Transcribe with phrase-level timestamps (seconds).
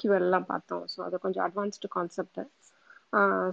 [0.00, 0.84] கியூஎல்லாம் பார்த்தோம்.
[0.92, 2.40] ஸோ அது கொஞ்சம் அட்வான்ஸ்டு கான்செப்ட்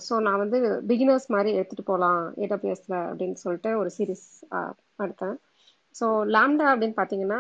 [0.06, 0.58] ஸோ நான் வந்து
[0.92, 4.26] பிகினர்ஸ் மாதிரி எடுத்துகிட்டு போகலாம் ஏடபிஎஸ்ல அப்படின்னு சொல்லிட்டு ஒரு சீரீஸ்
[5.06, 5.36] எடுத்தேன்.
[5.96, 6.06] ஸோ
[6.36, 7.40] லேம்டா அப்படின்னு பார்த்தீங்கன்னா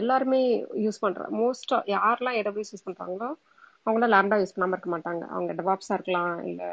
[0.00, 0.40] எல்லாருமே
[0.84, 3.28] யூஸ் பண்ணுற மோஸ்ட் யாரெல்லாம் ஏடபிள்யூஎஸ் யூஸ் பண்ணுறாங்களோ
[3.86, 5.24] அவங்களாம் லேம்டா யூஸ் பண்ணாமல் இருக்க மாட்டாங்க.
[5.34, 6.70] அவங்க டெவாப்ஸாக இருக்கலாம் இல்லை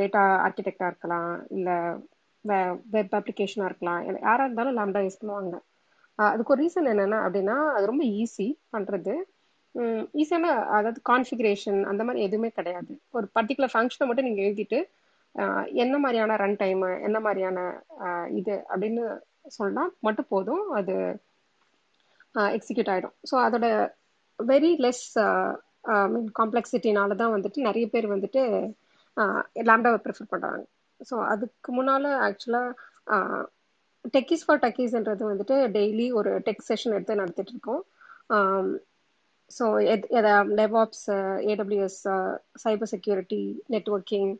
[0.00, 1.76] டேட்டா ஆர்கிடெக்டாக இருக்கலாம் இல்லை
[2.94, 5.56] வெப் அப்ளிகேஷனாக இருக்கலாம் யாராக இருந்தாலும் லேம்டா யூஸ் பண்ணுவாங்க.
[6.18, 9.14] அதுக்கு ஒரு ரீசன் என்னென்னா அப்படின்னா அது ரொம்ப ஈஸி பண்ணுறது
[10.14, 12.92] ஈஸியான அதாவது கான்ஃபிகரேஷன் அந்த மாதிரி எதுவுமே கிடையாது.
[13.14, 14.78] ஒரு பர்டிகுலர் ஃபங்க்ஷனை மட்டும் நீங்கள் எழுதிட்டு
[15.82, 17.58] என்ன மாதிரியான ரன் டைமு என்ன மாதிரியான
[18.40, 19.04] இது அப்படின்னு
[19.50, 20.94] சொன்னால் மட்டும் போதும் அது
[22.56, 23.66] எக்ஸிக்யூட் ஆகிடும் ஸோ அதோட
[24.38, 25.06] வெரி லெஸ்
[26.10, 28.42] மீன் காம்ப்ளெக்சிட்டினால தான் வந்துட்டு நிறைய பேர் வந்துட்டு
[29.68, 30.62] லேம்டாவை ப்ரிஃபர் பண்ணுறாங்க
[31.00, 33.48] ஸோ அதுக்கு முன்னால் ஆக்சுவலாக
[34.14, 37.82] டெக்கிஸ் ஃபார் டெக்கீஸ்ன்றது வந்துட்டு டெய்லி ஒரு டெக் செஷன் எடுத்து நடத்திட்டு இருக்கோம்.
[39.50, 39.64] ஸோ
[39.94, 40.06] எத்
[40.60, 41.06] DevOps
[41.52, 42.00] AWS
[42.64, 43.42] cyber security
[43.74, 44.30] networking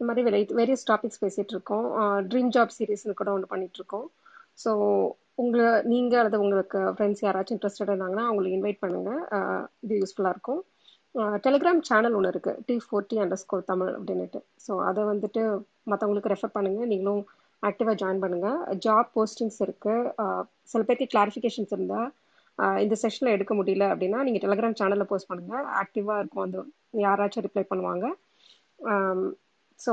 [0.00, 1.86] இந்த மாதிரி வெரை வேரியஸ் டாபிக்ஸ் பேசிகிட்டு இருக்கோம்.
[2.30, 4.06] ட்ரீம் ஜாப் சீரீஸ்னு கூட ஒன்று பண்ணிகிட்ருக்கோம்
[4.64, 4.70] ஸோ
[5.42, 9.20] உங்களை நீங்கள் அல்லது உங்களுக்கு ஃப்ரெண்ட்ஸ் யாராச்சும் இன்ட்ரெஸ்டட் இருந்தாங்கன்னா அவங்களுக்கு இன்வைட் பண்ணுங்கள்
[9.84, 10.60] இது யூஸ்ஃபுல்லாக இருக்கும்.
[11.44, 15.42] டெலிகிராம் சேனல் ஒன்று இருக்குது T forty under score Tamil அப்படின்ட்டு ஸோ அதை வந்துட்டு
[15.92, 17.22] மற்றவங்களுக்கு ரெஃபர் பண்ணுங்கள் நீங்களும்
[17.62, 20.34] ஆக்டிவாக ஜாயின் பண்ணுங்கள் ஜாப் போஸ்டிங்ஸ் இருக்குது
[20.72, 22.08] சில பேருக்கு கிளாரிஃபிகேஷன்ஸ் இருந்தால்
[22.84, 26.58] இந்த செஷனில் எடுக்க முடியல அப்படின்னா நீங்கள் டெலிகிராம் சேனலில் போஸ்ட் பண்ணுங்கள் ஆக்டிவாக இருக்கும் அந்த
[27.04, 28.06] யாராச்சும் ரிப்ளை பண்ணுவாங்க.
[29.80, 29.92] ஸோ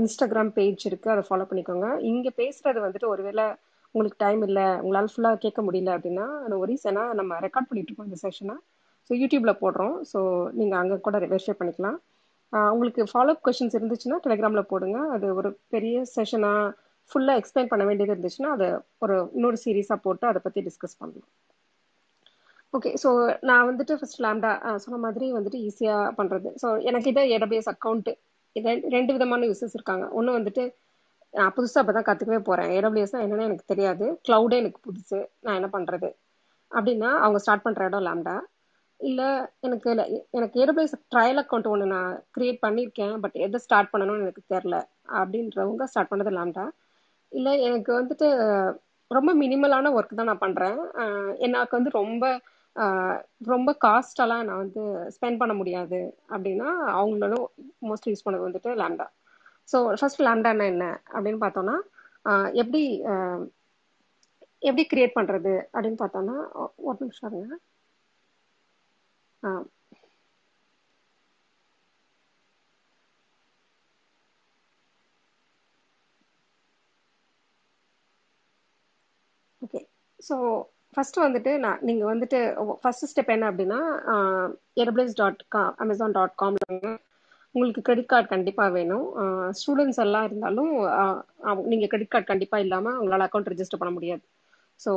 [0.00, 1.88] இன்ஸ்டாகிராம் பேஜ் இருக்குது அதை ஃபாலோ பண்ணிக்கோங்க.
[2.10, 3.46] இங்கே பேசுகிறது வந்துட்டு ஒருவேளை
[3.94, 6.26] உங்களுக்கு டைம் இல்லை உங்களால் ஃபுல்லாக கேட்க முடியல அப்படின்னா
[6.60, 8.56] ஒரு ரீசனாக நம்ம ரெக்கார்ட் பண்ணிகிட்ருக்கோம் இந்த செஷனை
[9.08, 9.96] ஸோ யூடியூப்பில் போடுறோம்.
[10.12, 10.20] ஸோ
[10.58, 11.98] நீங்கள் அங்கே கூட வெரிஃபை பண்ணிக்கலாம்.
[12.74, 14.98] உங்களுக்கு ஃபாலோஅப் கொஷின்ஸ் இருந்துச்சுன்னா டெலிகிராமில் போடுங்க.
[15.14, 16.74] அது ஒரு பெரிய செஷனாக
[17.10, 18.68] ஃபுல்லாக எக்ஸ்பிளைன் பண்ண வேண்டியது இருந்துச்சுன்னா அதை
[19.04, 21.28] ஒரு இன்னொரு சீரீஸாக போட்டு அதை பற்றி டிஸ்கஸ் பண்ணலாம்.
[22.74, 23.10] ஓகே ஸோ
[23.48, 24.52] நான் வந்துட்டு ஃபர்ஸ்ட் லேம்டா
[24.84, 28.12] சொன்ன மாதிரி வந்துட்டு ஈஸியாக பண்ணுறது ஸோ எனக்கு இதை ஏடபிள்யூஎஸ் அக்கௌண்ட்டு
[28.96, 30.04] ரெண்டு விதமான யூசஸ் இருக்காங்க.
[30.18, 30.64] ஒன்று வந்துட்டு
[31.34, 34.06] நான் புதுசாக அப்போ தான் கற்றுக்கவே போகிறேன் ஏடபிள்யூஎஸ்னா என்னென்னு எனக்கு தெரியாது.
[34.26, 35.18] க்ளவுடே எனக்கு புதுசு.
[35.44, 36.08] நான் என்ன பண்ணுறது
[36.72, 38.36] அப்படின்னா அவங்க ஸ்டார்ட் பண்ணுற இடம் லேம்டா
[39.00, 39.28] இல்லை
[39.66, 39.88] எனக்கு
[40.38, 44.76] எனக்கு ஏடபிள்யூஎஸ் ட்ரையல் அக்கௌண்ட் ஒன்று நான் க்ரியேட் பண்ணியிருக்கேன் பட் எதை ஸ்டார்ட் பண்ணணும்னு எனக்கு தெரில
[45.18, 46.64] அப்படின்றவங்க ஸ்டார்ட் பண்ணது லேம்டா
[47.36, 48.26] இல்லை எனக்கு வந்துட்டு
[49.10, 50.78] ரொம்ப மினிமலான ஒர்க் தான் நான் பண்ணுறேன்
[51.46, 52.24] எனக்கு வந்து ரொம்ப
[53.48, 54.82] ரொம்ப காஸ்டெல்லாம் நான் வந்து
[55.14, 57.46] ஸ்பெண்ட் பண்ண முடியாது அப்படின்னா அவங்களும்
[57.88, 59.06] மோஸ்ட்லி யூஸ் பண்ணது வந்துட்டு லேம்டா
[59.68, 61.76] ஸோ ஃபர்ஸ்ட் லேம்டானா என்ன அப்படின்னு பார்த்தோன்னா
[62.54, 62.82] எப்படி
[64.62, 66.36] எப்படி கிரியேட் பண்ணுறது அப்படின்னு பார்த்தோன்னா
[66.86, 67.56] ஒரு நிமிஷம் இருங்க
[79.62, 79.80] ஓகே
[80.20, 80.36] ஸோ
[80.94, 82.38] ஃபஸ்ட்டு வந்துட்டு நான் நீங்கள் வந்துட்டு
[82.82, 83.80] ஃபர்ஸ்ட் ஸ்டெப் என்ன அப்படின்னா
[84.82, 86.86] AWS dot com Amazon dot காமில்
[87.54, 89.04] உங்களுக்கு கிரெடிட் கார்டு கண்டிப்பாக வேணும்.
[89.58, 90.72] ஸ்டூடெண்ட்ஸ் எல்லாம் இருந்தாலும்
[91.70, 94.22] நீங்கள் கிரெடிட் கார்டு கண்டிப்பாக இல்லாமல் உங்களால் அக்கௌண்ட் ரிஜிஸ்டர் பண்ண முடியாது.
[94.80, 94.90] ஸோ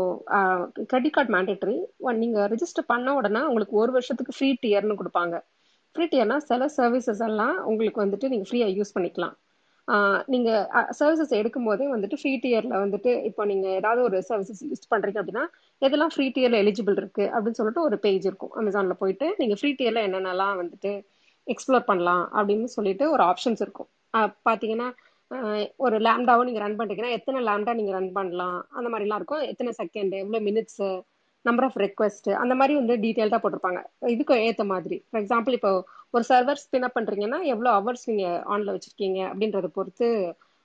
[0.91, 1.77] கிரெடிட் கார்டு மேண்டேட்ரி
[2.23, 5.35] நீங்கள் ரிஜிஸ்டர் பண்ண உடனே உங்களுக்கு ஒரு வருஷத்துக்கு ஃப்ரீ டியர்னு கொடுப்பாங்க.
[5.95, 9.35] ஃப்ரீ டியர்னால் சில சர்வீசஸ் எல்லாம் உங்களுக்கு வந்துட்டு நீங்கள் ஃப்ரீயாக யூஸ் பண்ணிக்கலாம்.
[10.33, 10.65] நீங்கள்
[10.97, 15.45] சர்வீசஸ் எடுக்கும் போதே வந்துட்டு ஃப்ரீ டியர்ல வந்துட்டு இப்போ நீங்கள் ஏதாவது ஒரு சர்வீசஸ் யூஸ் பண்ணுறீங்க அப்படின்னா
[15.85, 18.53] எதெல்லாம் ஃப்ரீ டியரில் எலிஜிபிள் இருக்குது அப்படின்னு சொல்லிட்டு ஒரு பேஜ் இருக்கும்.
[18.61, 20.91] அமேசானில் போயிட்டு நீங்கள் ஃப்ரீ டியர்ல என்னென்னலாம் வந்துட்டு
[21.53, 23.89] எக்ஸ்ப்ளோர் பண்ணலாம் அப்படின்னு சொல்லிட்டு ஒரு ஆப்ஷன்ஸ் இருக்கும்.
[24.47, 24.89] பார்த்தீங்கன்னா
[25.85, 28.59] ஒரு லேம்டாவும் நீங்கள் ரன் பண்ணிட்டீங்கன்னா எத்தனை லேம்டா நீங்கள் ரன் பண்ணலாம்?
[28.77, 29.43] அந்த மாதிரிலாம் இருக்கும்.
[29.51, 30.81] எத்தனை செகண்ட் எவ்வளவு மினிட்ஸ்
[31.45, 33.81] நம்பர் ஆஃப் ரெக்வஸ்ட் அந்த மாதிரி வந்து டீட்டெயில்டா போட்டிருப்பாங்க.
[34.13, 34.97] இதுக்கு ஏற்ற மாதிரி.
[35.09, 35.71] ஃபார் எக்ஸாம்பிள் இப்போ
[36.13, 40.07] ஒரு சர்வர் ஸ்பின் அப் பண்ணுறீங்கன்னா எவ்வளோ ஹவர்ஸ் நீங்கள் ஆனில் வச்சிருக்கீங்க அப்படின்றத பொறுத்து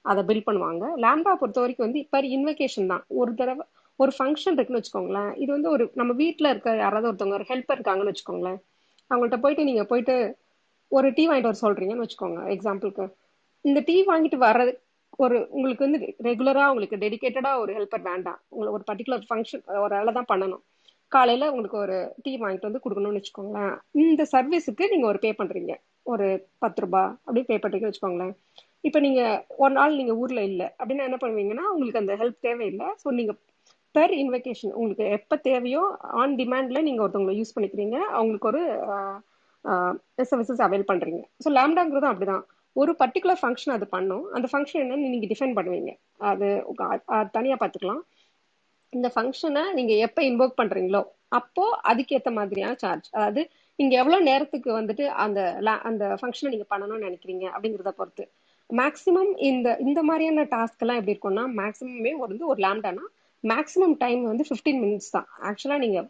[0.05, 0.85] அதை பில் பண்ணுவாங்க.
[1.05, 3.05] லேம்டா பொறுத்த வரைக்கும் வந்து இப்போ இன்வெகேஷன் தான்.
[3.21, 3.65] ஒரு தடவை
[4.01, 5.31] ஒரு ஃபங்க்ஷன் இருக்குன்னு வச்சுக்கோங்களேன்.
[5.43, 8.59] இது வந்து ஒரு நம்ம வீட்டில் இருக்க யாராவது ஒருத்தவங்க ஒரு ஹெல்ப்பர் இருக்காங்கன்னு வச்சுக்கோங்களேன்.
[9.11, 10.15] அவங்கள்ட்ட போயிட்டு நீங்கள் போயிட்டு
[10.93, 13.05] ஒரு டீ வாங்கிட்டு வர சொல்கிறீங்கன்னு வச்சுக்கோங்க எக்ஸாம்பிளுக்கு
[13.65, 14.73] இந்த டீ வாங்கிட்டு வர்றது
[15.25, 15.99] ஒரு உங்களுக்கு வந்து
[16.29, 18.39] ரெகுலராக உங்களுக்கு டெடிக்கேட்டடாக ஒரு ஹெல்ப்பர் வேண்டாம்.
[18.53, 20.63] உங்களுக்கு ஒரு பர்டிகுலர் ஃபங்க்ஷன் ஒரு வேலை தான் பண்ணணும்.
[21.17, 23.75] காலையில் உங்களுக்கு ஒரு டீ வாங்கிட்டு வந்து கொடுக்கணும்னு வச்சுக்கோங்களேன்.
[24.03, 25.75] இந்த சர்வீஸுக்கு நீங்கள் ஒரு பே பண்ணுறீங்க
[26.13, 26.27] ஒரு
[26.63, 28.33] பத்து ரூபா அப்படி பே பண்ணுறீங்கன்னு வச்சுக்கோங்களேன்.
[28.89, 32.89] இப்போ நீங்கள் ஒரு நாள் நீங்கள் ஊரில் இல்லை அப்படின்னா என்ன பண்ணுவீங்கன்னா உங்களுக்கு அந்த ஹெல்ப் தேவையில்லை.
[33.03, 33.39] ஸோ நீங்கள்
[33.95, 35.83] பெர் இன்வெகேஷன் உங்களுக்கு எப்போ தேவையோ
[36.21, 37.97] ஆன் டிமாண்டில் நீங்கள் ஒருத்தவங்களை யூஸ் பண்ணிக்கிறீங்க.
[38.17, 38.63] அவங்களுக்கு ஒரு
[40.31, 42.45] சர்வீசஸ் அவைல் பண்ணுறீங்க ஸோ லேம்டாங்கிறதும் அப்படிதான்.
[42.83, 44.25] ஒரு பர்டிகுலர் ஃபங்க்ஷன் அது பண்ணும்.
[44.37, 45.91] அந்த ஃபங்க்ஷன் என்னன்னு நீங்கள் டிஃபைன் பண்ணுவீங்க.
[46.31, 46.47] அது
[47.37, 48.03] தனியாக பார்த்துக்கலாம்.
[48.97, 51.03] இந்த ஃபங்க்ஷனை நீங்கள் எப்போ இன்வோக் பண்ணுறீங்களோ
[51.39, 53.43] அப்போ அதுக்கேற்ற மாதிரியான சார்ஜ் அதாவது
[53.79, 55.41] நீங்கள் எவ்வளோ நேரத்துக்கு வந்துட்டு அந்த
[55.89, 58.25] அந்த ஃபங்க்ஷனை நீங்கள் பண்ணணும்னு நினைக்கிறீங்க அப்படிங்கிறத பொறுத்து.
[58.71, 63.05] மேக்ஸிமம் இந்த இந்த மாதிரியான டாஸ்க் எல்லாம் எப்படி இருக்கும்னா மேக்ஸிமமே வந்து ஒரு லேம்டானா
[63.45, 65.27] மேக்ஸிமம் டைம் வந்து ஃபிஃப்டீன் மினிட்ஸ் தான்.
[65.49, 66.07] ஆக்சுவலாக நீங்கள்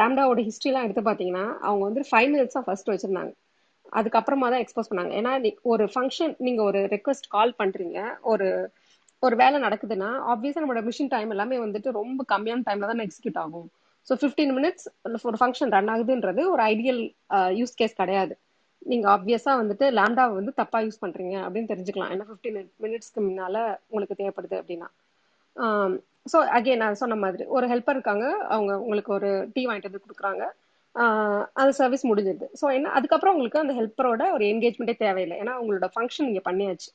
[0.00, 3.32] லேம்டாவோட ஹிஸ்ட்ரிலாம் எடுத்து பார்த்தீங்கன்னா அவங்க வந்து ஃபைவ் மினிட்ஸ் தான் ஃபர்ஸ்ட் வச்சிருந்தாங்க.
[3.98, 5.12] அதுக்கப்புறமா தான் எக்ஸ்போஸ் பண்ணாங்க.
[5.20, 5.32] ஏன்னா
[5.72, 8.00] ஒரு ஃபங்க்ஷன் நீங்க ஒரு ரெக்வஸ்ட் கால் பண்றீங்க
[8.32, 8.48] ஒரு
[9.22, 13.68] ஒரு வேலை நடக்குதுன்னா ஆப்வியஸா நம்மளோட மிஷின் டைம் எல்லாமே வந்துட்டு ரொம்ப கம்மியான டைம்ல தான் எக்ஸிக்யூட் ஆகும்.
[14.08, 14.86] ஸோ ஃபிஃப்டீன் மினிட்ஸ்
[15.30, 17.00] ஒரு ஃபங்க்ஷன் ரன் ஆகுதுன்றது ஒரு ஐடியல்
[17.60, 18.34] யூஸ் கேஸ் கிடையாது.
[18.90, 22.12] நீங்க ஆப்வியஸா வந்துட்டு லேம்டாவை வந்து தப்பா யூஸ் பண்றீங்க அப்படின்னு தெரிஞ்சுக்கலாம்.
[22.14, 23.56] ஏன்னா ஃபிஃப்டீன் மினிட்ஸ்க்கு முன்னால
[23.90, 24.88] உங்களுக்கு தேவைப்படுது அப்படின்னா.
[25.56, 25.92] Um,
[26.32, 28.26] ஸோ அகைன் நான் சொன்ன மாதிரி ஒரு ஹெல்ப்பர் இருக்காங்க.
[28.54, 30.42] அவங்க உங்களுக்கு ஒரு டீ வாங்கிட்டு வந்து கொடுக்குறாங்க.
[30.94, 35.36] Uh, அந்த சர்வீஸ் முடிஞ்சிருது ஸோ என்ன அதுக்கப்புறம் உங்களுக்கு அந்த ஹெல்ப்பரோட ஒரு என்கேஜ்மெண்ட்டே தேவையில்லை.
[35.42, 36.90] ஏன்னா உங்களோட ஃபங்க்ஷன் நீங்கள் பண்ணியாச்சு.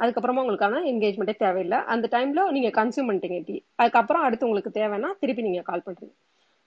[0.00, 1.78] அதுக்கப்புறமா உங்களுக்கான என்கேஜ்மெண்ட்டே தேவையில்லை.
[1.92, 3.38] அந்த டைம்ல நீங்க கன்சியூம் பண்ணிட்டீங்க.
[3.48, 6.14] டீ அதுக்கப்புறம் அடுத்து உங்களுக்கு தேவைன்னா திருப்பி நீங்க கால் பண்றீங்க.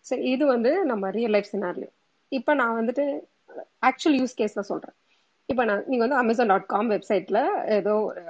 [0.05, 1.93] ஸோ இது வந்து நம்ம ரியல் லைஃப் சினாரியும்
[2.31, 3.03] இப்போ நான் வந்துட்டு
[3.89, 4.95] ஆக்சுவல் யூஸ் கேஸ்ல சொல்றேன்.
[5.49, 7.41] இப்போ நான் நீங்க வந்து அமேசான் டாட் காம் வெப்சைட்டில்
[7.77, 8.23] ஏதோ ஒரு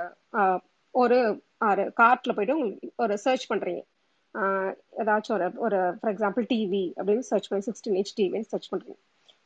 [0.93, 1.17] ஒரு
[1.99, 3.81] கார்ட்டில் போயிட்டு உங்களுக்கு ஒரு சர்ச் பண்ணுறீங்க
[5.01, 8.99] ஏதாச்சும் ஒரு ஒரு ஃபார் எக்ஸாம்பிள் டிவி அப்படின்னு சர்ச் பண்ணி சிக்ஸ்டீன் இன்ச் டிவின்னு சர்ச் பண்ணுறீங்க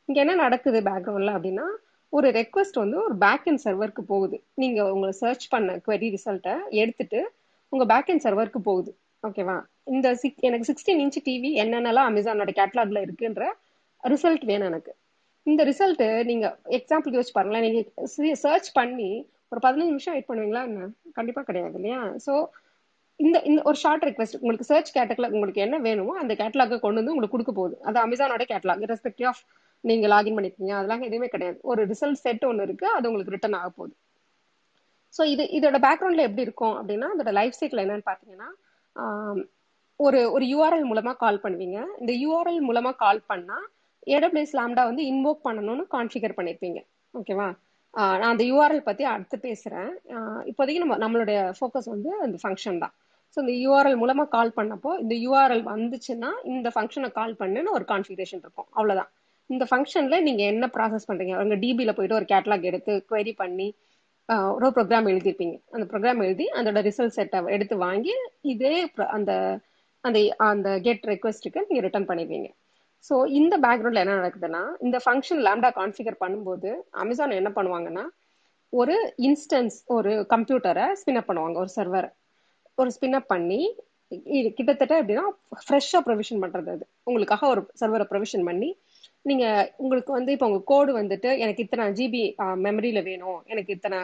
[0.08, 1.66] இங்கே என்ன நடக்குது பேக்ரவுண்ட்ல அப்படின்னா
[2.12, 4.36] ஒரு ரெக்வஸ்ட் வந்து ஒரு பேக் அண்ட் சர்வருக்கு போகுது.
[4.62, 7.20] நீங்க உங்களை சர்ச் பண்ண குவரி ரிசல்ட்டை எடுத்துட்டு
[7.72, 8.90] உங்க பேக் அண்ட் சர்வருக்கு போகுது.
[9.26, 9.56] ஓகேவா
[9.94, 13.44] இந்த சிக் எனக்கு சிக்ஸ்டீன் இன்ச் டிவி என்னென்னலாம் அமேசானோட கேட்லாக்ல இருக்குன்ற
[14.02, 14.92] ரிசல்ட் வேணும் எனக்கு.
[15.46, 16.46] இந்த ரிசல்ட் நீங்க
[16.78, 17.66] எக்ஸாம்பிள் யோசிச்சு பாருங்களேன்.
[18.18, 19.10] நீங்க சர்ச் பண்ணி
[19.52, 20.84] ஒரு பதினஞ்சு நிமிஷம் வெயிட் பண்ணுவீங்களா என்ன?
[21.18, 22.00] கண்டிப்பாக கிடையாது இல்லையா?
[22.26, 22.34] ஸோ
[23.20, 27.12] இந்த இந்த ஒரு ஷார்ட் ரெக்வஸ்ட் உங்களுக்கு சர்ச் கேட்டலாக் உங்களுக்கு என்ன வேணுமோ அந்த கேட்டலாக கொண்டு வந்து
[27.14, 27.76] உங்களுக்கு கொடுக்க போகுது.
[27.88, 29.42] அது அமேசானோட கேட்டலாக் ரெஸ்பெக்டிவ் ஆஃப்
[29.84, 30.72] நீங்க லாகின் பண்ணிருக்கீங்க.
[30.78, 31.58] அதெல்லாம் எதுவுமே கிடையாது.
[31.70, 32.86] ஒரு ரிசல்ட் செட் ஒன்று இருக்கு.
[32.96, 33.94] அது உங்களுக்கு ரிட்டர்ன் ஆக போகுது.
[35.16, 38.48] ஸோ இது இதோட பேக்ரவுண்ட்ல எப்படி இருக்கும் அப்படின்னா அதோட லைஃப் சைக்கிள் என்னன்னு பாத்தீங்கன்னா
[40.00, 41.78] ஒரு ஒரு யூஆர்எல் மூலமா கால் பண்ணுவீங்க.
[42.02, 43.58] இந்த யூஆர்எல் மூலமா கால் பண்ணா
[44.14, 46.80] ஏடபிள்யூஎஸ் லாம்டா வந்து இன்வோக் பண்ணணும்னு கான்ஃபிகர் பண்ணிருப்பீங்க.
[47.18, 47.48] ஓகேவா
[48.20, 49.90] நான் அந்த யூஆர்எல் பத்தி அடுத்து பேசுறேன்.
[50.50, 52.94] இப்போதைக்கு நம்ம நம்மளுடைய ஃபோக்கஸ் வந்து அந்த ஃபங்க்ஷன் தான்.
[53.34, 58.42] ஸோ இந்த யூஆர்எல் மூலமா கால் பண்ணப்போ இந்த யூஆர்எல் வந்துச்சுன்னா இந்த ஃபங்க்ஷனை கால் பண்ணுன்னு ஒரு கான்ஃபிகரேஷன்
[58.44, 58.68] இருக்கும்.
[58.78, 59.10] அவ்வளோதான்
[59.52, 61.34] இந்த ஃபங்க்ஷன்ல நீங்க என்ன ப்ராசஸ் பண்றீங்க?
[61.42, 63.68] உங்க டிபியில போயிட்டு ஒரு கேட்லாக் எடுத்து குவரி பண்ணி
[64.56, 65.56] ஒரு ப்ரோக்ராம் எழுதிருப்பீங்க.
[65.74, 68.14] அந்த ப்ரோக்ராம் எழுதி அதோட ரிசல்ட் செட்டை எடுத்து வாங்கி
[68.52, 68.74] இதே
[69.16, 69.32] அந்த
[70.04, 70.18] அந்த
[70.50, 72.48] அந்த கெட் ரெக்வஸ்ட்டுக்கு நீங்க ரிட்டர்ன் பண்ணிடுவீங்க.
[73.04, 76.70] ஸோ இந்த பேக்ரவுண்ட்ல என்ன நடக்குதுன்னா இந்த ஃபங்க்ஷன் லேம்டா கான்ஃபிகர் பண்ணும்போது
[77.02, 78.04] அமேசான் என்ன பண்ணுவாங்கன்னா
[78.72, 78.96] ஒரு
[79.28, 82.08] இன்ஸ்டன்ஸ் ஒரு கம்ப்யூட்டரை ஸ்பின் அப் பண்ணுவாங்க ஒரு சர்வர்
[82.78, 83.60] ஒரு ஸ்பின் அப் பண்ணி
[84.38, 85.24] இது கிட்டத்தட்ட எப்படின்னா
[85.64, 86.84] ஃப்ரெஷ்ஷாக ப்ரொவிஷன் பண்ணுறது அது.
[87.08, 88.70] உங்களுக்காக ஒரு சர்வரை ப்ரொவிஷன் பண்ணி
[89.30, 89.46] நீங்க
[89.82, 92.22] உங்களுக்கு வந்து இப்போ உங்க கோடு வந்துட்டு எனக்கு இத்தனை ஜிபி
[92.66, 93.40] மெமரியில வேணும்.
[93.52, 94.00] எனக்கு இத்தனை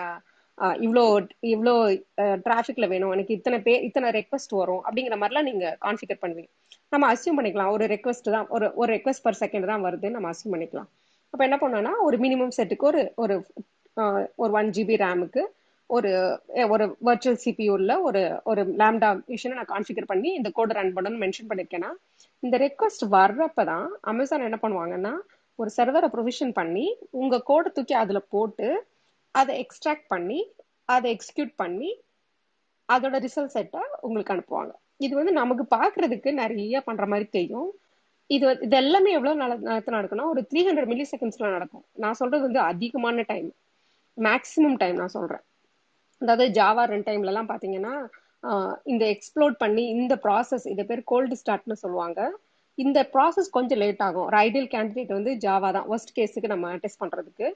[0.84, 1.02] இவ்வளோ
[1.54, 1.74] இவ்வளோ
[2.46, 3.12] டிராஃபிக்ல வேணும்.
[3.16, 4.82] எனக்கு இத்தனை பே இத்தனை ரெக்வஸ்ட் வரும்.
[4.86, 6.50] அப்படிங்கிற மாதிரிலாம் நீங்க கான்ஃபிகர் பண்ணுவீங்க.
[6.94, 7.72] நம்ம அசியூம் பண்ணிக்கலாம்.
[7.76, 10.88] ஒரு ரெக்வஸ்ட் தான் ஒரு ஒரு ரெக்வஸ்ட் பர் செகண்ட் தான் வருதுன்னு நம்ம அசியூம் பண்ணிக்கலாம்.
[11.32, 13.36] அப்போ என்ன பண்ணோம்னா ஒரு மினிமம் செட்டுக்கு ஒரு ஒரு
[14.42, 15.42] ஒரு ஒன் ஜிபி ரேமுக்கு
[15.90, 16.10] ஒரு
[16.74, 21.48] ஒரு வர்ச்சுவல் சிபியூல ஒரு ஒரு லேம்டா மிஷினை நான் கான்ஃபிகர் பண்ணி இந்த கோடை ரன் பண்ணணும்னு மென்ஷன்
[21.50, 21.90] பண்ணிருக்கேன்னா
[22.42, 25.14] இந்த ரெக்வஸ்ட் வர்றப்ப தான் அமேசான் என்ன பண்ணுவாங்கன்னா
[25.58, 26.86] ஒரு சர்வரை ப்ரொவிஷன் பண்ணி
[27.20, 28.68] உங்க கோடை தூக்கி அதுல போட்டு
[29.34, 30.40] அதை எக்ஸ்ட்ராக்ட் பண்ணி
[30.94, 31.90] அதை எக்ஸிக்யூட் பண்ணி
[32.88, 34.72] அதோட ரிசல்ட் செட்டை உங்களுக்கு அனுப்புவாங்க.
[35.04, 37.68] இது வந்து நமக்கு பாக்குறதுக்கு நிறைய பண்ற மாதிரி தெரியும்.
[38.30, 41.84] இது இது எல்லாமே எவ்வளவு நேரத்தில் நடக்கும்னா ஒரு த்ரீ ஹண்ட்ரட் மில்லி செகண்ட்ஸ்ல நடக்கும்.
[42.04, 43.48] நான் சொல்றது வந்து அதிகமான டைம்
[44.18, 45.44] மேக்சிமம் டைம் நான் சொல்றேன்.
[46.22, 47.94] அதாவது ஜாவா ரன் டைம்லலாம் பார்த்தீங்கன்னா
[48.92, 52.20] இந்த எக்ஸ்ப்ளோட் பண்ணி இந்த ப்ராசஸ் இது பேர் கோல்டு ஸ்டார்ட்னு சொல்லுவாங்க.
[52.78, 54.26] இந்த ப்ராசஸ் கொஞ்சம் லேட் ஆகும்.
[54.28, 55.88] ஒரு ஐடியல் கேண்டிடேட் வந்து ஜாவா தான்.
[55.94, 57.48] ஒஸ்ட் கேஸுக்கு நம்ம டெஸ்ட் பண்ணுறதுக்கு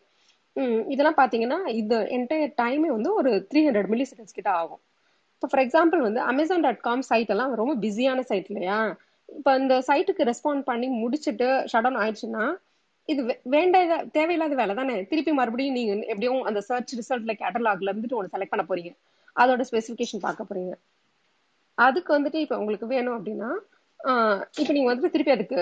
[0.95, 4.81] இதெல்லாம் பார்த்தீங்கன்னா இது என்டையர் டைமே வந்து ஒரு த்ரீ ஹண்ட்ரட் மில்லி செகண்ட்ஸ் கிட்ட ஆகும்.
[5.37, 8.81] இப்போ ஃபார் எக்ஸாம்பிள் வந்து அமேசான் டாட் காம் சைட் எல்லாம் ரொம்ப பிஸியான சைட் இல்லையா?
[9.39, 12.45] இப்போ இந்த சைட்டுக்கு ரெஸ்பாண்ட் பண்ணி முடிச்சுட்டு ஷட் டவுன் ஆயிடுச்சுன்னா
[13.09, 13.21] இது
[13.55, 14.97] வேண்டாத தேவையில்லாத வேலை தானே?
[15.11, 18.93] திருப்பி மறுபடியும் நீங்க எப்படியும் அந்த சர்ச் ரிசல்ட்ல கேட்டலாக்ல இருந்துட்டு ஒன்று செலக்ட் பண்ண போறீங்க.
[19.37, 20.73] அதோட ஸ்பெசிஃபிகேஷன் பார்க்க போறீங்க.
[21.79, 23.51] அதுக்கு வந்துட்டு இப்போ உங்களுக்கு வேணும் அப்படின்னா
[24.61, 25.59] இப்போ நீங்க வந்துட்டு திருப்பி அதுக்கு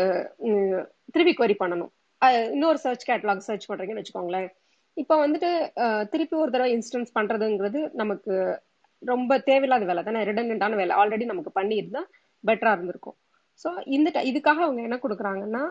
[1.15, 1.91] திருப்பி கொரி பண்ணணும்.
[2.55, 4.49] இன்னொரு சர்ச் கேட்டலாக் சர்ச் பண்றீங்கன்னு வச்சுக்கோங்களேன்.
[4.97, 5.51] இப்போ வந்துட்டு
[6.13, 8.35] திருப்பி ஒரு தடவை இன்ஸ்டன்ஸ் பண்றதுங்கிறது நமக்கு
[9.03, 10.23] ரொம்ப தேவையில்லாத வேலை தானே?
[10.29, 10.93] ரிடன்டான வேலை.
[11.01, 12.03] ஆல்ரெடி நமக்கு பண்ணியிருந்தா
[12.45, 13.17] பெட்டரா இருந்திருக்கும்.
[13.63, 15.63] ஸோ இந்த இதுக்காக அவங்க என்ன கொடுக்குறாங்கன்னா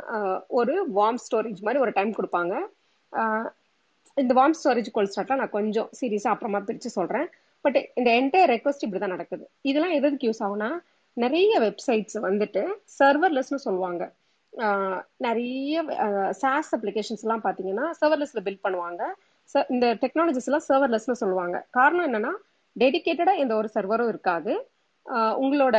[0.60, 2.54] ஒரு வார்ம் ஸ்டோரேஜ் மாதிரி ஒரு டைம் கொடுப்பாங்க.
[4.18, 7.28] இந்த வார்ம் ஸ்டோரேஜ் கோல் ஸ்டார்ட்லாம் நான் கொஞ்சம் சீரியஸாக அப்புறமா பிரித்து சொல்கிறேன்
[7.66, 9.46] பட் இந்த என்டையர் ரெக்வஸ்ட் இப்படி தான் நடக்குது.
[9.70, 10.70] இதெல்லாம் எதுக்கு யூஸ் ஆகும்னா
[11.18, 12.62] நிறைய வெப்சைட்ஸ் வந்துட்டு
[13.00, 14.04] சர்வர்லெஸ்னு சொல்லுவாங்க.
[15.26, 15.82] நிறைய
[16.42, 19.02] சாஸ் அப்ளிகேஷன்ஸ் எல்லாம் பார்த்தீங்கன்னா சர்வர்லெஸ்ல பில்ட் பண்ணுவாங்க.
[19.74, 21.58] இந்த டெக்னாலஜிஸ் எல்லாம் சர்வர்லெஸ்னு சொல்லுவாங்க.
[21.78, 22.34] காரணம் என்னன்னா
[22.76, 24.54] டெடிக்கேட்டடா எந்த ஒரு சர்வரும் இருக்காது.
[25.44, 25.78] உங்களோட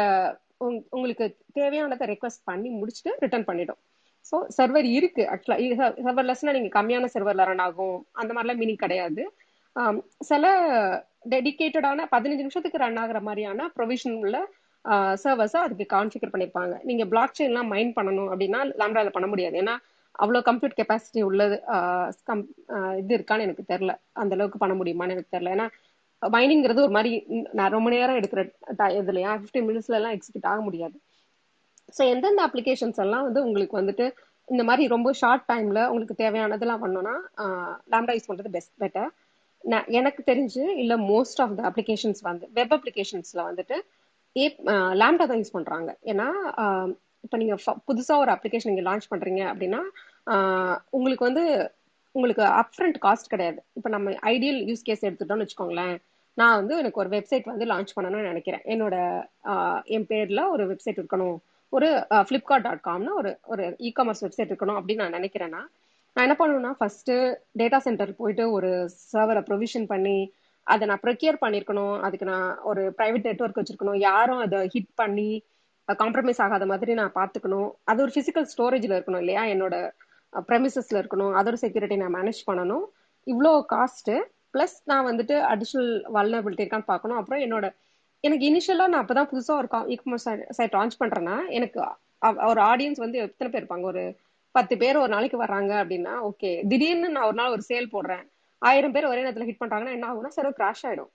[0.96, 1.26] உங்களுக்கு
[1.58, 3.80] தேவையானதை ரெக்வஸ்ட் பண்ணி முடிச்சுட்டு ரிட்டர்ன் பண்ணிடும்.
[4.30, 7.98] ஸோ சர்வர் இருக்கு ஆக்சுவலாக சர்வர்லெஸ்னா நீங்கள் கம்மியான சர்வரில் ரன் ஆகும்.
[8.20, 9.22] அந்த மாதிரிலாம் மீனிங் கிடையாது.
[10.30, 10.44] சில
[11.32, 14.36] டெடிக்கேட்டடான பதினஞ்சு நிமிஷத்துக்கு ரன் ஆகிற மாதிரியான ப்ரொவிஷன் உள்ள
[15.22, 19.56] சர்வர்ஸை அதுக்கு கான்ஃபிகர் பண்ணியிருப்பாங்க நீங்கள் பிளாக் செயின்லாம் மைண்ட் பண்ணணும் அப்படின்னா லேம்டால பண்ண முடியாது.
[19.62, 19.74] ஏன்னா
[20.22, 21.56] அவ்வளோ கம்ப்யூட் கெப்பாசிட்டி உள்ளது
[22.28, 22.42] கம்
[23.00, 25.66] இது இருக்கான்னு எனக்கு தெரில அந்த அளவுக்கு பண்ண முடியுமான்னு எனக்கு தெரில ஏன்னா
[26.22, 27.12] மைனிங்கிறது ஒரு மாதிரி
[27.52, 28.40] நான் ரொம்ப நேரம் எடுக்கிற
[29.00, 30.96] இதுலையா ஃபிஃப்டீன் மினிட்ஸ்ல எல்லாம் எக்ஸிக்யூட் ஆக முடியாது.
[31.96, 34.06] ஸோ எந்தெந்த அப்ளிகேஷன்ஸ் எல்லாம் வந்து உங்களுக்கு வந்துட்டு
[34.48, 37.14] இந்த மாதிரி ரொம்ப ஷார்ட் டைம்ல உங்களுக்கு தேவையானதெல்லாம் பண்ணோம்னா
[37.92, 39.10] லேம்டா யூஸ் பண்றது பெஸ்ட் பெட்டர்
[39.64, 43.76] நான் எனக்கு தெரிஞ்சு இல்ல மோஸ்ட் ஆஃப் த அப்ளிகேஷன்ஸ் வந்து வெப் அப்ளிகேஷன்ஸ்ல வந்துட்டு
[44.36, 44.44] ஏ
[45.00, 45.90] லேம்டா தான் யூஸ் பண்றாங்க.
[46.10, 46.26] ஏன்னா
[47.24, 47.54] இப்போ நீங்க
[47.88, 49.80] புதுசா ஒரு அப்ளிகேஷன் நீங்க லான்ச் பண்றீங்க அப்படின்னா
[50.92, 51.44] உங்களுக்கு வந்து
[52.14, 53.60] உங்களுக்கு அப்ரண்ட் காஸ்ட் கிடையாது.
[53.78, 55.96] இப்போ நம்ம ஐடியல் யூஸ் கேஸ் எடுத்துட்டோம்னு வச்சுக்கோங்களேன்.
[56.38, 58.64] நான் வந்து எனக்கு ஒரு வெப்சைட் வந்து லான்ச் பண்ணணும்னு நினைக்கிறேன்.
[58.72, 58.96] என்னோட
[59.96, 61.36] என் பேர்ல ஒரு வெப்சைட் இருக்கணும்.
[61.72, 61.88] ஒரு
[62.28, 65.60] ஃப்ளிப்கார்ட் டாட் காம்னு ஒரு ஒரு இ காமர்ஸ் வெப்சைட் இருக்கணும் அப்படின்னு நான் நினைக்கிறேன்னா
[66.16, 67.10] நான் என்ன பண்ணணும்னா ஃபர்ஸ்ட்
[67.60, 68.70] டேட்டா சென்டர் போயிட்டு ஒரு
[69.12, 70.16] சர்வரை ப்ரொவிஷன் பண்ணி
[70.66, 74.00] அதை நான் ப்ரொக்யூர் பண்ணிருக்கணும் அதுக்கு நான் ஒரு ப்ரைவேட் நெட்ஒர்க் வச்சிருக்கணும்.
[74.08, 75.30] யாரும் அதை ஹிட் பண்ணி
[75.88, 77.70] காம்ப்ரமைஸ் ஆகாத மாதிரி நான் பார்த்துக்கணும்.
[77.84, 79.42] அது ஒரு ஃபிசிக்கல் ஸ்டோரேஜில் இருக்கணும் இல்லையா?
[79.54, 79.74] என்னோட
[80.48, 81.32] ப்ரெமிசஸ்ல இருக்கணும்.
[81.40, 82.84] அதோட செக்யூரிட்டி நான் மேனேஜ் பண்ணணும்.
[83.26, 84.14] இவ்வளோ காஸ்ட்டு
[84.54, 87.18] ப்ளஸ் நான் வந்துட்டு அடிஷ்னல் வல்னபிலிட்டி இருக்கான்னு பார்க்கணும்.
[87.20, 87.66] அப்புறம் என்னோட
[88.24, 90.26] எனக்கு இனிஷியலாக நான் அப்பதான் புதுசாக ஒரு இ காமர்ஸ்
[90.58, 91.78] சைட் லான்ச் பண்ணுறேன்னா எனக்கு
[92.50, 93.86] ஒரு ஆடியன்ஸ் வந்து எத்தனை பேர் இருப்பாங்க?
[93.92, 94.02] ஒரு
[94.54, 98.24] பத்து பேர் ஒரு நாளைக்கு வர்றாங்க அப்படின்னா ஓகே திடீர்னு நான் ஒரு நாள் ஒரு சேல் போடுறேன்.
[98.62, 101.10] ஆயிரம் பேர் ஒரே நேரத்தில் ஹிட் பண்ணுறாங்கன்னா என்ன ஆகும்னா செலவு கிராஷ் ஆயிடும்.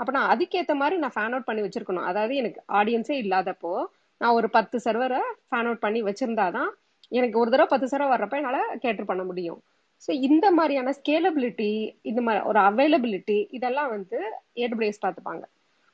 [0.00, 2.08] அப்போ நான் அதுக்கேற்ற மாதிரி நான் ஃபேன் அவுட் பண்ணி வச்சிருக்கணும்.
[2.10, 3.72] அதாவது எனக்கு ஆடியன்ஸே இல்லாதப்போ
[4.20, 6.70] நான் ஒரு பத்து சர்வரை ஃபேன் அவுட் பண்ணி வச்சிருந்தாதான்
[7.12, 9.60] எனக்கு ஒரு தடவை பத்து தடவை வர்றப்ப என்னால் கேட்டர் பண்ண முடியும்.
[10.04, 11.70] ஸோ இந்த மாதிரியான ஸ்கேலபிலிட்டி
[12.10, 14.18] இந்த மாதிரி ஒரு அவைலபிலிட்டி இதெல்லாம் வந்து
[14.64, 15.44] ஏடபிள்யூஎஸ் பார்த்துப்பாங்க.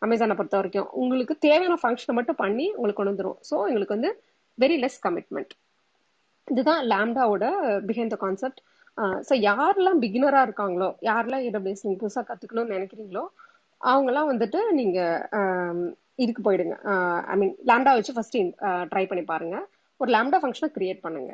[0.03, 0.89] அமேசானை பொறுத்த வரைக்கும்.
[1.03, 4.11] உங்களுக்கு தேவையான ஃபங்க்ஷனை மட்டும் பண்ணி உங்களுக்கு கொண்டு வந்துடும் ஸோ எங்களுக்கு வந்து
[4.59, 5.53] வெரி லெஸ் கமிட்மெண்ட்
[6.49, 7.45] இதுதான் லேம்டாவோட
[7.89, 8.61] பிஹைண்ட் த கான்செப்ட்
[9.29, 13.25] ஸோ யாரெல்லாம் பிகினராக இருக்காங்களோ யாரெல்லாம் ஏடபிள்யூஎஸ் நீங்கள் புதுசாக கற்றுக்கணும்னு நினைக்கிறீங்களோ
[13.81, 15.89] அவங்கெல்லாம் வந்துட்டு நீங்கள்
[16.23, 16.75] இதுக்கு போயிடுங்க.
[17.33, 18.43] ஐ மீன் லேம்டா வச்சு ஃபஸ்ட்டு
[18.93, 19.65] ட்ரை பண்ணி பாருங்கள்
[20.01, 21.33] ஒரு லேம்டா ஃபங்க்ஷனை கிரியேட் பண்ணுங்க.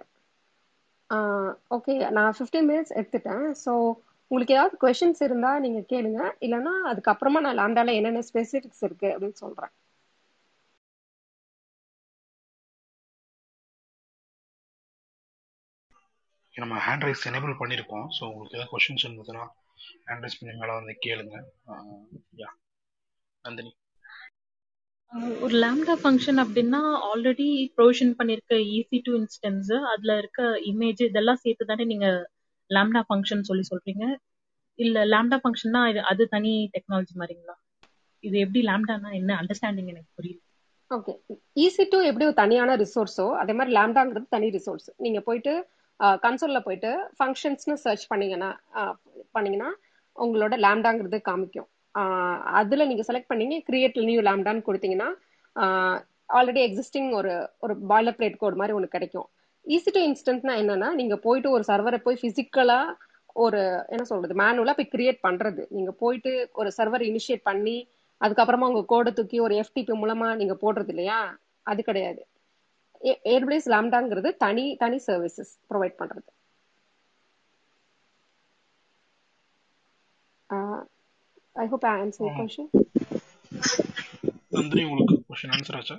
[1.76, 3.44] ஓகே நான் ஃபிஃப்டீன் மினிட்ஸ் எடுத்துட்டேன்.
[3.64, 3.72] ஸோ
[4.30, 6.20] உங்களுக்கு ஏதாவது கொஷின்ஸ் இருந்தால் நீங்கள் கேளுங்க.
[6.46, 9.74] இல்லைன்னா அதுக்கப்புறமா நான் லேம்டாவில் என்னென்ன ஸ்பெசிஃபிக்ஸ் இருக்குது அப்படின்னு சொல்கிறேன்
[16.54, 19.44] நம்ம ஹேண்ட் ரைஸ் எனேபிள் பண்ணியிருக்கோம் ஸோ உங்களுக்கு ஏதாவது கொஷின்ஸ் இருந்ததுன்னா
[20.08, 21.36] ஹேண்ட் ரைஸ் பண்ணி மேலே வந்து கேளுங்க.
[22.42, 22.50] யா
[23.44, 23.72] நந்தினி.
[25.42, 30.40] ஒரு லேம்டா ஃபங்க்ஷன் அப்படின்னா ஆல்ரெடி ப்ரொவிஷன் பண்ணிருக்க ஈசி டு இன்ஸ்டன்ஸ் அதுல இருக்க
[30.70, 32.08] இமேஜ் இதெல்லாம் சேர்த்து தானே நீங்க
[32.70, 34.04] லேம்டா ஃபங்க்ஷன் சொல்லி சொல்றீங்க?
[34.78, 37.56] இல்ல லேம்டா ஃபங்க்ஷன்னா இது அது தனி டெக்னாலஜி மாதிரிங்களா?
[38.24, 40.40] இது எப்படி லேம்டானா என்ன அண்டர்ஸ்டாண்டிங் எனக்கு புரியல
[40.90, 41.12] ஓகே
[41.56, 45.52] ஈசி டூ எப்படி ஒரு தனியான ரிசோர்ஸோ அதே மாதிரி லேம்டாங்கிறது தனி ரிசோர்ஸ் நீங்க போயிட்டு
[46.24, 48.50] கன்சோல்ல போயிட்டு ஃபங்க்ஷன்ஸ்னு சர்ச் பண்ணீங்கன்னா
[49.34, 49.70] பண்ணீங்கன்னா
[50.16, 51.68] உங்களோட லேம்டாங்கிறது காமிக்கும்.
[52.61, 55.09] அதுல நீங்க செலக்ட் பண்ணீங்க கிரியேட் நியூ லேம்டான்னு கொடுத்தீங்கன்னா
[56.28, 57.32] ஆல்ரெடி எக்ஸிஸ்டிங் ஒரு
[57.64, 59.28] ஒரு பாய்லர் பிளேட் கோட் மாதிரி ஒன்று கிடைக்கும்.
[59.66, 62.80] ஈஸி டு இன்ஸ்டன்ட்னா என்னன்னா நீங்க போயிட்டு ஒரு சர்வரை போய் பிசிக்கலா
[63.37, 63.61] ஒரு
[63.94, 65.62] என்ன சொல்றது மேனுவலா போய் கிரியேட் பண்றது.
[65.76, 66.30] நீங்க போயிட்டு
[66.61, 67.76] ஒரு சர்வர் இனிஷியேட் பண்ணி
[68.20, 71.20] அதுக்கப்புறமா உங்க கோடை தூக்கி ஒரு எஃப்டிபி மூலமா நீங்க போடுறது இல்லையா?
[71.66, 72.23] அது கிடையாது.
[73.32, 76.28] ஏர்பிளேஸ் லாம்டாங்கிறது தனி தனி சர்வீசஸ் ப்ரொவைட் பண்றது.
[81.57, 82.40] ஐ hope I answered your oh.
[82.40, 82.66] question.
[84.54, 85.97] Nandini உங்களுக்கு கொஸ்டின் ஆன்சர் ஆச்சா?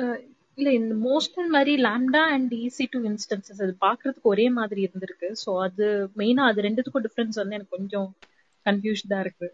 [0.00, 0.16] Uh,
[0.58, 5.28] இல்ல இந்த மோஸ்ட் அண்ட் மாதிரி lambda and EC two instances அது பாக்குறதுக்கு ஒரே மாதிரி இருந்திருக்கு.
[5.42, 5.86] சோ அது
[6.20, 8.08] மெயினா அது ரெண்டுத்துக்கும் டிஃபரன்ஸ் வந்து எனக்கு கொஞ்சம்
[8.66, 9.48] கன்ஃபியூஸ்டா இருக்கு.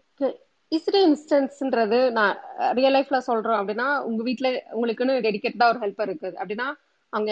[0.71, 6.31] இசிடி இன்ஸ்டன்ஸ்ன்றது நான் uh, ரியல் லைஃப்ல சொல்றோம் அப்படின்னா உங்க வீட்ல உங்களுக்குன்னு டெடிக்கேட்டடா ஒரு ஹெல்ப் இருக்கு
[6.41, 6.67] அப்படின்னா
[7.13, 7.31] அவங்க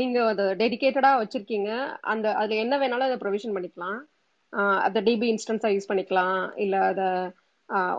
[0.00, 1.70] நீங்க அதை டெடிகேட்டடா வச்சிருக்கீங்க.
[2.12, 3.98] அந்த அதுல என்ன வேணாலும் அதை ப்ரொவிஷன் பண்ணிக்கலாம்.
[4.86, 6.40] அதை டிபி இன்ஸ்டன்ஸா யூஸ் பண்ணிக்கலாம்.
[6.64, 7.08] இல்ல அதை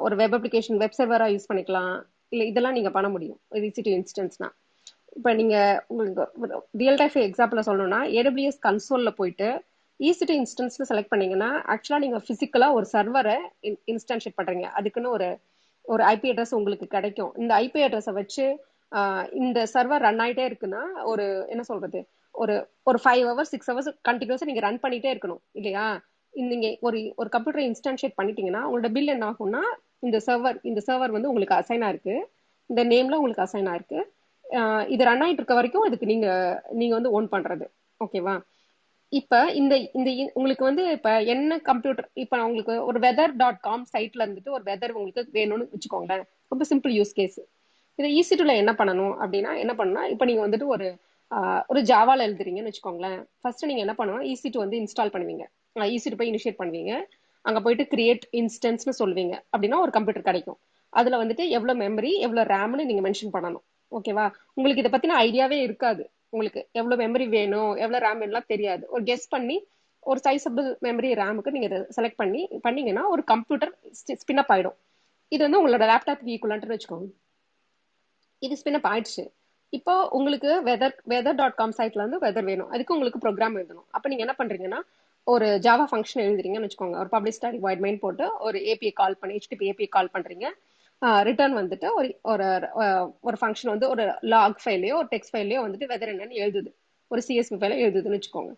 [0.05, 1.93] ஒரு வெப் அப்ளிகேஷன் வெப் சர்வரா யூஸ் பண்ணிக்கலாம்.
[2.34, 3.39] இல்ல இதெல்லாம் நீங்க பண்ண முடியும்.
[3.67, 4.50] ஈஸி டு இன்ஸ்டன்ஸ்னா
[5.17, 5.55] இப்போ நீங்க
[5.91, 6.24] உங்களுக்கு
[6.82, 9.48] ரியல் டைஃப் எக்ஸாம்பிள் சொல்லணும்னா ஏடபிள்யூஎஸ் கன்சோல்ல போயிட்டு
[10.00, 13.36] ஈஸி டு இன்ஸ்டன்ஸ்னு செலக்ட் பண்ணீங்கன்னா ஆக்சுவலா நீங்க பிசிக்கலா ஒரு சர்வரை
[13.93, 14.65] இன்ஸ்டன்ஷேட் பண்றீங்க.
[14.77, 15.27] அதுக்குன்னு ஒரு
[15.86, 17.32] ஒரு ஐபி அட்ரஸ் உங்களுக்கு கிடைக்கும்.
[17.41, 18.46] இந்த ஐபி அட்ரஸை வச்சு
[19.42, 22.00] இந்த சர்வர் ரன் ஆயிட்டே இருக்குன்னா ஒரு என்ன சொல்றது
[22.36, 25.86] ஒரு ஒரு ஃபைவ் ஹவர்ஸ் சிக்ஸ் ஹவர்ஸ் கண்டினியூஸா நீங்க ரன் பண்ணிட்டே இருக்கணும் இல்லையா?
[26.34, 29.62] நீங்க ஒரு ஒரு கம்ப்யூட்டர் இன்ஸ்டன்ஷியேட் பண்ணிட்டீங்கன்னா உங்களோட பில் என்ன ஆகும்னா
[30.02, 32.16] இந்த சர்வர் இந்த சர்வர் வந்து உங்களுக்கு அசைன் ஆயிருக்கு.
[32.70, 34.00] இந்த நேம்ல உங்களுக்கு அசைன் ஆயிருக்கு.
[34.88, 36.28] இது ரன் ஆயிட்டு இருக்க வரைக்கும் இதுக்கு நீங்க
[36.72, 37.66] நீங்க வந்து ஓன் பண்றது
[38.02, 38.36] ஓகேவா
[39.14, 44.24] இப்ப இந்த இந்த உங்களுக்கு வந்து இப்ப என்ன கம்ப்யூட்டர் இப்ப உங்களுக்கு ஒரு வெதர் டாட் காம் சைட்ல
[44.26, 46.24] இருந்துட்டு ஒரு வெதர் உங்களுக்கு வேணும்னு வச்சுக்கோங்களேன்.
[46.52, 47.40] ரொம்ப சிம்பிள் யூஸ் கேஸ்
[48.00, 50.88] இதை ஈஸி டூல என்ன பண்ணணும் அப்படின்னா என்ன பண்ணா இப்ப நீங்க வந்துட்டு ஒரு
[51.72, 53.20] ஒரு ஜாவால எழுதுறீங்கன்னு வச்சுக்கோங்களேன்.
[53.42, 55.44] ஃபர்ஸ்ட் நீங்க என்ன பண்ணுவோம் ஈஸி டூ வந்து இன்ஸ்டால் பண்ணுவீங்க.
[55.96, 56.94] ஈஸி டூ போய் இனிஷியேட் பண்ணுவீங்க.
[57.46, 59.36] அங்க போயிட்டு கிரியேட் இன்ஸ்டன்ஸ்னு சொல்லுவீங்க.
[59.54, 60.60] அப்படின்னா ஒரு கம்ப்யூட்டர் கிடைக்கும்.
[60.94, 63.64] அதுல வந்துட்டு எவ்வளவு மெமரி எவ்வளவு ரேம்னு நீங்க மென்ஷன் பண்ணணும்.
[63.92, 66.04] ஓகேவா உங்களுக்கு இதை பத்தின ஐடியாவே இருக்காது.
[66.30, 68.84] உங்களுக்கு எவ்வளவு மெமரி வேணும் எவ்வளவு ரேம் எல்லாம் தெரியாது.
[68.90, 69.58] ஒரு கெஸ் பண்ணி
[70.04, 73.74] ஒரு சைஸபிள் மெமரி ரேமுக்கு நீங்க செலக்ட் பண்ணி பண்ணீங்கன்னா ஒரு கம்ப்யூட்டர்
[74.24, 74.78] ஸ்பின் அப் ஆயிடும்.
[75.32, 77.08] இது வந்து உங்களோட லேப்டாப் ஈக்குவலன்ட்னு வச்சுக்கோங்க.
[78.46, 79.24] இது ஸ்பின் ஆயிடுச்சு.
[79.78, 82.70] இப்போ உங்களுக்கு வெதர் வெதர் டாட் காம் சைட்ல இருந்து வெதர் வேணும்.
[82.74, 83.88] அதுக்கு உங்களுக்கு ப்ரோக்ராம் எழுதணும்.
[83.96, 84.80] அப்போ நீங்க என்ன பண்றீங்கன்னா
[85.28, 86.98] ஒரு ஜாவா ஃபங்க்ஷன் எழுதுறீங்கன்னு வச்சுக்கோங்க.
[87.04, 90.48] ஒரு பப்ளிக் ஸ்டாட்டிக் வைட் மெயின் போட்டு ஒரு ஏபிஐ கால் பண்ணி ஹெச்டிபி ஏபிஐ கால் பண்றீங்க.
[91.28, 92.46] ரிட்டர்ன் வந்துட்டு ஒரு ஒரு
[93.28, 96.70] ஒரு ஃபங்க்ஷன் வந்து ஒரு லாக் ஃபைலையோ ஒரு டெக்ஸ்ட் ஃபைலையோ வந்துட்டு வெதர் என்னன்னு எழுதுது.
[97.12, 98.54] ஒரு சிஎஸ்பி ஃபைல எழுதுதுன்னு வச்சுக்கோங்க.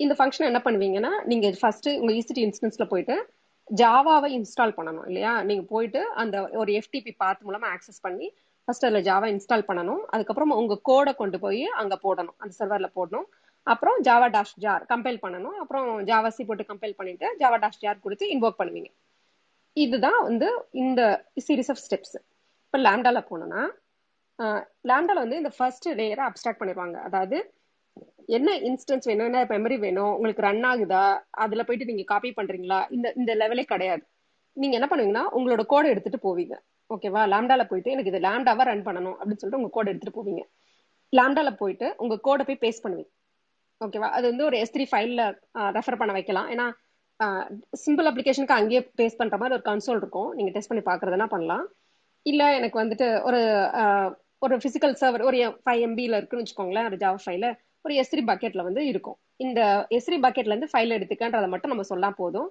[0.00, 3.16] இந்த ஃபங்க்ஷன் என்ன பண்ணுவீங்கன்னா நீங்க ஃபர்ஸ்ட் உங்க இசிடி இன்ஸ்டன்ஸ்ல போயிட்டு
[3.70, 5.32] ஜாவாவை இன்ஸ்டால் பண்ணணும் இல்லையா?
[5.48, 8.26] நீங்க போயிட்டு அந்த ஒரு எஃப்டிபி பாத் மூலமா ஆக்சஸ் பண்ணி
[8.68, 10.02] ஃபர்ஸ்ட் அதில் ஜாவா இன்ஸ்டால் பண்ணணும்.
[10.14, 12.36] அதுக்கப்புறம் உங்கள் கோடை கொண்டு போய் அங்கே போடணும்.
[12.42, 13.26] அந்த சர்வரில் போடணும்.
[13.72, 15.56] அப்புறம் ஜாவா டாஷ் ஜார் கம்பைல் பண்ணணும்.
[15.62, 18.90] அப்புறம் ஜாவாசி போட்டு கம்பைல் பண்ணிட்டு ஜாவா டாஷ் ஜார் கொடுத்து இன்வோக் பண்ணுவீங்க.
[19.76, 20.48] இதுதான் வந்து
[20.82, 21.00] இந்த
[21.46, 22.16] சீரீஸ் ஆஃப் ஸ்டெப்ஸ்
[22.66, 23.62] இப்போ லேம்டால போனோம்னா
[24.90, 27.36] லேம்டால வந்து இந்த ஃபர்ஸ்ட் லேயரை அப்டாக்ட் பண்ணிடுவாங்க அதாவது
[28.36, 31.02] என்ன இன்ஸ்டன்ஸ் வேணும் என்ன மெமரி வேணும் உங்களுக்கு ரன் ஆகுதா
[31.44, 34.02] அதுல போயிட்டு நீங்க காப்பி பண்றீங்களா இந்த இந்த லெவலே கிடையாது.
[34.56, 36.56] நீங்க என்ன பண்ணுவீங்கன்னா உங்களோட கோடை எடுத்துட்டு போவீங்க.
[36.90, 37.22] ஓகேவா?
[37.32, 40.42] லாம்டால போயிட்டு எனக்கு இது லாம்டாவா ரன் பண்ணணும் அப்படின்னு சொல்லிட்டு உங்க கோடை எடுத்துட்டு போவீங்க.
[41.12, 43.10] லாம்டால போயிட்டு உங்க கோடை போய் பேஸ்ட் பண்ணுவீங்க.
[43.80, 44.08] ஓகேவா?
[44.16, 45.22] அது வந்து ஒரு எஸ் த்ரீ ஃபைல்ல
[45.76, 46.48] ரெஃபர் பண்ண வைக்கலாம்.
[46.54, 46.66] ஏன்னா
[47.84, 50.30] சிம்பிள் அப்ளிகேஷனுக்கு அங்கேயே பேஸ்ட் பண்ற மாதிரி ஒரு கன்சோல் இருக்கும்.
[50.38, 51.64] நீங்க டெஸ்ட் பண்ணி பாக்குறதுனா பண்ணலாம்.
[52.26, 53.40] இல்ல எனக்கு வந்துட்டு ஒரு
[54.44, 57.46] ஒரு பிசிக்கல் சர்வர் ஒரு ஃபைவ் எம்பில இருக்குன்னு வச்சுக்கோங்களேன் ஒரு ஜாவா ஃபைல
[57.84, 59.16] ஒரு எஸ்ரி பக்கெட்ல வந்து இருக்கும்.
[59.44, 59.60] இந்த
[59.98, 62.48] எஸ்ரி பக்கெட்ல இருந்து ஃபைல் எடுத்துக்கன்றதை மட்டும் நம்ம சொல்லா போதும்.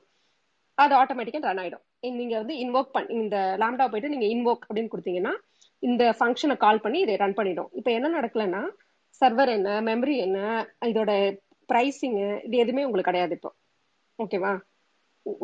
[0.83, 1.83] அது ஆட்டோமேட்டிக்கா ரன் ஆயிடும்.
[2.19, 5.33] நீங்க வந்து இன்வோக் பண்ணி இந்த லேம்டா போயிட்டு நீங்க இன்வோக் அப்படின்னு கொடுத்தீங்கன்னா
[5.87, 7.69] இந்த ஃபங்க்ஷனை கால் பண்ணி இதை ரன் பண்ணிடும்.
[7.79, 8.61] இப்போ என்ன நடக்கலன்னா
[9.21, 10.39] சர்வர் என்ன மெமரி என்ன
[10.91, 11.11] இதோட
[11.69, 13.51] ப்ரைஸிங்கு இது எதுவுமே உங்களுக்கு கிடையாது இப்போ.
[14.23, 14.53] ஓகேவா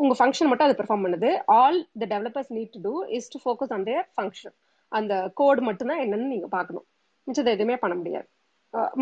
[0.02, 1.30] உங்க ஃபங்க்ஷன் மட்டும் அது பெர்ஃபார்ம் பண்ணுது.
[1.60, 4.54] All the developers need to do is to focus on their function
[4.92, 6.86] அந்த கோடு மட்டும்தான் என்னன்னு நீங்க பார்க்கணும்.
[7.26, 8.28] மிச்சத்தை எதுவுமே பண்ண முடியாது.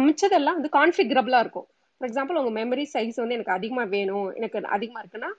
[0.06, 1.66] மிச்சதெல்லாம் வந்து கான்ஃபிகரபிளா இருக்கும்.
[1.96, 5.30] ஃபார் எக்ஸாம்பிள் உங்க மெமரி சைஸ் வந்து எனக்கு அதிகமா வேணும் எனக்கு அதிகமா இருக்குன்னா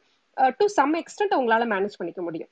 [0.58, 2.52] டு சம் எக்ஸ்டென்ட் உங்களால மேனேஜ் பண்ணிக்க முடியும்.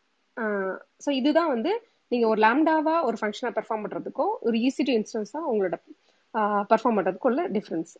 [1.03, 1.71] ஸோ இதுதான் வந்து
[2.11, 5.77] நீங்க ஒரு லேம்டாவா ஒரு ஃபங்க்ஷனை பெர்ஃபார்ம் பண்றதுக்கும் ஒரு ஈஸி டு இன்ஸ்டன்ஸா உங்களோட
[6.71, 7.93] பெர்ஃபார்ம் பண்றதுக்கும் உள்ள difference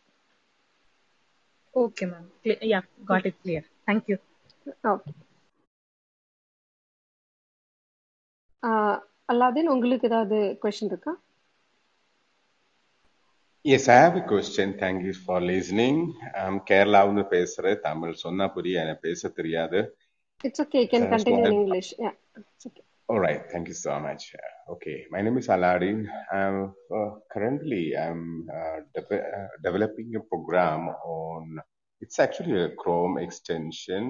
[1.74, 2.28] okay ma'am
[2.70, 4.18] yeah got it clear thank you
[4.90, 5.12] okay
[9.28, 11.12] Aladdin உங்களுக்கு ஏதாவது கொஸ்டின் இருக்கா?
[13.65, 14.77] Yes, I have a question.
[14.77, 15.97] Thank you for listening.
[16.43, 19.79] I'm கேரளாவுன்னு பேசுறேன் தமிழ் சொன்னா புரிய எனக்கு பேச தெரியாது
[20.47, 24.23] it's okay can continue in English yeah it's okay All right, thank you so much.
[24.37, 25.97] Uh, okay, my name is Aladdin.
[26.37, 26.55] I'm
[26.99, 28.21] uh, currently I'm
[28.59, 30.81] uh, de- uh, developing a program
[31.17, 31.43] on.
[32.01, 34.01] It's actually a Chrome extension.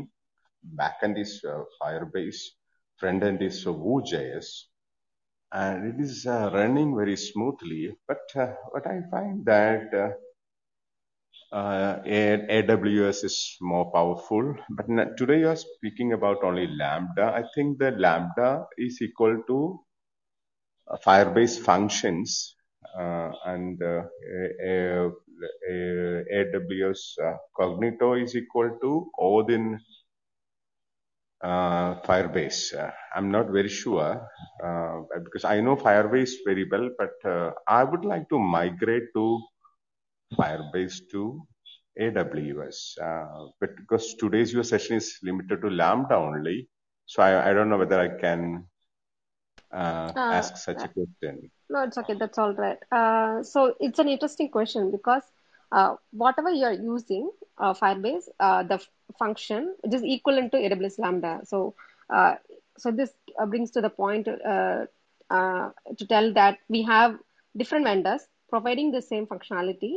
[0.80, 2.44] Backend is uh, Firebase.
[3.02, 4.48] Front end is uh, Vue.js,
[5.53, 7.97] and it is uh, running very smoothly.
[8.09, 10.11] But uh, what I find that uh,
[12.07, 14.55] AWS is more powerful.
[14.71, 17.33] But today you are speaking about only Lambda.
[17.35, 19.81] I think that Lambda is equal to
[21.05, 22.55] Firebase functions
[22.99, 24.03] uh, and uh,
[24.39, 25.13] a- a-
[25.71, 29.81] a- AWS uh, Cognito is equal to Odin
[31.43, 32.75] Firebase.
[32.75, 34.27] Uh, I'm not very sure
[34.63, 39.41] uh, because I know Firebase very well, but uh, I would like to migrate to
[40.37, 41.43] Firebase to
[41.99, 42.99] AWS.
[43.01, 46.69] Uh, but because today's your session is limited to Lambda only,
[47.07, 48.67] so I, don't know whether I can
[49.73, 51.51] uh, Uh, ask such a question.
[51.69, 52.15] No, it's okay.
[52.15, 52.79] That's all right.
[52.91, 55.23] Uh, so it's an interesting question because
[55.73, 58.85] uh, whatever you're using, uh, Firebase, uh, the
[59.19, 61.41] function which is equivalent to AWS Lambda.
[61.45, 61.75] So,
[62.13, 62.35] uh,
[62.79, 64.87] so this uh, brings to the point uh,
[65.31, 67.19] uh, to tell that we have
[67.57, 69.97] different vendors providing the same functionality,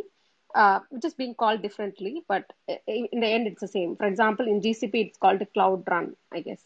[0.56, 3.96] uh, which is being called differently, but i- in the end, it's the same.
[3.96, 6.66] For example, in GCP, it's called Cloud Run, I guess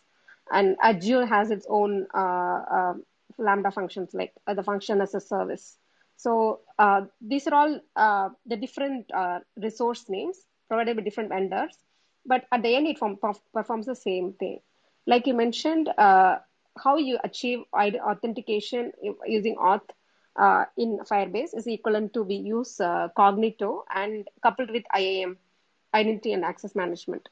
[0.52, 2.94] and Azure has its own uh, uh,
[3.38, 5.78] Lambda functions, like uh, the function as a service.
[6.16, 11.78] So uh, these are all uh, the different uh, resource names provided by different vendors,
[12.28, 14.62] but at the end it form, perf- performs the same thing.
[15.08, 16.40] Like you mentioned, uh,
[16.84, 18.94] how you achieve authentication
[19.26, 19.90] using auth
[20.36, 25.38] uh, in Firebase is equivalent to we use uh, Cognito and coupled with IAM,
[25.94, 27.30] Identity and Access Management.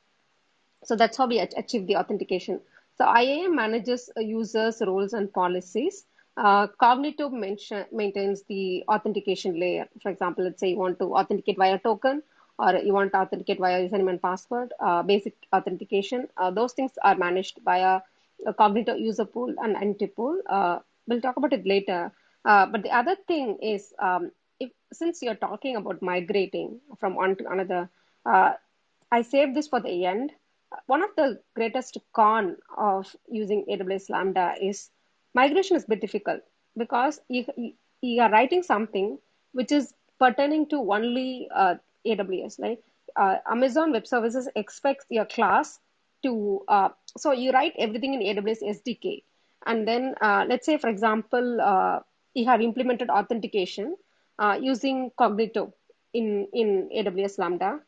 [0.83, 2.61] So that's how we ach- achieve the authentication.
[2.97, 6.05] So IAM manages uh, users' roles and policies.
[6.37, 9.87] Uh, Cognito mention, maintains the authentication layer.
[10.01, 12.23] For example, let's say you want to authenticate via token
[12.57, 16.91] or you want to authenticate via username and password, uh, basic authentication, uh, those things
[17.03, 18.01] are managed by a,
[18.47, 20.41] a Cognito user pool and entity pool.
[20.47, 22.11] Uh, we'll talk about it later.
[22.45, 27.35] Uh, but the other thing is, um, if since you're talking about migrating from one
[27.35, 27.89] to another,
[28.25, 28.53] uh,
[29.11, 30.31] I saved this for the end.
[30.87, 34.89] One of the greatest con of using AWS Lambda is
[35.33, 36.41] migration is a bit difficult
[36.77, 37.45] because you,
[38.01, 39.17] you are writing something
[39.53, 42.59] which is pertaining to only uh, AWS.
[42.59, 42.83] Like
[43.15, 45.79] uh, Amazon Web Services expects your class
[46.23, 49.23] to, uh, so you write everything in AWS SDK.
[49.65, 51.99] And then uh, let's say, for example, uh,
[52.33, 53.95] you have implemented authentication
[54.37, 55.71] uh, using Cognito
[56.13, 57.79] in, in AWS Lambda.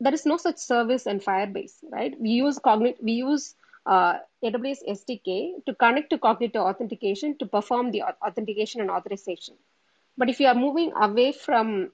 [0.00, 2.18] There is no such service in Firebase, right?
[2.20, 3.54] We use Cognito, we use
[3.84, 9.54] uh, AWS SDK to connect to Cognito authentication to perform the authentication and authorization.
[10.16, 11.90] But if you are moving away from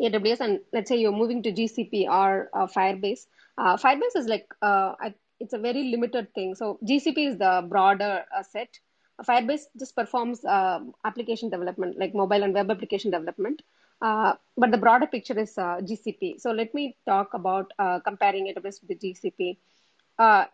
[0.00, 3.26] AWS and let's say you're moving to GCP or uh, Firebase,
[3.58, 4.94] uh, Firebase is like uh,
[5.40, 6.54] it's a very limited thing.
[6.54, 8.78] So GCP is the broader uh, set.
[9.24, 13.62] Firebase just performs uh, application development, like mobile and web application development.
[14.02, 16.40] Uh, but the broader picture is GCP.
[16.40, 17.72] So let me talk about
[18.04, 19.56] comparing AWS with GCP.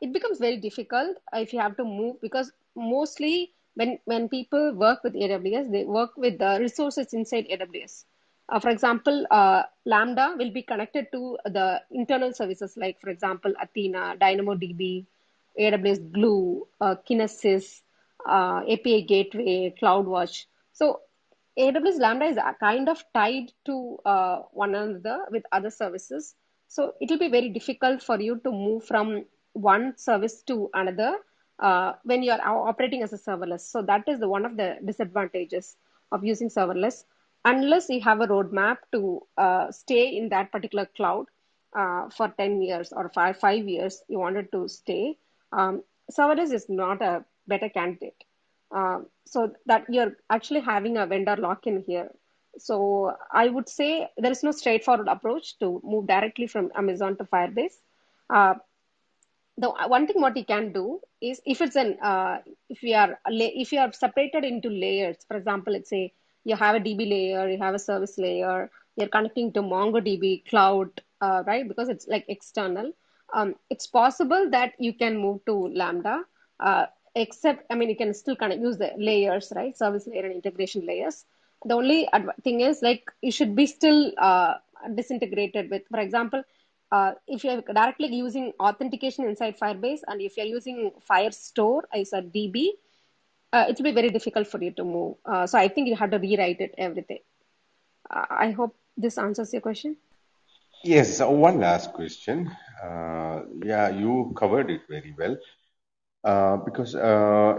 [0.03, 5.03] it becomes very difficult if you have to move because mostly when when people work
[5.05, 8.05] with AWS, they work with the resources inside AWS.
[8.51, 13.53] Uh, for example, uh, Lambda will be connected to the internal services like, for example,
[13.63, 15.07] Athena, DynamoDB,
[15.59, 17.83] AWS Glue, uh, Kinesis,
[18.27, 20.47] API Gateway, CloudWatch.
[20.73, 21.01] So
[21.59, 26.35] AWS Lambda is kind of tied to uh, one another with other services.
[26.67, 31.17] So it will be very difficult for you to move from one service to another
[31.61, 33.61] uh, when you are operating as a serverless.
[33.61, 35.77] So that is the, one of the disadvantages
[36.11, 37.05] of using serverless
[37.45, 41.27] unless you have a roadmap to uh, stay in that particular cloud
[41.77, 45.17] uh, for 10 years or five, five years, you wanted to stay,
[45.53, 48.25] um, serverless is not a better candidate.
[48.75, 52.11] Uh, so that you're actually having a vendor lock-in here.
[52.59, 57.25] So I would say there is no straightforward approach to move directly from Amazon to
[57.25, 57.79] Firebase.
[58.29, 58.55] Uh,
[59.59, 63.19] the one thing what you can do is if it's an uh, if we are
[63.27, 66.13] if you are separated into layers, for example, let's say
[66.45, 70.89] you have a DB layer, you have a service layer, you're connecting to MongoDB cloud,
[71.21, 71.67] uh, right?
[71.67, 72.93] Because it's like external.
[73.33, 76.23] Um, it's possible that you can move to Lambda,
[76.59, 79.77] uh, except, I mean, you can still kind of use the layers, right?
[79.77, 81.25] Service layer and integration layers.
[81.65, 82.09] The only
[82.43, 84.55] thing is like you should be still uh,
[84.95, 86.43] disintegrated with, for example,
[86.93, 92.23] uh, if you're directly using authentication inside Firebase and if you're using Firestore as a
[92.23, 92.71] DB,
[93.53, 95.17] uh, it will be very difficult for you to move.
[95.25, 97.21] Uh, so I think you have to rewrite it everything.
[98.09, 99.97] Uh, I hope this answers your question.
[100.85, 101.19] Yes.
[101.19, 102.51] So one last question.
[102.83, 105.37] Uh, yeah, you covered it very well.
[106.23, 107.59] Uh, because uh,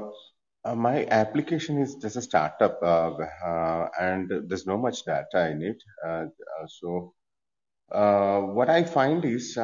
[0.75, 2.79] my application is just a startup
[3.99, 5.81] and there's no much data in it.
[6.67, 7.13] so
[7.89, 9.57] what I find is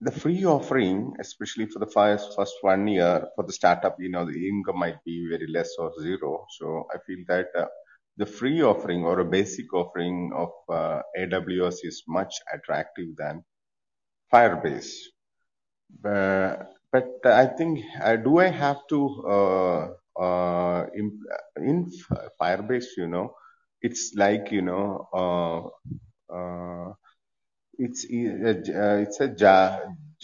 [0.00, 4.24] the free offering, especially for the first, first one year for the startup, you know,
[4.24, 6.46] the income might be very less or zero.
[6.58, 7.66] So I feel that uh,
[8.16, 13.42] the free offering or a basic offering of uh, AWS is much attractive than
[14.32, 14.94] Firebase.
[16.00, 21.20] But, but I think, uh, do I have to, uh, uh, in,
[21.56, 21.90] in
[22.40, 23.34] Firebase, you know,
[23.82, 25.72] it's like, you know,
[26.32, 26.92] uh,
[27.78, 29.28] it's uh, it's a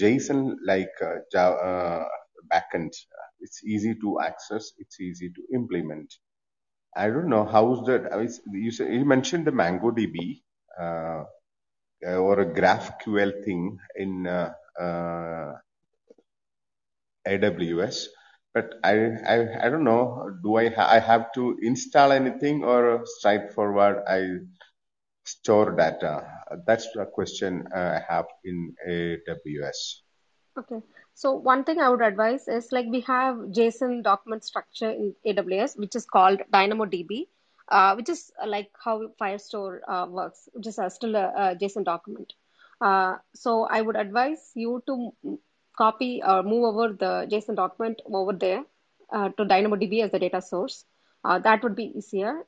[0.01, 2.05] JSON like uh, uh,
[2.53, 2.93] backend.
[3.41, 4.73] It's easy to access.
[4.79, 6.13] It's easy to implement.
[6.97, 8.03] I don't know how's that.
[8.53, 10.43] You, said, you mentioned the MongoDB
[10.81, 11.25] uh,
[12.07, 15.55] or a GraphQL thing in uh, uh,
[17.27, 18.09] AWS,
[18.53, 18.95] but I,
[19.35, 20.29] I I don't know.
[20.43, 24.39] Do I ha- I have to install anything or straightforward I
[25.25, 26.34] store data?
[26.67, 30.01] That's a question uh, I have in AWS.
[30.59, 30.81] Okay.
[31.15, 35.79] So one thing I would advise is like we have JSON document structure in AWS,
[35.79, 37.29] which is called DynamoDB,
[37.69, 42.33] uh, which is like how Firestore uh, works, which is still a, a, JSON document.
[42.81, 45.13] Uh, so I would advise you to
[45.77, 48.65] copy or move over the JSON document over there
[49.13, 50.85] uh, to DynamoDB as the data source.
[51.25, 52.45] Uh, that would be easier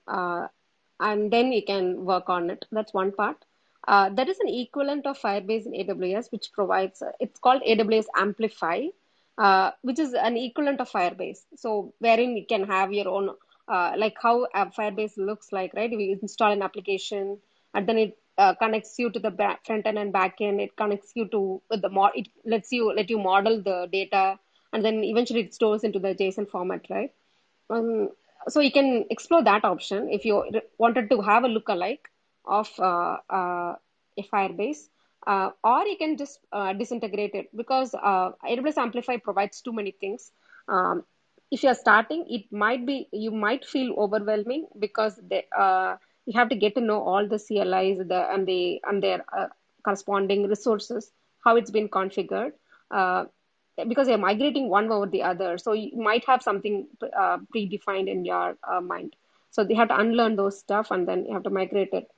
[0.99, 2.65] and then you can work on it.
[2.73, 3.45] That's one part.
[3.87, 8.07] Uh, there is an equivalent of Firebase in AWS, which provides, uh, it's called AWS
[8.17, 8.87] Amplify,
[9.39, 11.45] uh, which is an equivalent of Firebase.
[11.57, 13.31] So, wherein you can have your own,
[13.69, 15.91] uh, like how Firebase looks like, right?
[15.91, 17.39] We install an application
[17.75, 18.19] and then it
[18.59, 20.61] connects you to the back, front end and back end.
[20.61, 22.13] It connects you to the mod.
[22.15, 24.39] It lets you let you model the data,
[24.73, 27.13] and then eventually it stores into the JSON format, right?
[27.71, 28.11] Um,
[28.49, 30.45] so you can explore that option if you
[30.79, 32.11] wanted to have a look-alike
[32.47, 33.75] of uh, uh,
[34.19, 34.89] a Firebase,
[35.27, 40.31] uh, or you can just uh, disintegrate it because AWS Amplify provides too many things.
[40.69, 41.05] Um,
[41.51, 45.45] if you're starting, it might be you might feel overwhelming because they,
[46.27, 49.25] you have to get to know all the CLIs the, and the and their
[49.85, 51.13] corresponding resources,
[51.45, 52.53] how it's been configured.
[53.89, 58.25] Because they're migrating one over the other, so you might have something uh, predefined in
[58.25, 59.15] your uh, mind.
[59.51, 62.11] So they have to unlearn those stuff and then you have to migrate it.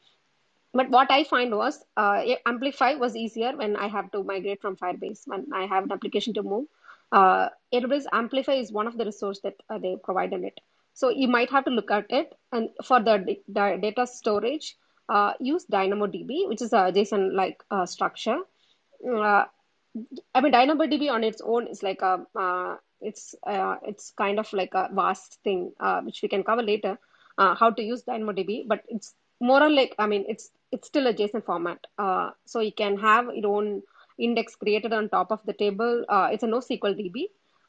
[0.75, 4.77] But what I find was uh, Amplify was easier when I have to migrate from
[4.77, 6.67] Firebase when I have an application to move.
[7.11, 10.61] Uh, AWS Amplify is one of the resource that uh, they provide in it.
[10.93, 12.35] So you might have to look at it.
[12.53, 14.77] And for the, the data storage,
[15.09, 18.39] uh, use DynamoDB, which is a JSON-like uh, structure.
[19.07, 19.45] Uh,
[20.35, 24.75] I mean, DynamoDB on its own is like a, uh, it's it's kind of like
[24.75, 26.99] a vast thing, which we can cover later,
[27.39, 28.69] how to use DynamoDB.
[28.69, 32.61] But it's more or like, I mean, it's it's still a JSON format, uh, so
[32.61, 33.83] you can have your own
[34.19, 36.05] index created on top of the table.
[36.09, 37.25] Uh, it's a NoSQL DB,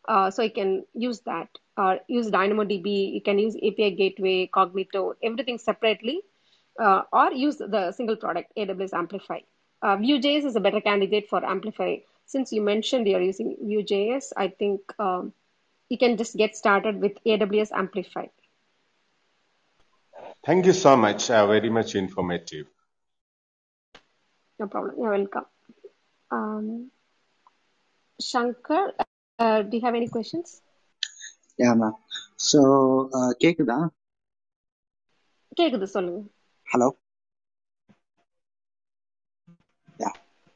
[0.08, 1.50] uh, so you can use that.
[1.78, 3.14] Uh, use DynamoDB.
[3.14, 6.22] You can use API Gateway, Cognito, everything separately,
[6.80, 9.40] uh, or use the single product AWS Amplify.
[9.82, 11.98] Uh, Vue.js is a better candidate for Amplify.
[12.26, 15.34] Since you mentioned you're using Vue.js, I think um,
[15.88, 18.26] you can just get started with AWS Amplify.
[20.46, 21.30] Thank you so much.
[21.30, 22.68] Uh, very much informative
[24.61, 24.95] No problem.
[24.99, 25.47] You're welcome.
[26.31, 26.91] Um,
[28.21, 28.93] Shankar,
[29.39, 30.61] uh, do you have any questions?
[31.59, 31.97] Yeah ma'am
[32.47, 32.61] so
[33.43, 33.79] கேக்குதா
[35.59, 36.21] கேக்குது சொல்லுங்க
[36.67, 36.89] hello
[40.01, 40.11] yeah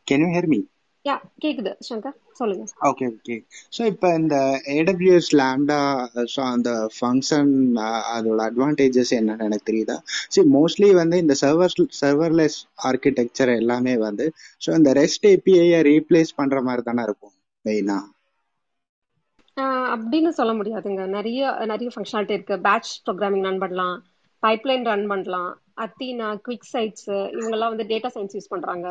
[0.07, 0.61] can you hear me
[1.06, 1.72] யா கேக்குது.
[1.88, 2.66] சங்கர் சொல்லுங்க.
[2.90, 3.36] Okay okay
[3.76, 4.36] so இப்போ இந்த
[4.76, 5.80] AWS lambda
[6.34, 7.52] so அந்த function
[8.14, 9.98] அதோட advantages என்னன்னு எனக்கு தெரியுதா?
[10.34, 12.58] சரி மோஸ்ட்லி வந்து இந்த சர்வர் சர்வர்லெஸ்
[12.90, 14.28] ஆர்கிடெக்சர் எல்லாமே வந்து
[14.62, 17.36] ஸோ இந்த ரெஸ்ட் ஏபிஐயை ரீப்ளேஸ் பண்ற மாதிரி தானே இருக்கும்
[17.66, 18.00] மெயினா
[19.94, 21.04] அப்படின்னு சொல்ல முடியாதுங்க.
[21.16, 22.56] நிறைய நிறைய ஃபங்க்ஷனாலிட்டி இருக்கு.
[22.66, 23.98] பேட்ச் ப்ரோக்ராமிங் ரன் பண்ணலாம்
[24.44, 25.52] பைப்லைன் ரன் பண்ணலாம்
[25.84, 28.88] அத்தீனா குவிக் சைட்ஸ் இவங்கெல்லாம் வந்து டேட்டா சயின்ஸ் யூஸ் பண்றாங்க.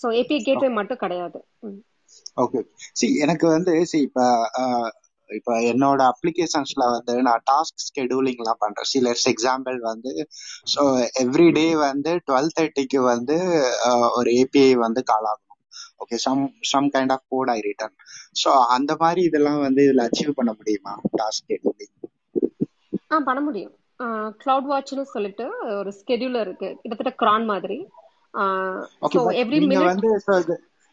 [0.00, 1.38] ஸோ ஏபிஐ கேட்வே மட்டும் கிடையாது.
[2.42, 2.60] ஓகே
[2.98, 4.24] சி எனக்கு வந்து சி இப்போ
[5.30, 8.88] இப்போ என்னோட அப்ளிகேஷன்ஸ்ல வந்து நான் டாஸ்க் ஸ்கெடியூலிங்லாம் பண்றேன்.
[8.90, 10.12] சி லெட்ஸ் எக்ஸாம்பிள் வந்து
[10.74, 10.82] ஸோ
[11.24, 13.36] எவ்ரி டே வந்து டுவெல் தேர்ட்டிக்கு வந்து
[14.18, 15.44] ஒரு ஏபிஐ வந்து கால் ஆகணும்
[16.02, 17.96] okay some some kind of code I return
[18.42, 21.94] so அந்த மாதிரி இதெல்லாம் வந்து இதுல அச்சீவ் பண்ண முடியுமா டாஸ்க் ஸ்கெடியூலிங்
[23.10, 23.72] ஆ பண்ண முடியும்.
[24.40, 26.70] கிளவுட் வாட்ச்னு சொல்லிட்டு ஒரு ஸ்கெடியூலர் இருக்கு.
[26.80, 27.78] கிட்டத்தட்ட கிரான் மாதிரி.
[29.02, 30.02] பட் எவ்ரி மினிட்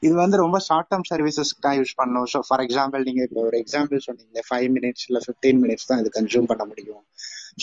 [0.03, 2.27] இது வந்து ரொம்ப ஷார்ட் டேர்ம் சர்வீசஸ்க்கு தான் யூஸ் பண்ணணும்.
[2.31, 6.09] ஸோ ஃபார் எக்ஸாம்பிள் நீங்க இப்போ ஒரு எக்ஸாம்பிள் சொன்னீங்க ஃபைவ் மினிட்ஸ் இல்ல ஃபிஃப்டீன் மினிட்ஸ் தான் இது
[6.17, 7.01] கன்சியூம் பண்ண முடியும்.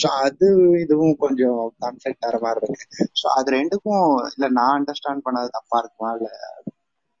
[0.01, 0.47] ஸோ அது
[0.83, 2.87] இதுவும் கொஞ்சம் கான்ஃபிளிக்ட் ஆகிற மாதிரி இருக்கு.
[3.21, 6.09] ஸோ அது ரெண்டுக்கும் இல்ல நான் அண்டர்ஸ்டாண்ட் பண்ணது தப்பா இருக்குமா?
[6.19, 6.29] இல்ல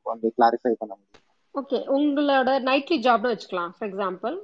[0.05, 1.21] கொஞ்சம் கிளாரிஃபை பண்ண முடியும்?
[1.55, 3.71] ஓகே உங்களோட நைட்லி ஜாப்னு வச்சுக்கலாம்.
[3.75, 4.35] For example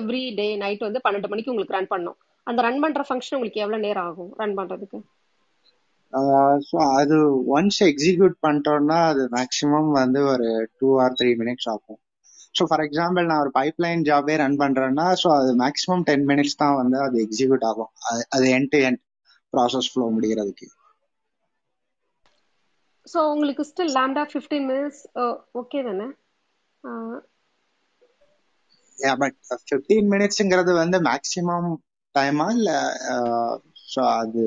[0.00, 3.84] every day night வந்து பன்னெண்டு மணிக்கு உங்களுக்கு ரன் பண்ணும் அந்த ரன் பண்ற ஃபங்க்ஷன் உங்களுக்கு எவ்வளவு
[3.86, 4.32] நேரம் ஆகும்?
[4.42, 5.00] ரன் பண்றதுக்கு?
[6.68, 7.16] ஸோ அது
[7.56, 10.48] ஒன்ஸ் எக்ஸிக்யூட் பண்ணிட்டோம்னா அது மேக்ஸிமம் வந்து ஒரு
[10.78, 12.00] டூ ஆர் த்ரீ மினிட்ஸ் ஆகும்.
[12.54, 16.74] ஸோ ஃபார் எக்ஸாம்பிள் நான் ஒரு பைப்லைன் ஜாபே ரன் பண்றேன்னா ஸோ அது மேக்ஸிமம் டென் மினிட்ஸ் தான்
[16.74, 17.90] வந்து அது எக்ஸிக்யூட் ஆகும்.
[18.32, 19.00] அது- end to end
[19.52, 20.66] process flow முடிகிறதுக்கு.
[23.06, 25.00] So உங்களுக்கு still lambda fifteen minutes
[25.54, 26.08] okay தானே?
[29.18, 31.70] பட் ஃபிஃப்டீன் மினிட்ஸ்ங்கிறது வந்து மேக்ஸிமம்
[32.14, 32.70] டைமா இல்ல
[33.92, 34.44] ஸோ அது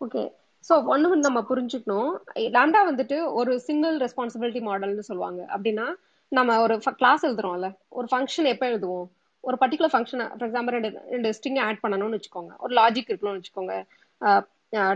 [0.00, 0.22] ஓகே
[0.68, 2.10] ஸோ ஒன்று நம்ம புரிஞ்சுக்கணும்.
[2.56, 5.40] லாம்டா வந்துட்டு ஒரு சிங்கிள் ரெஸ்பான்சிபிலிட்டி மாடல்னு சொல்லுவாங்க.
[5.54, 5.86] அப்படின்னா
[6.32, 7.68] நம்ம ஒரு கிளாஸ் எழுதுறோம்ல.
[7.98, 9.06] ஒரு ஃபங்க்ஷன் எப்போ எழுதுவோம்?
[9.44, 12.52] ஒரு பர்டிகுலர் ஃபங்க்ஷன் ஃபார் எக்ஸாம்பிள் ரெண்டு ரெண்டு ஸ்ட்ரிங் ஆட் பண்ணணும்னு வச்சுக்கோங்க.
[12.64, 13.74] ஒரு லாஜிக் இருக்கணும்னு வச்சுக்கோங்க.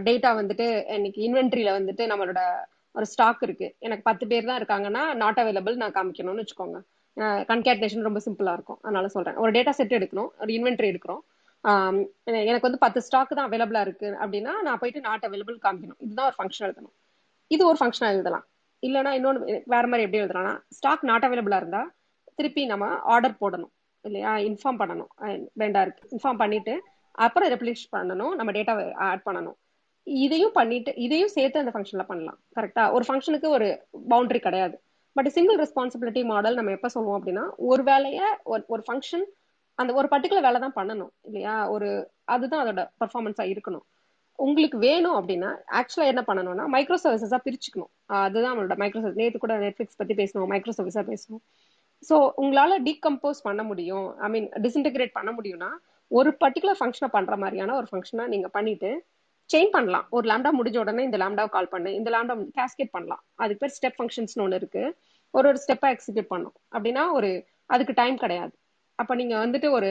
[0.09, 2.43] டேட்டா வந்துட்டு இன்னைக்கு இன்வென்ட்ரியில வந்துட்டு நம்மளோட
[2.95, 3.67] ஒரு ஸ்டாக் இருக்கு.
[3.87, 6.79] எனக்கு பத்து பேர் தான் இருக்காங்கன்னா நாட் அவைலபிள் நான் காமிக்கணும்னு வச்சுக்கோங்க.
[7.51, 8.79] கன்கேட்னேஷன் ரொம்ப சிம்பிளா இருக்கும்.
[8.83, 9.37] அதனால சொல்றேன்.
[9.43, 10.31] ஒரு டேட்டா செட் எடுக்கணும்.
[10.43, 11.23] ஒரு இன்வென்ட்ரி எடுக்கிறோம்.
[12.49, 14.09] எனக்கு வந்து பத்து ஸ்டாக் தான் அவைலபிளா இருக்கு.
[14.25, 16.01] அப்படின்னா நான் போயிட்டு நாட் அவைலபிள் காமிக்கணும்.
[16.07, 16.95] இதுதான் ஒரு ஃபங்க்ஷன் எழுதணும்.
[17.55, 18.45] இது ஒரு ஃபங்க்ஷனா எழுதலாம்.
[18.87, 21.83] இல்லைன்னா இன்னொன்று வேற மாதிரி எப்படி எழுதலாம்னா ஸ்டாக் நாட் அவைலபிளா இருந்தா
[22.39, 23.73] திருப்பி நம்ம ஆர்டர் போடணும்.
[24.05, 24.33] இல்லையா?
[24.49, 25.11] இன்ஃபார்ம் பண்ணணும்.
[25.61, 26.03] வேண்டா இருக்கு.
[26.15, 26.75] இன்ஃபார்ம் பண்ணிட்டு
[27.27, 28.35] அப்புறம் ரெப்ளிஷ் பண்ணணும்.
[28.39, 29.57] நம்ம டேட்டாவை ஆட் பண்ணணும்.
[30.07, 32.39] இதையும் பண்ணிட்டு இதையும் சேர்த்து அந்த ஃபங்க்ஷன்ல பண்ணலாம்.
[32.59, 33.69] கரெக்டா ஒரு ஃபங்க்ஷனுக்கு ஒரு
[34.13, 34.77] பவுண்டரி கிடையாது.
[35.17, 39.25] பட் சிங்கிள் ரெஸ்பான்சிபிலிட்டி மாடல் நம்ம எப்ப சொல்லுவோம் அப்படின்னா ஒரு வேலையை ஒரு ஒரு ஃபங்க்ஷன்
[39.79, 41.55] அந்த ஒரு பர்டிகுலர் வேலை தான் பண்ணணும் இல்லையா?
[41.75, 41.89] ஒரு
[42.35, 43.85] அதுதான் அதோட பர்ஃபார்மன்ஸா இருக்கணும்.
[44.39, 47.91] உங்களுக்கு வேணும் அப்படின்னா ஆக்சுவலா என்ன பண்ணணும்னா மைக்ரோ சர்வீசஸா பிரிச்சுக்கணும்.
[48.25, 51.43] அதுதான் நம்மளோட மைக்ரோ சர்வீஸ் நேற்று கூட நெட்ஃபிளிக்ஸ் பத்தி பேசணும் மைக்ரோ சர்வீஸா பேசணும்
[52.09, 54.09] ஸோ உங்களால டீகம்போஸ் பண்ண முடியும்.
[54.25, 55.71] ஐ மீன் டிஸ்இன்டகிரேட் பண்ண முடியும்னா
[56.11, 58.91] ஒரு பர்டிகுலர் ஃபங்க்ஷனை பண்ற மாதிரியான ஒரு ஃபங்க்ஷனை நீங்க பண்ணிட்டு
[59.51, 60.07] செயின் பண்ணலாம்.
[60.17, 61.91] ஒரு லேம்டா முடிஞ்ச உடனே இந்த லேம்டாவை கால் பண்ணு.
[61.99, 63.23] இந்த லேம்டா கேஸ்கேட் பண்ணலாம்.
[63.43, 64.85] அதுக்கு பேர் ஸ்டெப் ஃபங்க்ஷன்ஸ்னு ஒன்று இருக்கு.
[65.35, 66.55] ஒரு ஒரு ஸ்டெப்பா எக்ஸிக்யூட் பண்ணும்.
[66.75, 67.31] அப்படின்னா ஒரு
[67.75, 68.55] அதுக்கு டைம் கிடையாது.
[68.97, 69.89] அப்ப நீங்க வந்துட்டு ஒரு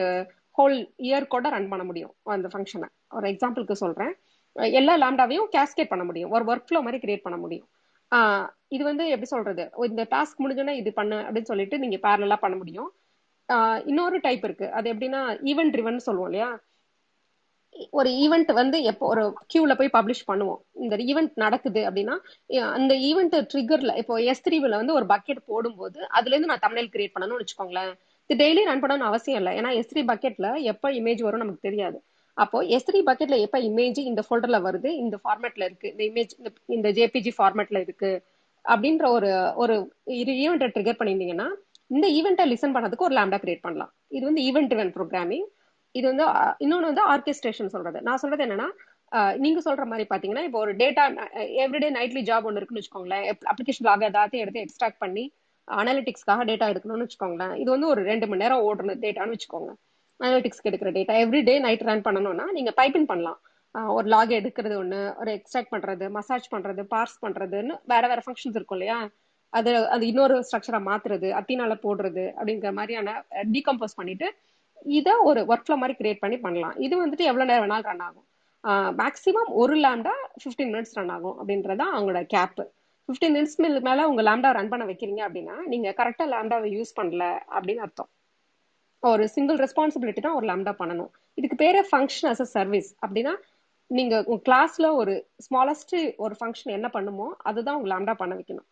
[0.58, 4.14] ஹோல் இயர் கூட ரன் பண்ண முடியும் அந்த ஃபங்க்ஷனை ஒரு எக்ஸாம்பிளுக்கு சொல்றேன்.
[4.52, 6.30] எல்லா லாம்டாவையும் கேஸ்கேட் பண்ண முடியும்.
[6.30, 7.68] ஒரு ஒர்க் ஃப்ளோ மாதிரி கிரியேட் பண்ண முடியும்.
[8.68, 9.72] இது வந்து எப்படி சொல்றது?
[9.78, 12.94] இந்த டாஸ்க் முடிஞ்சோன்னா இது பண்ணு அப்படின்னு சொல்லிட்டு நீங்க பேரலா பண்ண முடியும்.
[13.54, 14.72] ஆஹ் இன்னொரு டைப் இருக்கு.
[14.72, 16.60] அது எப்படின்னா ஈவெண்ட் ட்ரிவன் சொல்லுவோம் இல்லையா?
[17.92, 20.58] ஒரு ஈவெண்ட் வந்து எப்போ ஒரு கியூல போய் பப்ளிஷ் பண்ணுவோம்.
[20.74, 22.16] இந்த ஈவெண்ட் நடக்குது அப்படின்னா
[22.72, 27.14] அந்த ஈவெண்ட் ட்ரிகர்ல இப்போ எஸ் த்ரீவில் வந்து ஒரு பக்கெட் போடும்போது அதுல இருந்து நான் தமிழ் கிரியேட்
[27.20, 27.94] பண்ணணும்னு வச்சுக்கோங்களேன்.
[28.30, 29.54] இது டெய்லி ரன் பண்ணணும்னு அவசியம் இல்லை.
[29.60, 31.98] ஏன்னா எஸ் பக்கெட்ல எப்போ இமேஜ் வரும் நமக்கு தெரியாது.
[32.38, 36.34] அப்போ எஸ் பக்கெட்ல எப்போ இமேஜ் இந்த ஃபோல்டர்ல வருது இந்த ஃபார்மேட்ல இருக்கு இந்த இமேஜ்
[36.78, 38.12] இந்த ஜேபிஜி ஃபார்மேட்ல இருக்கு
[38.66, 39.30] அப்படின்ற ஒரு
[39.64, 39.76] ஒரு
[40.22, 41.48] இது ஈவெண்ட்டை ட்ரிகர் பண்ணியிருந்தீங்கன்னா
[41.96, 43.92] இந்த ஈவெண்ட்டை லிசன் பண்ணதுக்கு ஒரு லேம்டா கிரியேட் பண்ணலாம்.
[44.16, 45.46] இது வந்து ஈவெண்ட் ட்ரிவன் ப்ரோக்ராமிங்
[45.96, 48.00] இது வந்து இன்னொன்று இன்னொன்னு வந்து ஆர்கெஸ்ட்ரேஷன் சொல்றது.
[48.08, 48.68] நான் சொல்றது என்னன்னா
[49.44, 51.04] நீங்க சொல்ற மாதிரி பாத்தீங்கன்னா இப்போ ஒரு டேட்டா
[51.64, 55.24] எவ்ரிடே நைட்லி ஜாப் ஒன்று இருக்குன்னு வச்சுக்கோங்களேன் அப்ளிகேஷன் லாக் ஏதாத்தையும் எடுத்து எக்ஸ்ட்ராக்ட் பண்ணி
[55.68, 57.54] அனாலிட்டிக்ஸ்க்காக டேட்டா எடுக்கணும்னு வச்சுக்கோங்களேன்.
[57.62, 59.72] இது வந்து ஒரு ரெண்டு மணி நேரம் ஓடுற டேட்டான்னு வச்சுக்கோங்க.
[60.20, 63.40] அனாலிட்டிக்ஸ்க்கு எடுக்கிற data every day night run பண்ணணும்னா நீங்க பைப்பின் பண்ணலாம்.
[63.98, 68.78] ஒரு லாக் எடுக்கிறது ஒன்று ஒரு எக்ஸ்ட்ராக்ட் பண்றது மசாஜ் பண்றது பார்ஸ் பண்றதுன்னு வேற வேற ஃபங்க்ஷன்ஸ் இருக்கும்
[68.78, 68.98] இல்லையா?
[69.54, 73.10] அது அது இன்னொரு ஸ்ட்ரக்சரை மாத்துறது அத்தினால போடுறது அப்படிங்கிற மாதிரியான
[73.56, 74.28] டீகம்போஸ் பண்ணிட்டு
[74.98, 76.76] இதை ஒரு ஒர்க் ஃப்ளோ மாதிரி கிரியேட் பண்ணி பண்ணலாம்.
[76.86, 78.28] இது வந்துட்டு எவ்வளவு நேரம் வேணாலும் ரன் ஆகும்.
[79.02, 82.64] மேக்ஸிமம் ஒரு லேம்டா 15 மினிட்ஸ் ரன் ஆகும் அப்படின்றதான் அவங்களோட கேப்பு
[83.10, 87.24] 15 மினிட்ஸ் மேல உங்க லேம்டா ரன் பண்ண வைக்கிறீங்க அப்படின்னா நீங்க கரெக்டா லேம்டாவை யூஸ் பண்ணல
[87.56, 88.10] அப்படின்னு அர்த்தம்.
[89.04, 91.10] ஒரு சிங்கிள் ரெஸ்பான்சிபிலிட்டி தான் ஒரு லேம்டா பண்ணணும்.
[91.38, 93.34] இதுக்கு பேரே ஃபங்க்ஷன் அஸ் அ சர்வீஸ் அப்படின்னா
[93.92, 95.14] நீங்க உங்க கிளாஸ்ல ஒரு
[95.48, 98.68] ஸ்மாலஸ்ட் ஒரு ஃபங்க்ஷன் என்ன பண்ணுமோ அதுதான் உங்க லேம்டா பண்ண வைக்கணும்.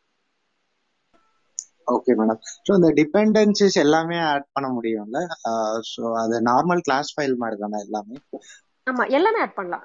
[1.93, 5.19] ஓகே மேடம் ஸோ இந்த டிபெண்டன்சிஸ் எல்லாமே ஆட் பண்ண முடியும்ல?
[5.91, 8.17] ஸோ அது நார்மல் கிளாஸ் ஃபைல் மாதிரி தானே எல்லாமே?
[8.87, 9.83] ஆமா எல்லாமே ஆட் பண்ணலாம்.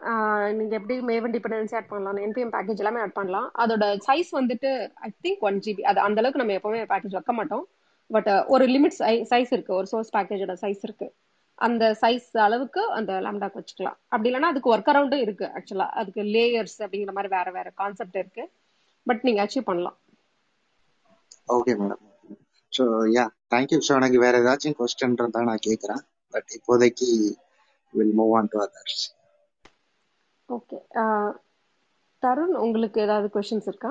[0.58, 3.48] நீங்க எப்படி மேவன் டிபெண்டன்சி ஆட் பண்ணலாம் என்பிஎம் பேக்கேஜ் எல்லாமே ஆட் பண்ணலாம்.
[3.62, 4.70] அதோட சைஸ் வந்துட்டு
[5.06, 7.64] ஐ திங்க் ஒன் ஜிபி அது அந்த அளவுக்கு நம்ம எப்பவுமே பேக்கேஜ் வைக்க மாட்டோம்.
[8.10, 8.96] பட் ஒரு லிமிட்
[9.30, 11.08] சைஸ் இருக்கு ஒரு சோர்ஸ் பேக்கேஜோட சைஸ் இருக்கு.
[11.58, 13.98] அந்த சைஸ் அளவுக்கு அந்த லேம்டாக்கு வச்சுக்கலாம்.
[14.12, 18.44] அப்படி இல்லைன்னா அதுக்கு ஒர்க் அரௌண்டும் இருக்கு ஆக்சுவலா அதுக்கு லேயர்ஸ் அப்படிங்கிற மாதிரி வேற வேற கான்செப்ட் இருக்கு.
[19.06, 19.98] பட் நீங்க அச்சீவ் பண்ணலாம்.
[21.54, 22.02] Okay madam
[22.72, 22.84] so
[23.16, 26.02] yeah thank you so எனக்கு வேற ஏதாச்சும் கொஸ்டின் இருந்தா நான் கேட்குறேன்
[26.34, 27.08] பட் இப்போதைக்கு
[27.94, 29.02] will move on to others
[30.48, 30.78] okay
[32.22, 33.90] Tarun உங்களுக்கு ஏதாவது கொஸ்டின்ஸ் இருக்கா?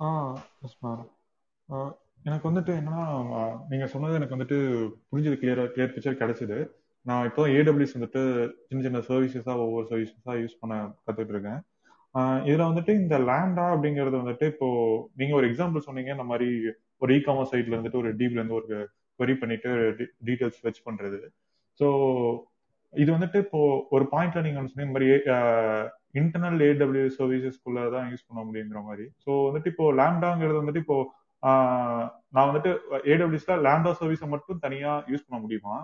[0.00, 1.78] ஆ
[2.28, 3.02] எனக்கு வந்துட்டு என்னன்னா
[3.70, 4.58] நீங்க சொன்னது எனக்கு வந்துட்டு
[5.10, 6.58] புரிஞ்சது கிளியரா கிளியர் பிக்சர் கிடைச்சது.
[7.06, 8.22] நான் இப்போ ஏடபிள்யூஎஸ் வந்துட்டு
[8.68, 10.74] சின்ன சின்ன சர்வீசஸா ஒவ்வொரு சர்வீசஸா யூஸ் பண்ண
[11.06, 11.60] கத்துட்டு இருக்கேன்.
[12.48, 14.68] இதுல வந்துட்டு இந்த லேண்டா அப்படிங்கிறது வந்துட்டு இப்போ
[15.20, 16.48] நீங்க ஒரு எக்ஸாம்பிள் சொன்னீங்க இந்த மாதிரி
[17.02, 18.78] ஒரு இ காமர்ஸ் சைட்ல இருந்துட்டு ஒரு டீப்ல இருந்து ஒரு
[19.20, 19.70] query பண்ணிட்டு
[20.28, 21.18] டீடைல்ஸ் ஃபெச் பண்றது.
[21.80, 21.86] ஸோ
[22.94, 25.08] இது வந்துட்டு இப்போ ஒரு பாயிண்ட்ல நீங்க சொன்ன மாதிரி
[26.14, 29.04] இன்டர்னல் ஏடபிள்யூ சர்வீசஸ்குள்ள தான் யூஸ் பண்ண முடியுங்கிற மாதிரி.
[29.24, 30.98] ஸோ வந்துட்டு இப்போ லேம்டாங்கிறது வந்துட்டு இப்போ
[32.32, 32.70] நான் வந்துட்டு
[33.12, 35.76] ஏடபிள்யூஸ்ல லேம்டா சர்வீஸை மட்டும் தனியா யூஸ் பண்ண முடியுமா?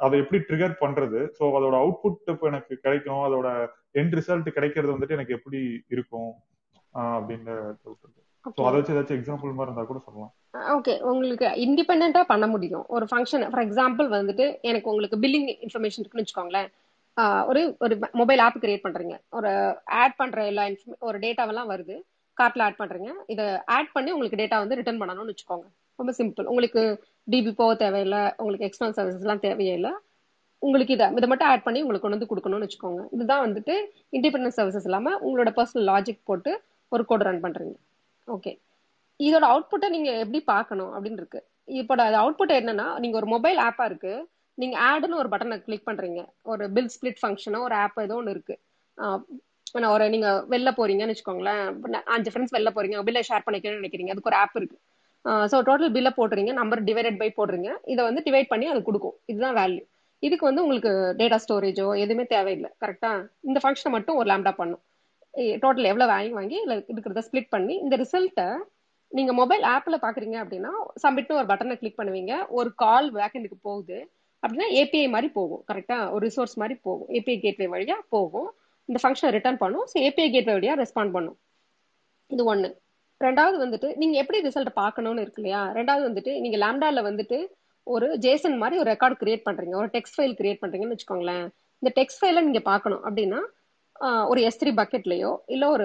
[0.00, 1.20] அதை எப்படி ட்ரிகர் பண்றது?
[1.38, 3.22] ஸோ அதோட அவுட்புட் இப்போ எனக்கு கிடைக்கும்.
[3.28, 3.48] அதோட
[3.94, 6.32] எண்ட் ரிசல்ட் கிடைக்கிறது வந்துட்டு எனக்கு எப்படி இருக்கும்?
[6.94, 7.20] ஆஹ்,
[10.76, 12.84] ஓகே உங்களுக்கு இண்டிபெண்டா பண்ண முடியும்.
[12.88, 16.70] ஒரு ஃபங்க்ஷன் ஃபார் எக்ஸாம்பிள் வந்துட்டு எனக்கு உங்களுக்கு பில்லிங் இன்ஃபர்மேஷன் இருக்குன்னு வச்சுக்கோங்களேன்.
[17.46, 19.18] ஒரு ஒரு மொபைல் ஆப் கிரியேட் பண்றீங்க.
[19.30, 19.50] ஒரு
[19.84, 20.66] ஆட் பண்ற எல்லா
[20.98, 21.96] ஒரு டேட்டாவெல்லாம் வருது.
[22.36, 23.10] கார்ட்ல ஆட் பண்றீங்க.
[23.26, 25.66] இதை ஆட் பண்ணி உங்களுக்கு டேட்டா வந்து ரிட்டர்ன் பண்ணணும்னு வச்சுக்கோங்க.
[25.96, 28.22] ரொம்ப சிம்பிள் உங்களுக்கு டிபி போக தேவையில்லை.
[28.36, 29.92] உங்களுக்கு எக்ஸ்டர்னல் சர்வீசஸ்லாம் தேவையில்லை.
[30.58, 33.14] உங்களுக்கு இதை இதை மட்டும் ஆட் பண்ணி உங்களுக்கு கொண்டு வந்து கொடுக்கணும்னு வச்சுக்கோங்க.
[33.14, 33.74] இதுதான் வந்துட்டு
[34.12, 37.74] இண்டிபெண்டன்ட் சர்வீசஸ் இல்லாம உங்களோட பர்சனல் லாஜிக் போட்டு ஒரு கோட் ரன் பண்றீங்க.
[38.28, 38.52] ஓகே
[39.20, 41.40] இதோட அவுட்புட்டை நீங்க எப்படி பார்க்கணும் அப்படின்னு இருக்கு
[41.80, 44.12] இப்போட அவுட்புட் என்னன்னா நீங்க ஒரு மொபைல் ஆப்பா இருக்கு.
[44.58, 46.20] நீங்க ஆடுன்னு ஒரு பட்டனை கிளிக் பண்றீங்க.
[46.52, 48.54] ஒரு பில் ஸ்பிளிட் ஃபங்க்ஷனோ ஒரு ஆப் ஏதோ ஒன்று இருக்கு.
[49.94, 51.62] ஒரு நீங்க வெளில போறீங்கன்னு வச்சுக்கோங்களேன்.
[52.14, 53.04] அஞ்சு ஃப்ரெண்ட்ஸ் வெளில போறீங்க.
[53.08, 54.14] பில்லை ஷேர் பண்ணிக்கணும்னு நினைக்கிறீங்க.
[54.14, 54.78] அதுக்கு ஒரு ஆப் இருக்கு.
[55.52, 59.16] ஸோ டோட்டல் பில்லை போடுறீங்க நம்பர் டிவைடட் பை போடுறீங்க இதை வந்து டிவைட் பண்ணி அது கொடுக்கும்.
[59.32, 59.82] இதுதான் வேல்யூ
[60.22, 60.90] இதுக்கு வந்து உங்களுக்கு
[61.20, 62.70] டேட்டா ஸ்டோரேஜோ எதுவுமே தேவையில்லை.
[62.82, 63.10] கரெக்டா
[63.48, 64.82] இந்த ஃபங்க்ஷனை மட்டும் ஒரு லேம்டா பண்ணும்.
[65.62, 68.46] டோட்டல் எவ்வளோ வேல்யூ வாங்கி இதுல இருக்கிறத ஸ்ப்ளிட் பண்ணி இந்த ரிசல்ட்டை
[69.12, 70.72] நீங்கள் மொபைல் ஆப்பில் பார்க்குறீங்க அப்படின்னா
[71.02, 72.32] சப்மிட்னு ஒரு பட்டனை கிளிக் பண்ணுவீங்க.
[72.58, 73.98] ஒரு கால் வேக்கெண்டுக்கு போகுது
[74.42, 75.62] அப்படின்னா ஏபிஐ மாதிரி போகும்.
[75.70, 77.08] கரெக்டாக ஒரு ரிசோர்ஸ் மாதிரி போகும்.
[77.16, 78.48] ஏபிஐ கேட்வே வழியாக போகும்.
[78.88, 79.86] இந்த ஃபங்க்ஷனை ரிட்டர்ன் பண்ணும்.
[79.90, 81.36] ஸோ ஏபிஐ கேட்வே வழியாக ரெஸ்பாண்ட் பண்ணும்.
[82.34, 82.68] இது ஒன்று
[83.20, 85.62] ரெண்டாவது வந்துட்டு நீங்கள் எப்படி ரிசல்ட் பார்க்கணும்னு இருக்கு இல்லையா?
[85.78, 87.38] ரெண்டாவது வந்துட்டு நீங்கள் லேம்டாவில் வந்துட்டு
[87.86, 91.46] ஒரு ஜேசன் மாதிரி ஒரு ரெக்கார்டு கிரியேட் பண்ணுறீங்க ஒரு டெக்ஸ்ட் ஃபைல் கிரியேட் பண்ணுறீங்கன்னு வச்சுக்கோங்களேன்.
[91.82, 93.40] இந்த டெக்ஸ்ட் ஃபைலை நீங்கள் பார்க்கணும் அப்படின்னா
[94.30, 95.84] ஒரு எஸ் த்ரீ பக்கெட்லயோ இல்லை ஒரு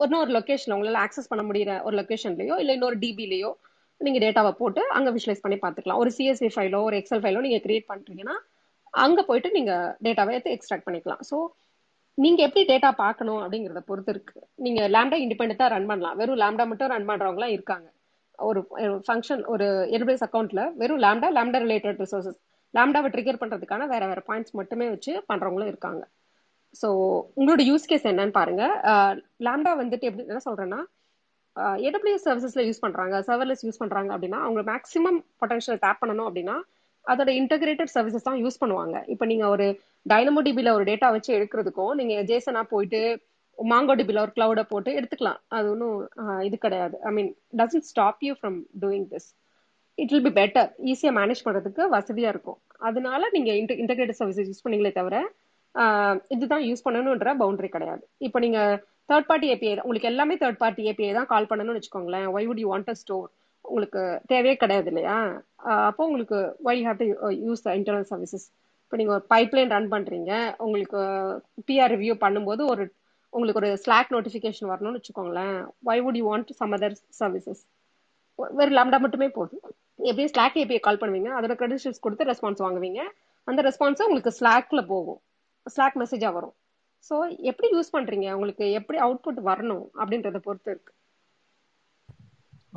[0.00, 3.50] இன்னொரு லொக்கேஷன் உங்களால் ஆக்சஸ் பண்ண முடியிற ஒரு லொக்கேஷன்லயோ இல்லை இன்னொரு டிபிலயோ
[4.00, 7.90] நீங்க டேட்டாவை போட்டு அங்க விஷுவலைஸ் பண்ணி பார்த்துக்கலாம் ஒரு சிஎஸ்வி ஃபைலோ ஒரு எக்ஸல் ஃபைலோ நீங்க கிரியேட்
[7.90, 8.36] பண்றீங்கன்னா
[9.04, 9.72] அங்க போயிட்டு நீங்க
[10.06, 11.22] டேட்டாவை எடுத்து எக்ஸ்ட்ராக்ட் பண்ணிக்கலாம்.
[11.30, 11.36] ஸோ
[12.18, 14.38] நீங்க எப்படி டேட்டா பார்க்கணும் அப்படிங்கிறத பொறுத்து இருக்கு.
[14.64, 16.16] நீங்க லேம்டா இண்டிபெண்டா ரன் பண்ணலாம்.
[16.20, 17.86] வெறும் லேம்டா மட்டும் ரன் பண்றவங்களாம் இருக்காங்க.
[18.38, 18.60] ஒரு
[19.06, 22.38] ஃபங்க்ஷன் ஒரு எர்பேஸ் அக்கௌண்ட்ல வெறும் லேம்டா லேம்டா ரிலேட்டட் ரிசோர்சஸ்
[22.74, 26.02] லேம்டாவை ட்ரிகர் பண்றதுக்கான வேற வேற பாயிண்ட்ஸ் மட்டுமே வச்சு பண்றவங்களும் இருக்காங்க.
[26.80, 26.88] ஸோ
[27.38, 28.64] உங்களோட யூஸ் கேஸ் என்னன்னு பாருங்க.
[29.46, 30.80] லேம்டா வந்துட்டு எப்படி என்ன சொல்றேன்னா
[31.86, 33.16] ஏடபிள்யூஎஸ் சர்வீசஸ்ல யூஸ் பண்றாங்க.
[33.28, 36.56] சர்வர்லெஸ் யூஸ் பண்றாங்க அப்படின்னா அவங்க மேக்ஸிமம் பொட்டன்ஷியல் டேப் பண்ணணும் அப்படின்னா
[37.12, 38.96] அதோட இன்டகிரேட்டட் சர்வீசஸ் தான் யூஸ் பண்ணுவாங்க.
[39.12, 39.66] இப்போ நீங்க ஒரு
[40.12, 43.00] டைனமோ டிபில ஒரு டேட்டா வச்சு எடுக்கிறதுக்கும் நீங்க ஜேசனா போயிட்டு
[43.58, 45.40] மாங்கோ டிபில ஒரு கிளவுட போட்டு எடுத்துக்கலாம்.
[45.56, 45.98] அது ஒன்றும்
[46.48, 46.96] இது கிடையாது.
[47.08, 49.28] I mean doesn't stop you from doing this
[49.98, 52.58] it will be better ஈஸியாக மேனேஜ் பண்ணுறதுக்கு வசதியாக இருக்கும்.
[52.88, 55.16] அதனால நீங்கள் இன்ட இன்டகிரேட்டட் சர்வீசஸ் யூஸ் பண்ணீங்களே தவிர
[56.34, 58.02] இதுதான் யூஸ் பண்ணணுன்ற பவுண்டரி கிடையாது.
[58.26, 58.74] இப்போ நீங்கள்
[59.10, 62.26] தேர்ட் பார்ட்டி ஏபிஐ உங்களுக்கு எல்லாமே தேர்ட் பார்ட்டி ஏபிஐ தான் கால் பண்ணணும்னு வச்சுக்கோங்களேன்.
[62.34, 63.28] Why would you want a store
[63.64, 64.02] உங்களுக்கு
[64.32, 65.16] தேவையே கிடையாது இல்லையா?
[65.90, 67.06] அப்போ உங்களுக்கு why have to
[67.46, 68.46] use the internal services
[68.84, 70.32] இப்போ நீங்கள் ஒரு பைப்லைன் ரன் பண்ணுறீங்க
[70.64, 71.00] உங்களுக்கு
[71.68, 72.84] பிஆர் ரிவ்யூ பண்ணும்போது ஒரு
[73.32, 75.56] உங்களுக்கு ஒரு ஸ்லாக் நோட்டிஃபிகேஷன் வரணும்னு வச்சுக்கோங்களேன்.
[75.90, 77.62] Why would you want some other services
[78.58, 79.62] வெறும் லேம்டா மட்டுமே போதும்.
[80.08, 83.00] எப்படியும் ஸ்லாக் ஏபிஐ கால் பண்ணுவீங்க அதோட கிரெடிஷியல்ஸ் கொடுத்து ரெஸ்பான்ஸ் வாங்குவீங்க.
[83.48, 85.20] அந்த ரெஸ்பான்ஸை உங்களுக்கு ஸ்லாக்ல போகும்.
[85.66, 86.54] ஸ்லாக் மெசேஜாக வரும்.
[87.08, 87.14] ஸோ
[87.50, 90.92] எப்படி யூஸ் பண்ணுறீங்க உங்களுக்கு எப்படி அவுட்புட் வரணும் அப்படின்றத பொறுத்து இருக்கு.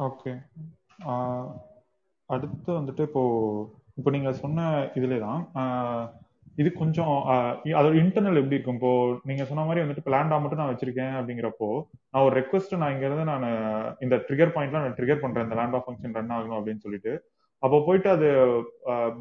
[0.10, 0.32] ஓகே
[2.30, 3.24] அடுத்து வந்துட்டு இப்போ
[4.00, 4.62] இப்போ நீங்க சொன்ன
[5.00, 5.42] இதுல தான்
[6.62, 7.14] இது கொஞ்சம்
[7.80, 8.78] அதோட இன்டர்னல் எப்படி இருக்கும்?
[8.80, 8.92] இப்போ
[9.30, 11.70] நீங்க சொன்ன மாதிரி வந்துட்டு பிளான்டா மட்டும் நான் வச்சிருக்கேன் அப்படிங்கிறப்போ
[12.12, 13.48] நான் ஒரு ரெக்வஸ்ட் நான் இங்க இருந்து நான்
[14.06, 17.14] இந்த ட்ரிகர் பாயிண்ட்லாம் நான் ட்ரிகர் பண்றேன் இந்த லேண்ட் ஆஃப் ஃபங்க்ஷன் ரன் ஆகணும் அப்படின்னு சொல்லிட்டு.
[17.64, 18.28] அப்போ போயிட்டு அது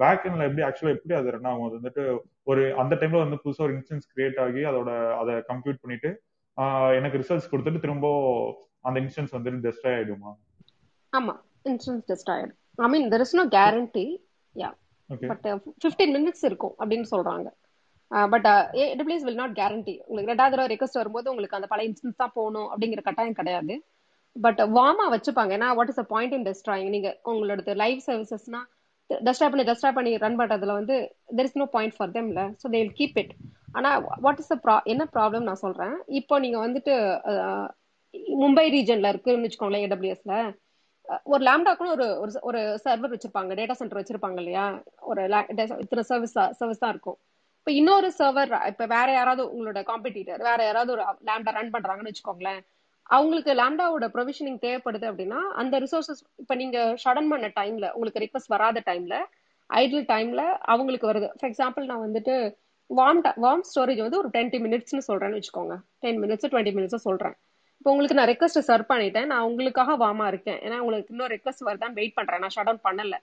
[0.02, 1.66] பேக் எண்ட்ல எப்படி ஆக்சுவலா எப்படி அது ரன் ஆகும்?
[1.68, 2.04] அது வந்துட்டு
[2.50, 4.90] ஒரு அந்த டைம்ல வந்து புதுசாக ஒரு இன்ஸ்டன்ஸ் கிரியேட் ஆகி அதோட
[5.20, 6.10] அதை கம்ப்யூட் பண்ணிட்டு
[6.98, 8.06] எனக்கு ரிசல்ட்ஸ் கொடுத்துட்டு திரும்ப
[8.88, 10.32] அந்த இன்ஸ்டன்ஸ் வந்துட்டு டெஸ்ட்ராய் ஆயிடுமா?
[11.12, 11.34] ஆமா
[11.70, 12.58] இன்ஸ்டன்ஸ் டெஸ்ட் ஆயிடும்.
[12.86, 14.06] I mean there is no guarantee
[14.54, 14.70] yeah
[15.30, 15.46] but
[15.84, 17.48] fifteen minutes இருக்கும் அப்படின்னு சொல்றாங்க.
[18.32, 18.46] But
[18.82, 22.68] AWS will not guarantee உங்களுக்கு ரெண்டாவது தடவை ரெக்வஸ்ட் வரும்போது உங்களுக்கு அந்த பழைய இன்ஸ்டன்ஸ் தான் போகணும்
[22.72, 23.74] அப்படிங்கிற கட்டாயம் கிடையாது.
[24.36, 25.52] பட் வார்மா வச்சுப்பாங்க.
[25.58, 28.60] ஏன்னா what is a point in destroying நீங்க உங்களோட லைவ் சர்வீசஸ்னா
[29.10, 30.96] டஸ்டா பண்ணி டஸ்டா பண்ணி ரன் பண்றதுல வந்து
[31.36, 33.32] there is no point for தெம்ல so they will keep it
[33.78, 33.90] ஆனா
[34.26, 35.94] வாட் இஸ் த ப்ரா என்ன ப்ராப்ளம் நான் சொல்றேன்?
[36.20, 36.92] இப்போ நீங்க வந்துட்டு
[38.42, 40.34] மும்பை ரீஜன்ல இருக்குன்னு வச்சுக்கோங்களேன் ஏடபிள்யூஎஸ்ல
[41.32, 42.06] ஒரு லேம்டாக்குன்னு ஒரு
[42.48, 44.66] ஒரு சர்வர் வச்சிருப்பாங்க டேட்டா சென்டர் வச்சிருப்பாங்க இல்லையா?
[45.10, 45.22] ஒரு
[45.84, 47.18] இத்தனை சர்வீஸ் சர்வீஸ் தான் இருக்கும்.
[47.58, 52.60] இப்போ இன்னொரு சர்வர் இப்போ வேற யாராவது உங்களோட காம்படிட்டர் வேற யாராவது ஒரு லேம்டா ரன் பண்றாங்கன்னு வச்சுக்கோங்களேன்
[53.10, 58.82] அவங்களுக்கு லேண்டாவோட ப்ரொவிஷனிங் தேவைப்படுது அப்படின்னா அந்த ரிசோர்சஸ் இப்போ நீங்க ஷடன் பண்ண டைம்ல உங்களுக்கு ரிக்வஸ்ட் வராத
[58.86, 59.16] டைம்ல
[59.70, 60.42] ஐடில் டைம்ல
[60.72, 61.28] அவங்களுக்கு வருது.
[61.38, 62.34] ஃபார் எக்ஸாம்பிள் நான் வந்துட்டு
[62.90, 65.74] வார்ம் வார்ம் ஸ்டோரேஜ் வந்து ஒரு டுவெண்ட்டி மினிட்ஸ்னு சொல்றேன்னு வச்சுக்கோங்க.
[66.00, 67.36] டென் மினிட்ஸ் டுவெண்ட்டி மினிட்ஸ் சொல்றேன்.
[67.78, 70.58] இப்போ உங்களுக்கு நான் ரெக்வஸ்ட் சர்வ் பண்ணிட்டேன் நான் உங்களுக்காக வாமா இருக்கேன்.
[70.66, 72.40] ஏன்னா உங்களுக்கு இன்னொரு ரெக்வஸ்ட் வருதான் வெயிட் பண்றேன்.
[72.40, 73.16] நான் ஷட் டவுன் பண்ணல.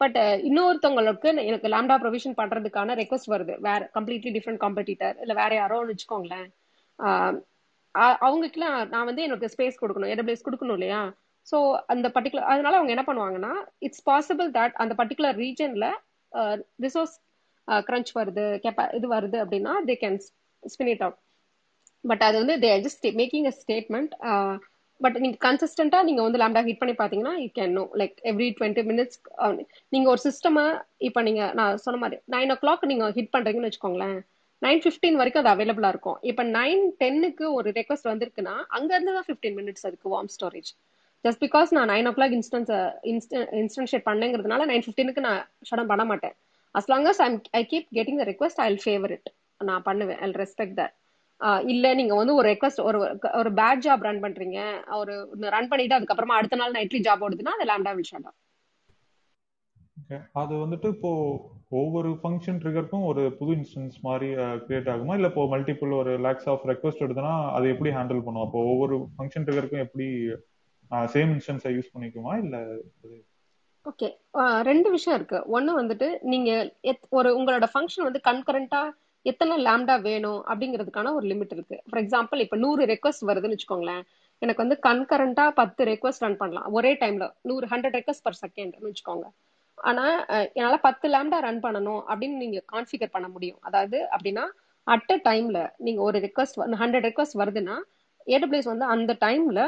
[0.00, 0.18] பட்
[0.48, 3.54] இன்னொருத்தவங்களுக்கு எனக்கு லேம்டா ப்ரொவிஷன் பண்றதுக்கான ரெக்வஸ்ட் வருது.
[3.68, 6.48] வேற கம்ப்ளீட்லி டிஃப்ரெண்ட் காம்படிட்டர் இல்ல வேற யாரோன்னு வச்சுக்கோங்களேன்.
[8.24, 11.00] அவங்களுக்குலாம் நான் வந்து எனக்கு ஸ்பேஸ் கொடுக்கணும் ஏடபிள்யூஎஸ் கொடுக்கணும் இல்லையா?
[11.46, 11.56] ஸோ
[11.92, 13.52] அந்த பர்டிகுலர் அதனால அவங்க என்ன பண்ணுவாங்கன்னா
[13.86, 15.88] இட்ஸ் பாசிபிள் தட் அந்த பர்டிகுலர் ரீஜனில்
[16.84, 17.14] ரிசோர்ஸ்
[17.68, 20.18] கிரன்ச் வருது கெப்பா இது வருது அப்படின்னா they can
[20.62, 21.18] spin it out
[22.04, 24.12] but அது வந்து they just making a statement
[25.00, 28.82] but நீங்கள் கன்சிஸ்டண்டா நீங்கள் வந்து லேம்டா ஹிட் பண்ணி பார்த்தீங்கன்னா it can no like every twenty
[28.90, 29.18] minutes
[29.92, 30.64] நீங்கள் ஒரு சிஸ்டமை
[31.08, 34.18] இப்போ நீங்கள் நான் சொன்ன மாதிரி நைன் ஓ கிளாக் நீங்கள் ஹிட் பண்ணுறீங்கன்னு வச்சுக்கோங்களேன்
[34.62, 36.18] நைன் ஃபிஃப்டீன் வரைக்கும் அது அவைலபிளா இருக்கும்.
[36.30, 40.70] இப்போ நைன் டென்னுக்கு ஒரு ரெக்வஸ்ட் வந்திருக்குன்னா அங்க இருந்து தான் ஃபிஃப்டீன் மினிட்ஸ் அதுக்கு வார்ம் ஸ்டோரேஜ்
[41.24, 42.72] ஜஸ்ட் பிகாஸ் நான் nine o'clock instance
[43.62, 46.34] instantiate பண்ணுங்கிறதுனால நைன் ஃபிஃப்டீனுக்கு நான் ஷடம் பண்ண மாட்டேன்.
[46.74, 47.22] As long as
[47.60, 49.30] I keep getting the request I favour it
[49.60, 50.20] நான் பண்ணுவேன்.
[50.24, 50.94] ஐ ரெஸ்பெக்ட் தட்
[51.72, 52.98] இல்ல நீங்க வந்து ஒரு ரெக்வஸ்ட் ஒரு
[53.40, 54.58] ஒரு பேட் ஜாப் ரன் பண்றீங்க.
[55.00, 55.14] ஒரு
[55.56, 58.28] ரன் பண்ணிட்டு அதுக்கப்புறமா அடுத்த நாள் நைட்லி ஜாப் ஓடுதுன்னா அது லேம்டா வில் ஷட்
[60.32, 61.10] அது வந்துட்டு இப்போ
[61.80, 64.28] ஒவ்வொரு ஃபங்க்ஷன் ட்ரிகருக்கும் ஒரு புது இன்ஸ்டன்ஸ் மாதிரி
[64.66, 65.14] கிரியேட் ஆகுமா?
[65.18, 69.46] இல்ல இப்போ மல்டிபிள் ஒரு லேக்ஸ் ஆஃப் ரெக்வஸ்ட் எடுத்தனா அது எப்படி ஹேண்டில் பண்ணும் அப்போ ஒவ்வொரு ஃபங்க்ஷன்
[69.48, 70.06] ட்ரிகருக்கும் எப்படி
[71.14, 72.56] சேம் இன்ஸ்டன்ஸை யூஸ் பண்ணிக்குமா இல்ல
[73.86, 74.08] ஓகே.
[74.68, 75.38] ரெண்டு விஷயம் இருக்கு.
[75.56, 76.50] ஒன்னு வந்துட்டு நீங்க
[77.18, 78.80] ஒரு உங்களோட ஃபங்க்ஷன் வந்து கன்கரண்டா
[79.26, 81.76] எத்தனை லேம்டா வேணும் அப்படிங்கிறதுக்கான ஒரு லிமிட் இருக்கு.
[81.90, 84.02] ஃபார் எக்ஸாம்பிள் இப்போ நூறு ரெக்வஸ்ட் வருதுன்னு வச்சுக்கோங்களேன்.
[84.42, 86.68] எனக்கு வந்து கன்கரண்டா பத்து ரெக்வஸ்ட் ரன் பண்ணலாம்.
[86.78, 89.26] ஒரே டைம்ல நூறு ஹண்ட்ரட் ரெக்வஸ்ட் பர் செகண்ட்னு வச்சுக்கோங்க.
[89.88, 90.04] ஆனா
[90.56, 93.60] என்னால பத்து லேம்டா ரன் பண்ணணும் அப்படின்னு நீங்க கான்ஃபிகர் பண்ண முடியும்.
[93.60, 94.44] அதாவது அப்படின்னா
[94.86, 97.76] அட் அ டைம்ல நீங்க ஒரு ரெக்வஸ்ட் ஹண்ட்ரட் ரெக்வஸ்ட் வருதுன்னா
[98.26, 99.60] ஏடபிள்யூஎஸ் வந்து அந்த டைம்ல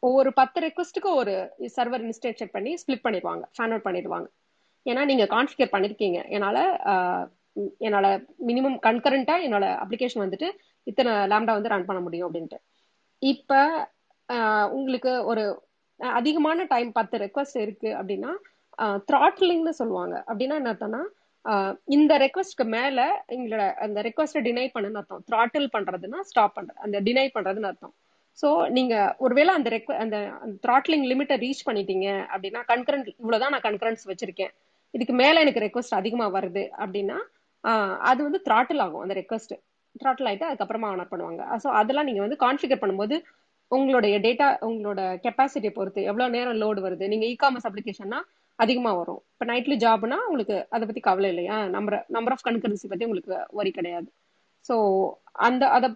[0.00, 1.34] ஒவ்வொரு பத்து ரெக்வஸ்ட்டுக்கு ஒரு
[1.76, 4.26] சர்வர் இன்ஸ்டேஷன் பண்ணி ஸ்பிளிட் பண்ணிடுவாங்க ஃபேன் அவுட் பண்ணிடுவாங்க.
[4.86, 6.18] ஏன்னா நீங்க கான்ஃபிகர் பண்ணிருக்கீங்க.
[6.36, 6.58] என்னால
[7.86, 8.06] என்னால
[8.48, 10.48] மினிமம் கன்கரண்டா என்னோட அப்ளிகேஷன் வந்துட்டு
[10.86, 12.58] இத்தனை லேம்டா வந்து ரன் பண்ண முடியும் அப்படின்ட்டு.
[13.22, 13.52] இப்ப
[14.76, 15.44] உங்களுக்கு ஒரு
[16.00, 18.32] அதிகமான டைம் பத்து ரெக்வஸ்ட் இருக்கு அப்படின்னா
[19.10, 20.16] த்ராட்லிங்னு சொல்லுவாங்க.
[20.30, 21.02] அப்படின்னா என்ன அர்த்தம்னா
[21.96, 23.00] இந்த ரெக்வஸ்ட்க்கு மேல
[23.34, 25.22] எங்களோட அந்த ரெக்வஸ்ட்டை டினை பண்ணுன்னு அர்த்தம்.
[25.30, 27.94] த்ராட்டில் பண்றதுன்னா ஸ்டாப் பண்றது அந்த டினை பண்றதுன்னு அர்த்தம்.
[28.38, 30.16] ஸோ நீங்க ஒருவேளை அந்த ரெக்வ அந்த
[30.64, 34.52] த்ராட்லிங் லிமிட்டை ரீச் பண்ணிட்டீங்க அப்படின்னா கன்கரண்ட் இவ்வளவுதான் நான் கன்கரன்ஸ் வச்சிருக்கேன்.
[34.94, 37.18] இதுக்கு மேல எனக்கு ரெக்வஸ்ட் அதிகமா வருது அப்படின்னா
[38.10, 39.54] அது வந்து த்ராட்டில் ஆகும் அந்த ரெக்வஸ்ட்
[40.00, 41.42] த்ராட்டில் ஆயிட்டு அதுக்கப்புறமா ஆனர் பண்ணுவாங்க.
[41.62, 43.16] ஸோ அதெல்லாம் நீங்க வந்து கான்ஃபிகர் பண்ணும்போது
[43.72, 47.04] உங்களுடைய டேட்டா உங்களோட கெப்பாசிட்டியை பொறுத்து எவ்வளவு நேரம் லோடு வருது.
[47.12, 48.20] நீங்க இ காமர்ஸ் அப்ளிகேஷன்னா
[48.58, 49.22] அதிகமா வரும்.
[49.32, 51.56] இப்போ நைட்லி ஜாப்னா உங்களுக்கு அதை பத்தி கவலை இல்லையா?
[51.76, 53.30] நம்பர் நம்பர் ஆஃப் கன்கரன்சி பத்தி உங்களுக்கு
[53.60, 54.08] வரி கிடையாது.
[54.64, 54.74] ஸோ
[55.48, 55.88] அந்த அதை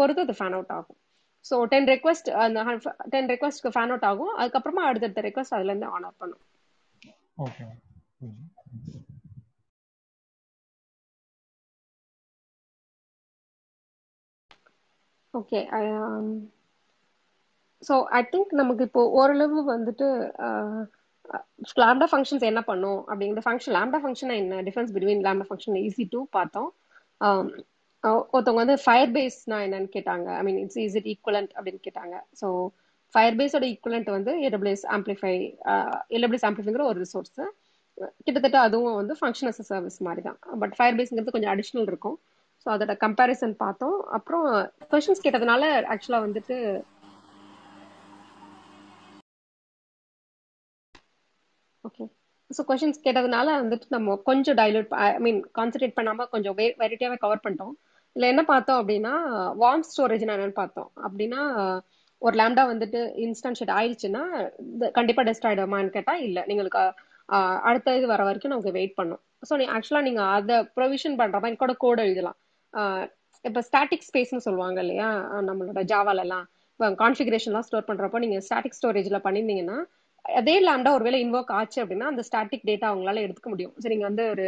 [0.00, 0.98] பொறுத்து அது ஃபேன் அவுட் ஆகும்.
[1.44, 2.60] ஸோ டென் ரெக்வஸ்ட் அந்த
[3.14, 4.32] டென் ரெக்வஸ்ட்க்கு ஃபேன் அவுட் ஆகும்.
[4.40, 6.42] அதுக்கப்புறமா அடுத்தடுத்த ரெக்வஸ்ட் அதுல இருந்து ஆனர் பண்ணும்.
[7.44, 7.66] Okay
[15.34, 15.60] okay
[17.82, 20.06] so I think நமக்கு இப்போ ஓரளவு வந்துட்டு
[21.82, 24.60] லாம்டா ஃபங்க்ஷன்ஸ் என்ன பண்ணும் அப்படிங்கிற ஃபங்க்ஷன் லாம்டா ஃபங்க்ஷன் என்ன?
[24.66, 26.70] Difference between lambda function EC two பார்த்தோம்.
[28.34, 30.28] ஒருத்தவங்க வந்து ஃபயர் பேஸ்னா என்னன்னு கேட்டாங்க.
[30.38, 32.14] I mean it's is it equivalent அப்படின்னு கேட்டாங்க.
[32.40, 32.48] ஸோ
[33.14, 35.34] ஃபயர் பேஸோட ஈக்குவலண்ட் வந்து ஏடபிள்யூஎஸ் ஆம்பிளிஃபை
[36.16, 37.34] ஏடபிள்யூஎஸ் ஆம்பிளிஃபைங்கிற ஒரு ரிசோர்ஸ்
[38.26, 40.38] கிட்டத்தட்ட அதுவும் வந்து ஃபங்க்ஷன் அஸ் சர்வீஸ் மாதிரி தான்.
[40.62, 42.16] பட் ஃபயர் பேஸ்ங்கிறது கொஞ்சம் அடிஷ்னல் இருக்கும்.
[42.62, 43.96] ஸோ அதோட கம்பேரிசன் பார்த்தோம்.
[44.16, 44.46] அப்புறம்
[44.92, 45.64] கொஷின்ஸ் கேட்டதுனால
[45.94, 46.56] ஆக்சுவலாக வந்துட்டு
[51.84, 52.04] ஓகே
[52.50, 57.42] ஸோ கொஷின்ஸ் கேட்டதுனால வந்துட்டு நம்ம கொஞ்சம் டைலூட் ஐ மீன் கான்சன்ட்ரேட் பண்ணாம கொஞ்சம் வே வெரைட்டியாவே கவர்
[57.44, 57.74] பண்ணிட்டோம்.
[58.16, 59.12] இல்லை என்ன பார்த்தோம் அப்படின்னா
[59.62, 60.90] வார்ம் ஸ்டோரேஜ் என்னென்னு பார்த்தோம்.
[61.06, 61.40] அப்படின்னா
[62.22, 66.42] ஒரு லேம்டா வந்துட்டு இன்ஸ்டன்ஷேட் ஆயிடுச்சுன்னா கண்டிப்பாக கண்டிப்பா டெஸ்ட் ஆயிடுமான்னு கேட்டால் இல்லை.
[66.50, 66.82] நீங்களுக்கு
[67.68, 69.20] அடுத்த இது வர வரைக்கும் நமக்கு வெயிட் பண்ணும்.
[69.48, 72.38] ஸோ நீ ஆக்சுவலா நீங்க அதை ப்ரொவிஷன் பண்ற மாதிரி கூட கோட் எழுதலாம்.
[73.44, 75.08] இப்போ ஸ்டாட்டிக் ஸ்பேஸ்னு சொல்லுவாங்க இல்லையா
[75.48, 79.78] நம்மளோட ஜாவாலெல்லாம் இப்போ கான்ஃபிகரேஷன்லாம் ஸ்டோர் பண்றப்போ நீங்க ஸ்டாட்டிக் ஸ்டோரேஜ்ல பண்ணியிருந்தீங்கன்னா
[80.24, 83.74] அதே லேம்டா ஒருவேளை இன்வோக் ஆச்சு அப்படின்னா அந்த ஸ்டாட்டிக் டேட்டா அவங்களால எடுத்துக்க முடியும்.
[83.82, 84.46] சரி நீங்க வந்து ஒரு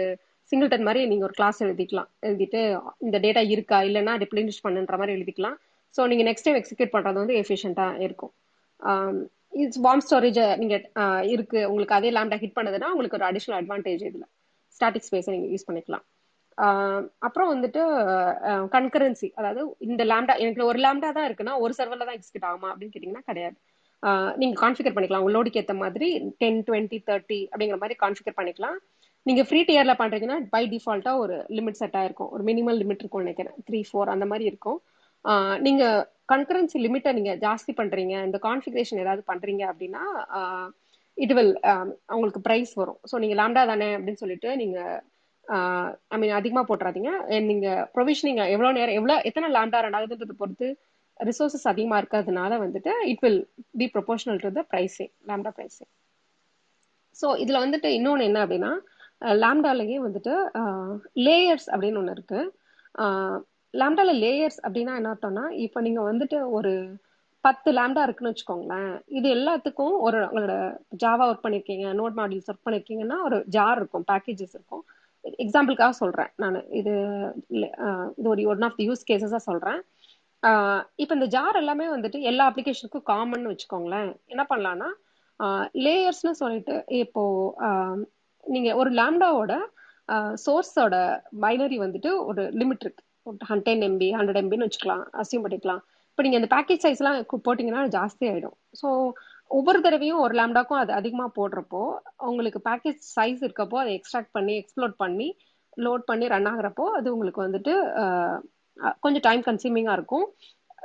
[0.53, 2.09] சிங்கிள்டன் மாதிரி நீங்க ஒரு கிளாஸ் எழுதிக்கலாம்.
[2.27, 2.61] எழுதிட்டு
[3.07, 3.79] இந்த டேட்டா இருக்கா?
[3.89, 5.57] இல்லைன்னா ரிப்ளினிஷ் பண்ணுன்ற மாதிரி எழுதிக்கலாம்.
[5.95, 8.33] ஸோ நீங்க நெக்ஸ்ட் டைம் எக்ஸிக்யூட் பண்றது வந்து எஃபிஷியண்டா இருக்கும்.
[9.63, 10.77] இட்ஸ் வார்ம் ஸ்டோரேஜ் நீங்க
[11.35, 11.61] இருக்கு.
[11.71, 14.27] உங்களுக்கு அதே லேம்டா ஹிட் பண்ணதுன்னா உங்களுக்கு ஒரு அடிஷனல் அட்வான்டேஜ் இதுல.
[14.77, 16.05] ஸ்டாட்டிக் ஸ்பேஸை நீங்க யூஸ் பண்ணிக்கலாம்.
[17.27, 17.81] அப்புறம் வந்துட்டு
[18.75, 22.95] கன்கரன்சி அதாவது இந்த லேம்டா எனக்கு ஒரு லேம்டா தான் இருக்குன்னா ஒரு சர்வர்ல தான் எக்ஸிக்யூட் ஆகுமா அப்படின்னு
[22.95, 23.57] கேட்டீங்கன்னா கிடையாது.
[24.41, 25.25] நீங்க கான்ஃபிகர் பண்ணிக்கலாம்.
[25.25, 26.09] உங்களோடுக்கு ஏற்ற மாதிரி
[26.43, 28.77] டென் டுவெண்ட்டி தேர்ட்டி அப்படிங்கிற மாதிரி கான்ஃபிகர் பண்ணிக்கலாம்.
[29.27, 32.31] நீங்க ஃப்ரீ டியர்ல பண்றீங்கன்னா பை டிஃபால்ட்டா ஒரு லிமிட் செட் ஆயிருக்கும்.
[32.35, 33.57] ஒரு மினிமம் லிமிட் இருக்கும் நினைக்கிறேன்.
[33.69, 34.79] த்ரீ ஃபோர் அந்த மாதிரி இருக்கும்.
[35.67, 35.85] நீங்க
[36.33, 38.15] கன்கரன்சி லிமிட்டை நீங்க ஜாஸ்தி பண்றீங்க.
[38.29, 40.05] இந்த கான்ஃபிகரேஷன் ஏதாவது பண்றீங்க அப்படின்னா
[41.25, 41.53] இட் வில்
[42.15, 42.99] உங்களுக்கு ப்ரைஸ் வரும்.
[43.11, 44.79] ஸோ நீங்க லாம்டா தானே அப்படின்னு சொல்லிட்டு நீங்க
[46.15, 47.11] ஐ மீன் அதிகமா போட்டுறாதீங்க.
[47.35, 50.69] And நீங்க ப்ரொவிஷனிங் எவ்வளோ நேரம் எவ்வளோ எத்தனை லாம்டா ரெண்டாவதுன்றதை பொறுத்து
[51.21, 53.41] ரிசோர்சஸ் அதிகமாக இருக்கிறதுனால வந்துட்டு it will
[53.81, 55.91] be proportional to the pricing lambda pricing
[57.17, 58.73] so இதில் வந்துட்டு இன்னொன்று என்ன அப்படின்னா
[59.43, 60.33] லேம்டாலேயே வந்துட்டு
[61.27, 63.43] லேயர்ஸ் அப்படின்னு ஒன்று இருக்குது
[63.75, 66.73] லேம்டால லேயர்ஸ் அப்படின்னா என்ன அர்த்தம்னா இப்போ நீங்கள் வந்துட்டு ஒரு
[67.45, 68.93] பத்து லேம்டா இருக்குன்னு வச்சுக்கோங்களேன்.
[69.19, 70.55] இது எல்லாத்துக்கும் ஒரு உங்களோட
[71.03, 74.85] ஜாவா ஒர்க் பண்ணிருக்கீங்க நோட் மாடியூல்ஸ் ஒர்க் பண்ணியிருக்கீங்கன்னா ஒரு ஜார் இருக்கும் பேக்கேஜஸ் இருக்கும்.
[75.45, 76.93] எக்ஸாம்பிளுக்காக சொல்கிறேன் நான் இது
[78.17, 79.81] இது ஒரு ஒன் ஆஃப் தி யூஸ் கேசஸா சொல்கிறேன்
[81.03, 84.11] இப்போ இந்த ஜார் எல்லாமே வந்துட்டு எல்லா அப்ளிகேஷனுக்கும் காமன் வச்சுக்கோங்களேன்.
[84.33, 84.89] என்ன பண்ணலாம்னா
[85.87, 87.23] லேயர்ஸ்னு சொல்லிட்டு இப்போ
[88.47, 89.55] நீங்க ஒரு லேம்டாவோட
[90.45, 90.97] சோர்ஸோட
[91.45, 93.03] பைனரி வந்துட்டு ஒரு லிமிட் இருக்கு.
[93.67, 95.83] டென் எம்பி ஹண்ட்ரட் எம்பின்னு வச்சுக்கலாம் அசியூம் பண்ணிக்கலாம்.
[96.11, 98.57] இப்போ நீங்க இந்த பேக்கேஜ் சைஸ்லாம் போட்டிங்கன்னா ஜாஸ்தி ஆயிடும்.
[98.81, 98.89] ஸோ
[99.57, 101.83] ஒவ்வொரு தடவையும் ஒரு லேம்டாக்கும் அது அதிகமாக போடுறப்போ
[102.29, 105.29] உங்களுக்கு பேக்கேஜ் சைஸ் இருக்கப்போ அதை எக்ஸ்ட்ராக்ட் பண்ணி எக்ஸ்ப்ளோர் பண்ணி
[105.87, 107.75] லோட் பண்ணி ரன் ஆகுறப்போ அது உங்களுக்கு வந்துட்டு
[109.05, 110.27] கொஞ்சம் டைம் கன்சியூமிங்காக இருக்கும்.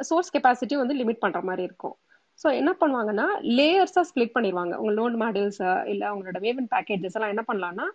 [0.09, 1.95] சோர்ஸ் கெப்பாசிட்டி வந்து லிமிட் பண்ணுற மாதிரி இருக்கும்.
[2.41, 3.27] ஸோ என்ன பண்ணுவாங்கன்னா
[3.57, 5.61] லேயர்ஸாக ஸ்ப்ளிட் பண்ணிடுவாங்க உங்கள் லோன் மாடல்ஸ்
[5.93, 7.87] இல்லை உங்களோட வேவன் பேக்கேஜஸ் எல்லாம் என்ன பண்ணலாம்னா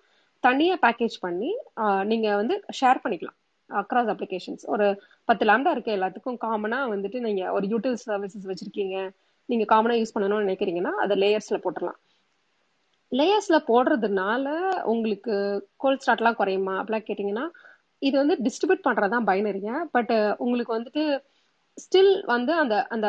[0.44, 1.50] தனியாக பேக்கேஜ் பண்ணி
[2.10, 3.38] நீங்கள் வந்து ஷேர் பண்ணிக்கலாம்.
[3.70, 4.86] அக்ராஸ் அப்ளிகேஷன்ஸ் ஒரு
[5.28, 6.36] பத்து லேம்டா இருக்கு எல்லாத்துக்கும்.
[6.44, 8.96] காமனாக வந்துட்டு நீங்கள் ஒரு யூட்டில் சர்வீசஸ் வச்சிருக்கீங்க.
[9.48, 11.98] நீங்கள் காமனாக யூஸ் பண்ணணும்னு நினைக்கிறீங்கன்னா அதை லேயர்ஸில் போட்டுடலாம்
[13.12, 14.46] லேயர்ஸில் போடுறதுனால
[14.92, 15.34] உங்களுக்கு
[15.82, 16.74] கோல்ட் ஸ்டார்ட்லாம் குறையுமா?
[16.80, 17.44] அப்படிலாம் கேட்டிங்கன்னா
[18.02, 21.02] இது வந்து டிஸ்ட்ரிபியூட் பண்றதுதான் பைனரிங்க பட் uh, உங்களுக்கு வந்துட்டு
[21.78, 23.08] ஸ்டில் வந்து அந்த அந்த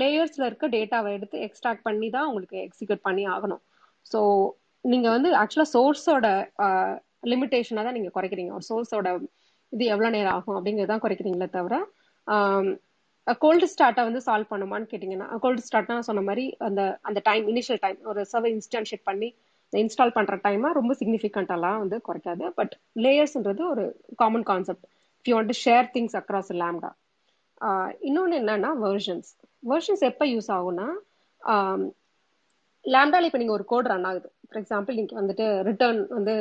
[0.00, 3.62] லேயர்ஸ்ல இருக்க டேட்டாவை எடுத்து எக்ஸ்ட்ராக்ட் பண்ணி தான் உங்களுக்கு எக்ஸிக்யூட் பண்ணி ஆகணும்.
[4.06, 4.20] ஸோ
[4.84, 6.26] நீங்க வந்து ஆக்சுவலா சோர்ஸோட
[7.32, 8.52] லிமிட்டேஷனை தான் நீங்க குறைக்கிறீங்க.
[8.58, 9.08] ஒரு சோர்ஸோட
[9.72, 11.76] இது எவ்வளவு நேரம் ஆகும் அப்படிங்கிறது தான் குறைக்கிறீங்களே தவிர
[12.26, 12.68] um,
[13.42, 17.98] கோல்டு ஸ்டார்ட்டை வந்து சால்வ் பண்ணுமான்னு கேட்டிங்கன்னா கோல்டு ஸ்டார்ட்னா சொன்ன மாதிரி அந்த அந்த டைம் இனிஷியல் டைம்
[18.10, 19.28] ஒரு சர்வை இன்ஸ்டன்ஷியேட் பண்ணி
[19.82, 22.44] இன்ஸ்டால் பண்ற டைமை ரொம்ப சிக்னிஃபிகண்டெல்லாம் வந்து குறைக்காது.
[22.58, 23.84] பட் லேயர்ஸ்ன்றது ஒரு
[24.22, 24.86] common concept
[25.18, 26.90] if you want to share things across lambda
[28.08, 29.30] இன்னொன்று என்னன்னா வெர்ஷன்ஸ்
[29.70, 30.88] வெர்ஷன்ஸ் எப்போ யூஸ் ஆகும்னா
[32.84, 34.28] லேம்டால இப்போ நீங்கள் ஒரு கோட் ரன் ஆகுது.
[34.48, 36.34] ஃபார் எக்ஸாம்பிள் நீங்கள் வந்துட்டு ரிட்டர்ன் வந்து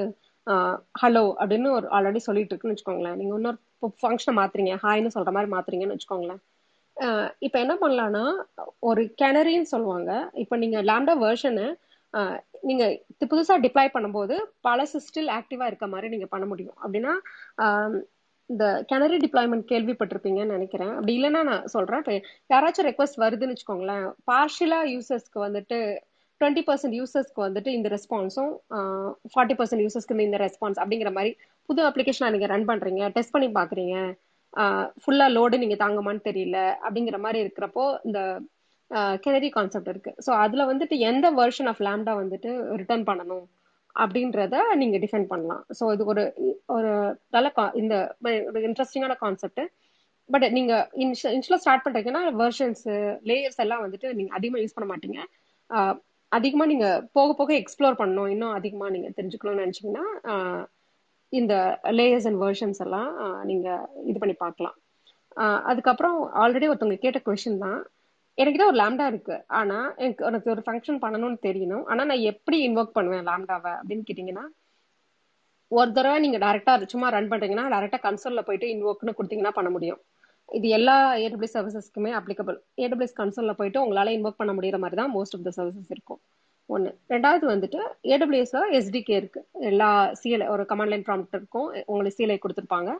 [1.01, 3.17] ஹலோ அப்படின்னு ஒரு ஆல்ரெடி சொல்லிட்டு இருக்குன்னு வச்சுக்கோங்களேன்.
[3.21, 3.57] நீங்கள் இன்னொரு
[4.01, 6.39] ஃபங்க்ஷனை மாத்துறீங்க ஹாய்னு சொல்கிற மாதிரி மாத்துறீங்கன்னு வச்சுக்கோங்களேன்.
[7.45, 8.23] இப்போ என்ன பண்ணலான்னா
[8.89, 10.11] ஒரு கேனரின்னு சொல்லுவாங்க.
[10.43, 11.65] இப்போ நீங்கள் லேம்டா வெர்ஷனு
[12.67, 12.83] நீங்க
[13.31, 14.35] புதுசா டிப்ளாய் பண்ணும்போது
[14.67, 16.77] பழசு ஸ்டில் ஆக்டிவா இருக்க மாதிரி நீங்க பண்ண முடியும்.
[16.83, 17.13] அப்படின்னா
[18.49, 20.93] இந்த கேனரி டிப்ளாய்மெண்ட் கேள்விப்பட்டிருப்பீங்கன்னு நினைக்கிறேன்.
[20.97, 22.13] அப்படி இல்லைன்னா நான் சொல்றேன் இப்போ
[22.53, 25.79] யாராச்சும் ரெக்வஸ்ட் வருதுன்னு வச்சுக்கோங்களேன் பார்ஷியலா யூசர்ஸ்க்கு வந்துட்டு
[26.41, 28.51] டுவெண்ட்டி பர்சன்ட் யூசர்ஸ்க்கு வந்துட்டு இந்த ரெஸ்பான்ஸும்
[29.33, 31.31] ஃபார்ட்டி பர்சன்ட் யூசர்ஸ்க்கு இந்த ரெஸ்பான்ஸ் அப்படிங்கிற மாதிரி
[31.69, 33.95] புது அப்ளிகேஷனை நீங்கள் ரன் பண்ணுறீங்க டெஸ்ட் பண்ணி பார்க்குறீங்க
[35.03, 38.19] ஃபுல்லாக லோடு நீங்கள் தாங்குமான்னு தெரியல அப்படிங்கிற மாதிரி இருக்கிறப்போ இந்த
[39.23, 40.11] கெனரி கான்செப்ட் இருக்கு.
[40.25, 43.45] ஸோ அதுல வந்துட்டு எந்த வெர்ஷன் ஆஃப் லேம்டா வந்துட்டு ரிட்டர்ன் பண்ணணும்
[43.95, 45.63] அப்படின்றத நீங்க டிஃபைன் பண்ணலாம்.
[45.77, 46.23] ஸோ இது ஒரு
[46.75, 46.91] ஒரு
[47.35, 47.47] நல்ல
[47.81, 47.95] இந்த
[48.27, 49.61] ஒரு இன்ட்ரெஸ்டிங்கான கான்செப்ட்
[50.29, 50.73] பட் நீங்க
[51.03, 52.85] இன்ஷியலா ஸ்டார்ட் பண்றீங்கன்னா வெர்ஷன்ஸ்
[53.29, 55.19] லேயர்ஸ் எல்லாம் வந்துட்டு நீங்க அதிகமா யூஸ் பண்ண மாட்டீங்க.
[56.31, 58.31] அதிகமா நீங்க போக போக எக்ஸ்ப்ளோர் பண்ணணும்.
[58.33, 60.05] இன்னும் அதிகமா நீங்க தெரிஞ்சுக்கணும்னு நினைச்சீங்கன்னா
[61.33, 61.53] இந்த
[61.99, 63.09] லேயர்ஸ் அண்ட் வெர்ஷன்ஸ் எல்லாம்
[63.49, 63.67] நீங்க
[64.09, 64.75] இது பண்ணி பார்க்கலாம்.
[65.69, 67.79] அதுக்கப்புறம் ஆல்ரெடி ஒருத்தவங்க கேட்ட கொஷின் தான்.
[68.41, 69.35] எனக்கு ஒரு லேம்டா இருக்கு.
[69.59, 71.85] ஆனா எனக்கு எனக்கு ஒரு ஃபங்க்ஷன் பண்ணணும்னு தெரியணும்.
[71.91, 74.45] ஆனா நான் எப்படி இன்வோக் பண்ணுவேன் லேம்டாவை அப்படின்னு கேட்டீங்கன்னா
[75.71, 79.99] ஒரு தடவை நீங்க டேரக்டா சும்மா ரன் பண்றீங்கன்னா டேரக்டா கன்சோல்ல போயிட்டு இன்வோக்னு கொடுத்தீங்கன்னா பண்ண முடியும்.
[80.57, 85.35] இது எல்லா ஏடபிள்யூ சர்வீசஸ்க்குமே அப்ளிகபிள் ஏடபிள்யூஎஸ் கன்சோல்ல போயிட்டு உங்களால இன்வோக் பண்ண முடியற மாதிரி தான் மோஸ்ட்
[85.37, 86.19] ஆஃப் த சர்வீசஸ் இருக்கும்.
[86.69, 87.79] ஒன்று ரெண்டாவது வந்துட்டு
[88.13, 89.41] ஏடபிள்யூஎஸ்ல எஸ்டிகே இருக்கு.
[89.71, 89.89] எல்லா
[90.21, 91.67] சிஎல் ஒரு கமாண்ட் லைன் ப்ராம்ப்ட் இருக்கும்.
[91.89, 92.91] உங்களுக்கு சிஎல்ஐ கொடுத்துருப்பாங்க.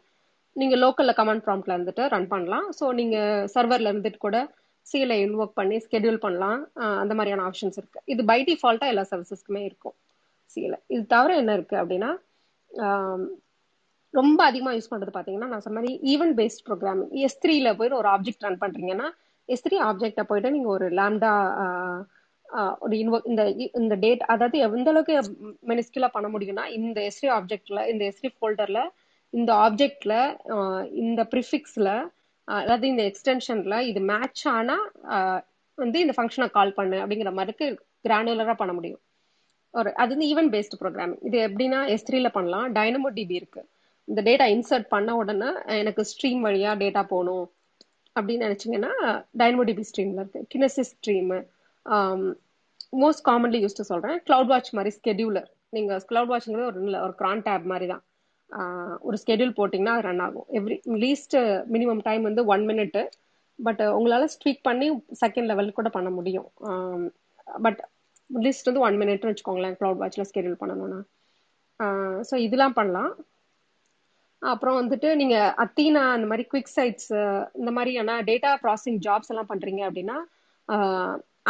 [0.56, 2.68] நீங்க லோக்கல்ல கமாண்ட் ப்ராம்ப்ட்ல இருந்துட்டு ரன் பண்ணலாம்.
[2.80, 3.18] ஸோ நீங்க
[3.56, 4.38] சர்வர்ல இருந்துட்டு கூட
[4.90, 6.60] சிஎல்ஐ இன்வோக் பண்ணி ஸ்கெடியூல் பண்ணலாம்.
[7.02, 8.00] அந்த மாதிரியான ஆப்ஷன்ஸ் இருக்கு.
[8.14, 9.96] இது பை டிஃபால்ட்டா எல்லா சர்வீசஸ்க்குமே இருக்கும்
[10.56, 12.12] சிஎல்ஐ இது தவிர என்ன இருக்கு அப்படின்னா
[14.14, 18.10] ரொம்ப அதிகமாக யூஸ் பண்ணுறது பார்த்தீங்கன்னா நான் சொன்ன மாதிரி ஈவென்ட் பேஸ்ட் ப்ரோக்ராமிங் எஸ் த்ரீல போயிட்டு ஒரு
[18.16, 19.08] ஆப்ஜெக்ட் ரன் பண்ணுறீங்கன்னா
[19.50, 21.34] எஸ் த்ரீ ஆப்ஜெக்டை போயிட்டு நீங்கள் ஒரு லேம்டா
[22.84, 23.42] ஒரு இன்வோ இந்த
[23.80, 25.16] இந்த டேட் அதாவது எந்த அளவுக்கு
[25.72, 28.82] மெனிஸ்கியூலா பண்ண முடியும்னா இந்த எஸ்ரி ஆப்ஜெக்ட்ல இந்த எஸ்ரி ஃபோல்டர்ல
[29.34, 30.14] இந்த ஆப்ஜெக்ட்ல
[31.04, 31.90] இந்த ப்ரிஃபிக்ஸ்ல
[32.48, 34.76] அதாவது இந்த எக்ஸ்டென்ஷன்ல இது மேட்ச் ஆனா
[35.78, 37.66] வந்து இந்த ஃபங்க்ஷனை கால் பண்ணு அப்படிங்கிற மாதிரிக்கு
[38.06, 39.02] கிரானுலரா பண்ண முடியும்.
[39.74, 42.68] ஒரு அது வந்து ஈவென்ட் பேஸ்டு ப்ரோக்ராம் இது எப்படின்னா எஸ்த்ரீல பண்ணலாம்.
[42.78, 43.62] டைனமோ டிபி இருக்கு.
[44.08, 45.50] இந்த டேட்டா இன்சர்ட் பண்ண உடனே
[45.82, 47.46] எனக்கு ஸ்ட்ரீம் வழியா டேட்டா போகணும்
[48.16, 48.92] அப்படின்னு நினைச்சிங்கன்னா
[49.42, 51.32] டைனமோ டிபி ஸ்ட்ரீம்ல இருக்கு Kinesis stream
[53.04, 54.18] most commonly used சொல்றேன்.
[54.28, 58.04] கிளவுட் வாட்ச் மாதிரி ஸ்கெடியூலர் நீங்க கிளவுட் வாட்ச்ங்கிறது ஒரு ஒரு கிரான் டேப் மாதிரி தான்.
[59.08, 60.48] ஒரு ஸ்கெடியூல் போட்டிங்கன்னா அது ரன் ஆகும்.
[60.60, 61.36] எவ்ரி லீஸ்ட்
[61.76, 63.00] மினிமம் டைம் வந்து ஒன் மினிட்
[63.60, 64.88] பட் உங்களால் ஸ்ட்வீக் பண்ணி
[65.22, 66.50] செகண்ட் லெவல் கூட பண்ண முடியும்.
[67.66, 67.80] பட்
[68.30, 71.00] லிஸ்ட் வந்து ஒன் மினிட்னு வச்சுக்கோங்களேன் க்ளவுட் வாட்சில் ஸ்கெடியூல் பண்ணணும்னா.
[72.30, 73.12] ஸோ இதெல்லாம் பண்ணலாம்.
[74.42, 77.12] அப்புறம் வந்துட்டு நீங்கள் அத்தீனா அந்த மாதிரி குவிக் சைட்ஸ்
[77.60, 80.18] இந்த மாதிரியான டேட்டா ப்ராசஸிங் ஜாப்ஸ் எல்லாம் பண்ணுறீங்க அப்படின்னா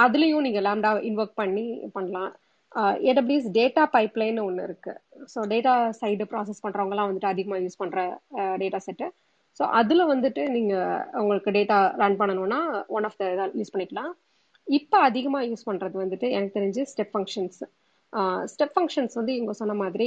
[0.03, 1.65] அதுலேயும் நீங்கள் லேம்டா இன்வொர்க் பண்ணி
[1.97, 2.31] பண்ணலாம்.
[3.09, 4.93] ஏடபிள்யூஎஸ் டேட்டா பைப்லைன் ஒன்று இருக்கு.
[5.33, 8.01] ஸோ டேட்டா சைடு ப்ராசஸ் பண்ணுறவங்கலாம் வந்துட்டு அதிகமாக யூஸ் பண்ணுற
[8.63, 9.07] டேட்டா செட்டு
[9.59, 12.59] ஸோ அதில் வந்துட்டு நீங்கள் உங்களுக்கு டேட்டா ரன் பண்ணணும்னா
[12.97, 13.25] ஒன் ஆஃப் த
[13.59, 14.11] யூஸ் பண்ணிக்கலாம்.
[14.67, 17.59] இப்போ அதிகமாக யூஸ் பண்ணுறது வந்துட்டு எனக்கு தெரிஞ்சு ஸ்டெப் ஃபங்க்ஷன்ஸ்
[18.53, 20.05] ஸ்டெப் ஃபங்க்ஷன்ஸ் வந்து இவங்க சொன்ன மாதிரி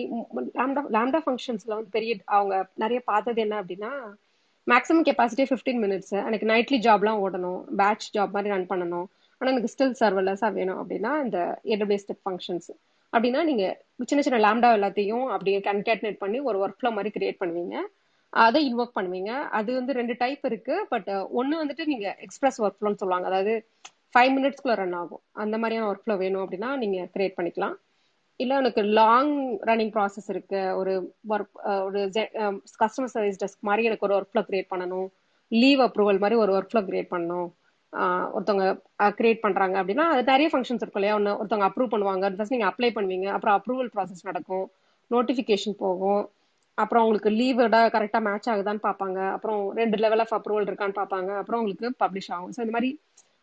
[0.59, 3.93] லேம்டா லேம்டா ஃபங்க்ஷன்ஸில் வந்து பெரிய அவங்க நிறைய பார்த்தது என்ன அப்படின்னா
[4.67, 7.61] மேக்ஸிமம் கெப்பாசிட்டி ஃபிஃப்டீன் மினிட்ஸ் எனக்கு நைட்லி ஜாப்லாம் ஓடணும்.
[7.81, 9.07] பேட்ச் ஜாப் மாதிரி ரன் பண்ணணும்.
[9.41, 11.39] ஆனால் எனக்கு ஸ்டில் சர்வர்லெஸ்ஸாக வேணும் அப்படின்னா இந்த
[11.73, 12.71] ஏடபிள்யூ ஸ்டெப் ஃபங்க்ஷன்ஸ்
[13.13, 13.77] அப்படின்னா நீங்கள்
[14.11, 17.77] சின்ன சின்ன லேம்டா எல்லாத்தையும் அப்படியே கன்கேட்னேட் பண்ணி ஒரு ஒர்க் ஃப்ளோ மாதிரி கிரியேட் பண்ணுவீங்க.
[18.33, 19.31] அதை இன்வொர்க் பண்ணுவீங்க.
[19.59, 20.75] அது வந்து ரெண்டு டைப் இருக்கு.
[20.93, 23.27] பட் ஒன்று வந்துட்டு நீங்கள் எக்ஸ்பிரஸ் ஒர்க் ஃப்ளோன்னு சொல்லுவாங்க.
[23.31, 23.55] அதாவது
[24.15, 25.23] ஃபைவ் மினிட்ஸ்க்குள்ள ரன் ஆகும்.
[25.43, 27.75] அந்த மாதிரியான ஒர்க் ஃப்ளோ வேணும் அப்படின்னா நீங்கள் கிரியேட் பண்ணிக்கலாம்.
[28.41, 29.35] இல்லை எனக்கு லாங்
[29.69, 30.61] ரன்னிங் ப்ராசஸ் இருக்கு.
[30.81, 30.93] ஒரு
[31.33, 32.01] ஒர்க் ஒரு
[32.83, 35.09] கஸ்டமர் சர்வீஸ் டெஸ்க் மாதிரி எனக்கு ஒரு ஒர்க் ஃப்ளோ கிரியேட் பண்ணணும்.
[35.53, 37.49] லீவ் அப்ரூவல் மாதிரி ஒரு ஒர்க் ஃப்ளோ கிரியேட் பண்ணணும்.
[38.35, 38.67] ஒருத்தவங்க
[39.19, 41.17] கிரியேட் பண்றாங்க அப்படின்னா அது நிறைய ஃபங்க்ஷன்ஸ் இருக்கும் இல்லையா?
[41.19, 42.31] ஒன்று ஒருத்தவங்க அப்ரூவ் பண்ணுவாங்க.
[42.37, 43.29] ஃபர்ஸ்ட் நீங்க அப்ளை பண்ணுவீங்க.
[43.37, 44.67] அப்புறம் அப்ரூவல் ப்ராசஸ் நடக்கும்.
[45.11, 46.23] நோட்டிஃபிகேஷன் போகும்.
[46.79, 49.19] அப்புறம் உங்களுக்கு லீவோட கரெக்டாக மேட்ச் ஆகுதான்னு பார்ப்பாங்க.
[49.37, 51.31] அப்புறம் ரெண்டு லெவல் ஆஃப் அப்ரூவல் இருக்கான்னு பார்ப்பாங்க.
[51.41, 52.53] அப்புறம் உங்களுக்கு பப்ளிஷ் ஆகும்.
[52.57, 52.91] ஸோ இந்த மாதிரி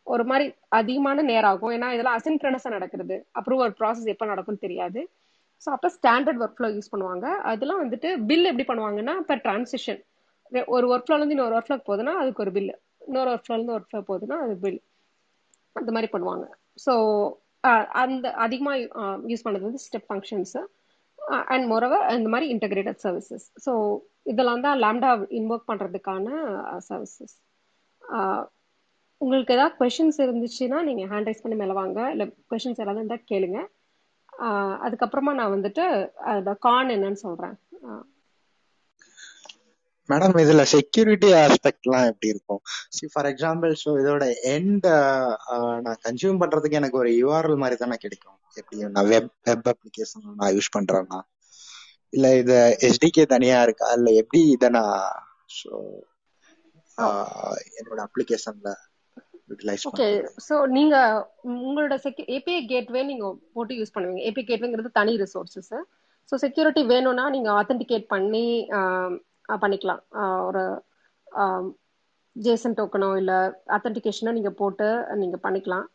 [0.07, 3.15] ஒரு மாதிரி அதிகமான நேரம் ஆகும் ஏன்னா இதெல்லாம் அசின்க்ரனஸாக நடக்கிறது.
[3.39, 5.01] அப்ரூவல் ப்ராசஸ் எப்போ நடக்கும்னு தெரியாது.
[5.61, 7.27] ஸோ அப்போ ஸ்டாண்டர்ட் ஒர்க் ஃப்ளோ யூஸ் பண்ணுவாங்க.
[7.51, 10.01] அதெல்லாம் வந்துட்டு பில் எப்படி பண்ணுவாங்கன்னா இப்போ டிரான்சிஷன்
[10.67, 12.75] ஒரு ஒர்க் ஃப்ளோலேருந்து இன்னொரு ஒர்க் ஃப்ளோக்கு போகுதுன்னா அதுக்கு ஒரு பில்லு
[13.07, 14.79] இன்னொரு ஒரு ஃப்ளோலேருந்து ஒர்க் ஃப்ளோ போகுதுன்னா அது பில்
[15.75, 16.45] அந்த மாதிரி பண்ணுவாங்க.
[16.85, 16.93] ஸோ
[18.03, 18.77] அந்த அதிகமாக
[19.31, 20.61] யூஸ் பண்ணது வந்து ஸ்டெப் ஃபங்க்ஷன்ஸு
[21.53, 23.71] அண்ட் மொரவர் இந்த மாதிரி இன்டகிரேட்டட் சர்வீசஸ் ஸோ
[24.31, 26.27] இதெல்லாம் தான் லேம்டா இன்வொர்க் பண்ணுறதுக்கான
[26.89, 27.35] சர்வீசஸ்
[29.21, 31.99] உங்களுக்கு ஏதாவது கொஷின்ஸ் இருந்துச்சுன்னா நீங்கள் ஹேண்ட் ரைஸ் பண்ணி மேலே வாங்க.
[32.13, 33.59] இல்லை கொஷின்ஸ் ஏதாவது இருந்தால் கேளுங்க.
[34.85, 35.83] அதுக்கப்புறமா நான் வந்துட்டு
[36.31, 37.55] அதோட கான் என்னன்னு சொல்கிறேன்
[40.09, 42.61] மேடம் இதுல செக்யூரிட்டி ஆஸ்பெக்ட்லாம் எப்படி இருக்கும்?
[42.95, 44.87] சி ஃபார் எக்ஸாம்பிள் ஸோ இதோட எண்ட்
[45.85, 48.37] நான் கன்சியூம் பண்றதுக்கு எனக்கு ஒரு யூஆர்எல் மாதிரி தானே கிடைக்கும்.
[48.57, 51.19] எப்படி நான் வெப் வெப் அப்ளிகேஷன் நான் யூஸ் பண்றேன்னா?
[52.13, 52.55] இல்ல இது
[52.87, 53.87] எஸ்டிகே தனியா இருக்கா?
[53.97, 54.97] இல்ல எப்படி இதை நான்
[55.57, 55.71] ஸோ
[57.77, 58.69] என்னோட அப்ளிகேஷன்ல
[59.89, 60.07] ஓகே
[60.45, 60.95] ஸோ நீங்க
[61.57, 64.21] உங்களோட செக்யூ ஏபிஐ கேட்வே நீங்க போட்டு யூஸ் பண்ணுவீங்க.
[64.27, 65.73] ஏபிஐ கேட்வேங்கிறது தனி ரிசோர்சஸ்
[66.31, 68.45] ஸோ செக்யூரிட்டி வேணும்னா நீங்க ஆத்தென்டிகேட் பண்ணி
[69.63, 70.01] பண்ணிக்கலாம்.
[70.47, 70.63] ஒரு
[72.45, 73.37] ஜேசன் டோக்கனோ இல்லை
[73.75, 74.87] அத்தன்டிகேஷனோ நீங்கள் போட்டு
[75.21, 75.85] நீங்கள் பண்ணிக்கலாம்.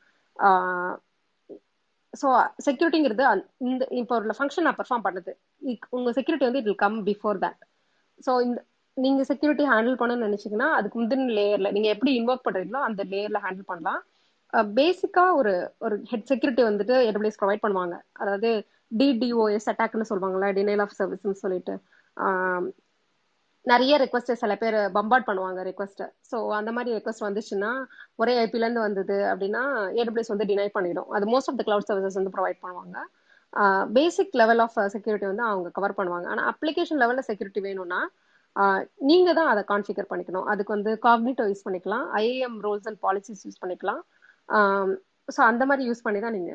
[2.21, 2.29] ஸோ
[2.67, 3.25] செக்யூரிட்டிங்கிறது
[3.71, 5.33] இந்த இப்போ ஒரு ஃபங்க்ஷன் நான் பெர்ஃபார்ம் பண்ணுது.
[5.97, 7.63] உங்கள் செக்யூரிட்டி வந்து it will come before that
[8.27, 8.59] so இந்த
[8.97, 13.71] நீங்கள் செக்யூரிட்டி ஹேண்டில் பண்ணணும்னு நினச்சிங்கன்னா அதுக்கு முந்தின லேயரில் நீங்கள் எப்படி இன்வொர்க் பண்ணுறீங்களோ அந்த லேயரில் ஹேண்டில்
[13.71, 14.01] பண்ணலாம்.
[14.79, 15.53] பேசிக்காக ஒரு
[15.85, 17.95] ஒரு ஹெட் செக்யூரிட்டி வந்துட்டு ஏடபிள்யூஎஸ் ப்ரொவைட் பண்ணுவாங்க.
[18.23, 18.51] அதாவது
[19.01, 21.75] டிடிஓஎஸ் அட்டாக்னு சொல்லுவாங்களா டினைல் ஆஃப் சர்வீஸ்னு சொல்லிட்டு.
[23.71, 27.71] நிறைய ரெக்வஸ்ட் சில பேர் பம்பார்ட் பண்ணுவாங்க ரெக்வஸ்ட் ஸோ அந்த மாதிரி ரெக்வஸ்ட் வந்துச்சுன்னா
[28.21, 29.63] ஒரே ஐபிலேருந்து வந்தது அப்படின்னா
[30.01, 31.11] ஏடபிள்யூஸ் வந்து டினை பண்ணிடும்.
[31.17, 32.97] அது most of the cloud services வந்து ப்ரொவைட் பண்ணுவாங்க.
[33.99, 36.27] பேசிக் லெவல் ஆஃப் செக்யூரிட்டி வந்து அவங்க கவர் பண்ணுவாங்க.
[36.33, 38.01] ஆனால் அப்ளிகேஷன் லெவலில் செக்யூரிட்டி வேணும்னா
[39.11, 40.47] நீங்க தான் அதை கான்ஃபிகர் பண்ணிக்கணும்.
[40.53, 42.05] அதுக்கு வந்து காக்னிட்டோ யூஸ் பண்ணிக்கலாம்.
[42.23, 44.03] IAM roles and policies use பண்ணிக்கலாம்.
[45.35, 46.53] ஸோ அந்த மாதிரி யூஸ் பண்ணி தான் நீங்க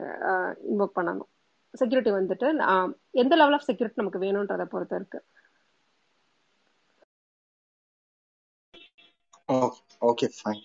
[0.72, 1.30] இன்வோக் பண்ணணும்.
[1.74, 2.48] செக்யூரிட்டி வந்துட்டு
[3.22, 5.22] எந்த லெவல் ஆஃப் செக்யூரிட்டி நமக்கு வேணுன்றதை பொறுத்து
[9.50, 10.64] இருக்கு ஓகே ஃபைன்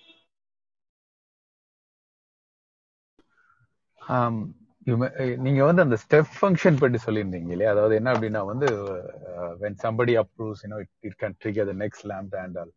[5.45, 7.72] நீங்க வந்து அந்த ஸ்டெப் ஃபங்க்ஷன் பற்றி சொல்லியிருந்தீங்க இல்லையா?
[7.74, 8.68] அதாவது என்ன அப்படின்னா வந்து
[9.62, 10.78] when somebody approves you know
[11.09, 12.72] it can trigger the next lambda and all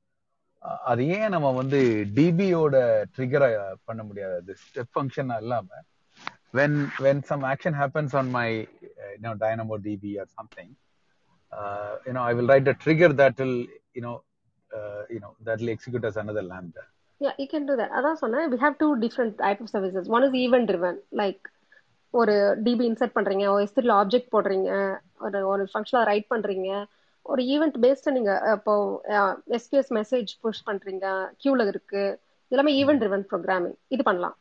[0.92, 1.80] அது ஏன் நம்ம வந்து
[2.18, 2.76] டிபியோட
[3.16, 3.50] ட்ரிகரை
[3.88, 4.38] பண்ண முடியாது?
[4.64, 5.68] ஸ்டெப் ஃபங்க்ஷன் இல்லாம
[6.58, 8.48] when when some action happens on my
[9.16, 10.74] you know Dynamo DB or something
[12.08, 13.60] you know I will write a trigger that will
[13.98, 14.14] you know
[15.14, 16.84] you know that will execute as another lambda.
[17.22, 17.92] Yeah you can do that.
[18.00, 20.06] அதான் சொன்னேன் we have two different type of services.
[20.16, 21.44] One is event driven like
[22.20, 22.34] ஒரு
[22.66, 24.70] DB insert பண்றீங்க ஒரு எஸ்திரில் object போடுறீங்க
[25.26, 26.70] ஒரு ஒரு ஃபங்க்ஷனாக right பண்றீங்க
[27.32, 28.74] ஒரு ஈவெண்ட் பேஸ்ட் நீங்க இப்போ
[29.58, 31.06] எஸ்கியூஎஸ் மெசேஜ் புஷ் பண்றீங்க
[31.44, 32.04] கியூல இருக்கு
[32.54, 34.36] எல்லாமே ஈவெண்ட் ட்ரிவன் ப்ரோக்ராமிங் இது பண்ணலாம்.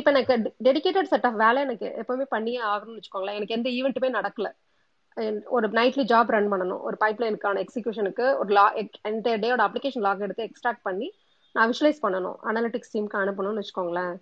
[0.00, 0.36] இப்போ எனக்கு
[0.68, 4.50] டெடிக்கேட்டட் செட் ஆஃப் வேலை எனக்கு எப்பவுமே பண்ணியே ஆகணும்னு வச்சுக்கோங்களேன் எனக்கு எந்த ஈவெண்ட்டுமே நடக்கல.
[5.56, 6.80] ஒரு நைட்லி ஜாப் ரன் பண்ணணும்.
[6.80, 8.64] ஒரு பைப்லைனுக்கான எக்ஸிக்யூஷனுக்கு ஒரு லா
[9.12, 11.08] இந்த டேயோட அப்ளிகேஷன் லாக் எடுத்து எக்ஸ்ட்ராக்ட் பண்ணி
[11.54, 12.38] நான் விஷுவலைஸ் பண்ணணும்.
[12.48, 14.14] அனாலிட்டிக்ஸ் டீமுக்கு அனுப்பணும்னு வச்சுக்கோங்களேன்.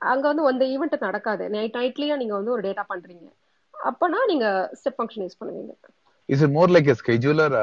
[0.00, 1.44] அங்க வந்து அந்த ஈவெண்ட் நடக்காது.
[1.56, 3.28] நைட் நைட்லயே நீங்க வந்து ஒரு டேட்டா பண்றீங்க.
[3.74, 4.46] அப்பனா நீங்க
[4.78, 5.74] ஸ்டெப் ஃபங்க்ஷன் யூஸ் பண்ணுவீங்க.
[6.28, 7.56] Is it more like a scheduler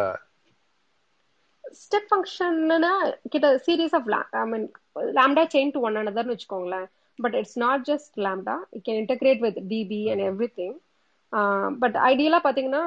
[1.84, 2.92] step ஃபங்க்ஷன்னா
[3.34, 4.10] கிட்ட series of
[4.42, 4.68] I mean
[5.20, 6.88] lambda chain to one அனதர்னு வச்சுக்கோங்களேன்.
[7.20, 10.24] But it's not just lambda it can integrate with DB and
[10.60, 10.76] everything
[11.82, 12.84] but ஐடியலா பாத்தீங்கன்னா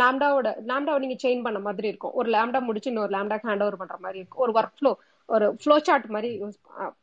[0.00, 2.14] லேம்டாவோட லேம்டாவை நீங்க chain பண்ண மாதிரி இருக்கும்.
[2.20, 4.42] ஒரு லேம்டா முடிச்சு இன்னொரு லேம்டாக்கு ஹேண்ட் ஓவர் பண்ற மாதிரி இருக்கும்.
[4.46, 4.92] ஒரு ஒர்க் ஃப்ளோ
[5.28, 6.30] ஒரு ஃப்ளோ சார்ட் மாதிரி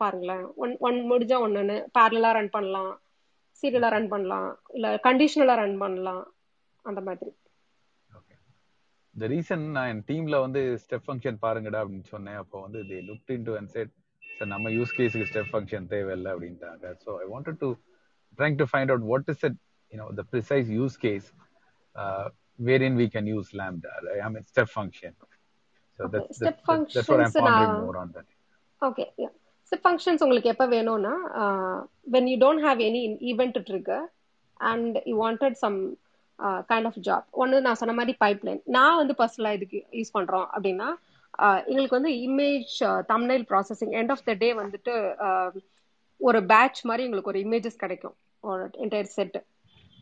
[0.02, 0.46] பாருங்களேன்.
[0.64, 2.94] ஒன் ஒன் முடிஞ்சா ஒன்னு பேரலா ரன் பண்ணலாம்.
[3.64, 4.50] சீரியலா ரன் பண்ணலாம்.
[4.78, 6.24] இல்ல கண்டிஷனலா ரன் பண்ணலாம்.
[6.86, 7.32] அந்த மாதிரி.
[9.14, 12.40] இந்த ரீசன் நான் என் டீம்ல வந்து ஸ்டெப் ஃபங்க்ஷன் பாருங்கடா அப்படின்னு சொன்னேன்.
[12.42, 13.94] அப்போ வந்து the look in to and set
[14.38, 16.86] sir நம்ம யூஸ் கேஸுக்கு ஸ்டெப் ஃபங்க்ஷன் தேவையில்லை அப்படின்ட்டாங்க.
[17.04, 17.70] So I wanted to
[18.40, 19.58] trying to find out what is it
[19.96, 21.28] you know the precise use case
[21.96, 22.28] uh,
[22.60, 23.92] wherein we can use lambda
[24.26, 25.12] i mean step function.
[26.00, 28.30] So Okay, that's, step that's, that's what i'm functions pondering more on that.
[28.82, 29.04] Okay
[29.68, 31.14] step functions உங்களுக்கு எப்போ வேணும்னா
[32.14, 34.04] when you don't have any event trigger
[34.60, 35.78] and you wanted some
[36.72, 40.90] kind of job ஒன்று நான் சொன்ன மாதிரி pipeline நான் வந்து பர்சனலாக இதுக்கு யூஸ் பண்ணுறோம் அப்படின்னா
[41.46, 42.76] uh, எங்களுக்கு வந்து image
[43.14, 44.96] thumbnail processing end of the day வந்துட்டு
[45.28, 45.50] uh,
[46.22, 48.18] ஒரு பேட்ச் மாதிரி எங்களுக்கு ஒரு இமேஜஸ் கிடைக்கும்.
[48.44, 49.38] ஒரு என்டையர் செட்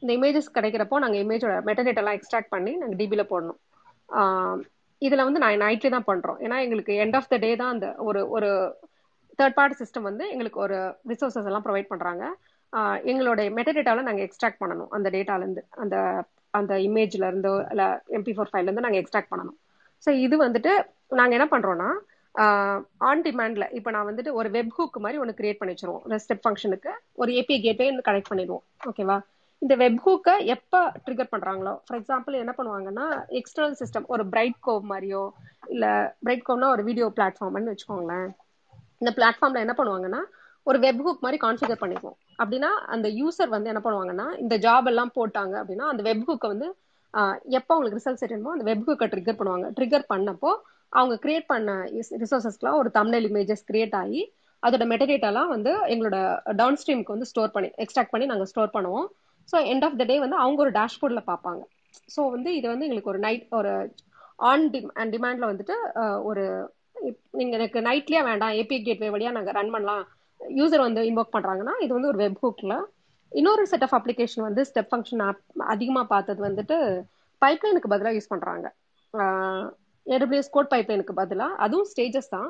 [0.03, 3.59] இந்த இமேஜஸ் கிடைக்கிறப்போ நாங்கள் இமேஜோட மெட்டடேட்டெல்லாம் எக்ஸ்ட்ராக்ட் பண்ணி நாங்கள் டிபியில் போடணும்.
[5.01, 8.19] இதில் வந்து நான் நைட்லி தான் பண்ணுறோம் ஏன்னா எங்களுக்கு எண்ட் ஆஃப் த டே தான் அந்த ஒரு
[8.35, 8.49] ஒரு
[9.39, 10.77] தேர்ட் பார்ட்டி சிஸ்டம் வந்து எங்களுக்கு ஒரு
[11.11, 12.23] ரிசோர்சஸ் எல்லாம் ப்ரொவைட் பண்ணுறாங்க
[13.11, 14.91] எங்களுடைய எங்களோட நாங்கள் நாங்க எக்ஸ்ட்ராக்ட் பண்ணணும்.
[14.97, 15.95] அந்த டேட்டாலேருந்து அந்த
[16.59, 17.87] அந்த இமேஜில் இருந்தோ இல்லை
[18.17, 19.57] எம்பி ஃபோர் ஃபைவ்லேருந்து நாங்கள் எக்ஸ்ட்ராக்ட் பண்ணணும்.
[20.03, 20.71] ஸோ இது வந்துட்டு
[21.19, 21.89] நாங்கள் என்ன பண்ணுறோன்னா
[23.09, 26.03] ஆன் டிமாண்டில் இப்போ நான் வந்துட்டு ஒரு வெப் ஹூக் மாதிரி ஒன்று கிரியேட் பண்ணி வச்சிருவோம்.
[26.23, 26.91] ஸ்டெப் ஃபங்க்ஷனுக்கு
[27.21, 28.63] ஒரு ஏபிஐ கேட்டே கனெக்ட் பண்ணிடுவோம்.
[28.89, 29.17] ஓகேவா
[29.63, 33.05] இந்த வெப் ஹூக்கை எப்போ ட்ரிகர் பண்ணுறாங்களோ ஃபார் எக்ஸாம்பிள் என்ன பண்ணுவாங்கன்னா
[33.39, 35.21] எக்ஸ்டர்னல் சிஸ்டம் ஒரு பிரைட் கோவ் மாதிரியோ
[35.73, 35.91] இல்லை
[36.25, 38.27] பிரைட் கோவ்னா ஒரு வீடியோ பிளாட்ஃபார்ம்னு வச்சுக்கோங்களேன்.
[39.01, 40.21] இந்த பிளாட்ஃபார்மில் என்ன பண்ணுவாங்கன்னா
[40.67, 42.17] ஒரு வெப் ஹூக் மாதிரி கான்ஃபிகர் பண்ணிக்குவோம்.
[42.41, 46.67] அப்படின்னா அந்த யூசர் வந்து என்ன பண்ணுவாங்கன்னா இந்த ஜாப் எல்லாம் போட்டாங்க அப்படின்னா அந்த வெப் ஹூக்கை வந்து
[47.57, 49.67] எப்போ அவங்களுக்கு ரிசல்ட் செட்டணுமோ அந்த வெப் ஹூக்கை ட்ரிகர் பண்ணுவாங்க.
[49.79, 50.51] ட்ரிகர் பண்ணப்போ
[50.93, 51.71] அவங்க கிரியேட் பண்ண
[52.23, 54.21] ரிசோர்சஸ்க்குலாம் ஒரு தமிழ் இமேஜஸ் கிரியேட் ஆகி
[54.63, 56.17] அதோட மெட்டடேட்டாலாம் வந்து எங்களோட
[56.59, 59.07] டவுன் ஸ்ட்ரீமுக்கு வந்து ஸ்டோர் பண்ணி எக்ஸ்ட்ராக்ட் பண்ணி நாங்கள் ஸ்டோர் பண்ணுவோம்.
[59.51, 61.61] So end of the day வந்து அவங்க ஒரு டேஷ்போர்டில் பார்ப்பாங்க.
[62.15, 63.73] ஸோ வந்து இது வந்து எங்களுக்கு ஒரு நைட் ஒரு
[64.51, 65.75] ஆன் டிம் அண்ட் டிமாண்டில் வந்துட்டு
[66.29, 66.43] ஒரு
[67.39, 70.03] நீங்கள் எனக்கு நைட்லேயே வேண்டாம் ஏபிஐ கேட்வே வழியாக நாங்கள் ரன் பண்ணலாம்.
[70.59, 72.75] யூசர் வந்து இன்வோக் பண்ணுறாங்கன்னா இது வந்து ஒரு வெப் ஹூக்கில்
[73.31, 75.41] இன்னொரு செட் ஆஃப் அப்ளிகேஷன் வந்து ஸ்டெப் ஃபங்க்ஷன் ஆப்
[75.73, 76.77] அதிகமாக பார்த்தது வந்துட்டு
[77.41, 78.65] பைப்லைனுக்கு பதிலாக யூஸ் பண்ணுறாங்க
[80.05, 82.49] ஏடபிள்யூஎஸ் கோட் பைப்லைனுக்கு பதிலாக அதுவும் ஸ்டேஜஸ் தான்.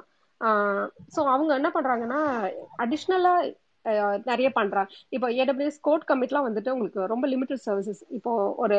[1.16, 2.22] ஸோ அவங்க என்ன பண்ணுறாங்கன்னா
[2.84, 3.52] அடிஷ்னலாக
[4.30, 8.32] நிறைய பண்ணுறாங்க இப்போ ஏடபிள்யூஎஸ் கோட் கமிட்லாம் வந்துட்டு உங்களுக்கு ரொம்ப லிமிட்டட் சர்வீசஸ் இப்போ
[8.64, 8.78] ஒரு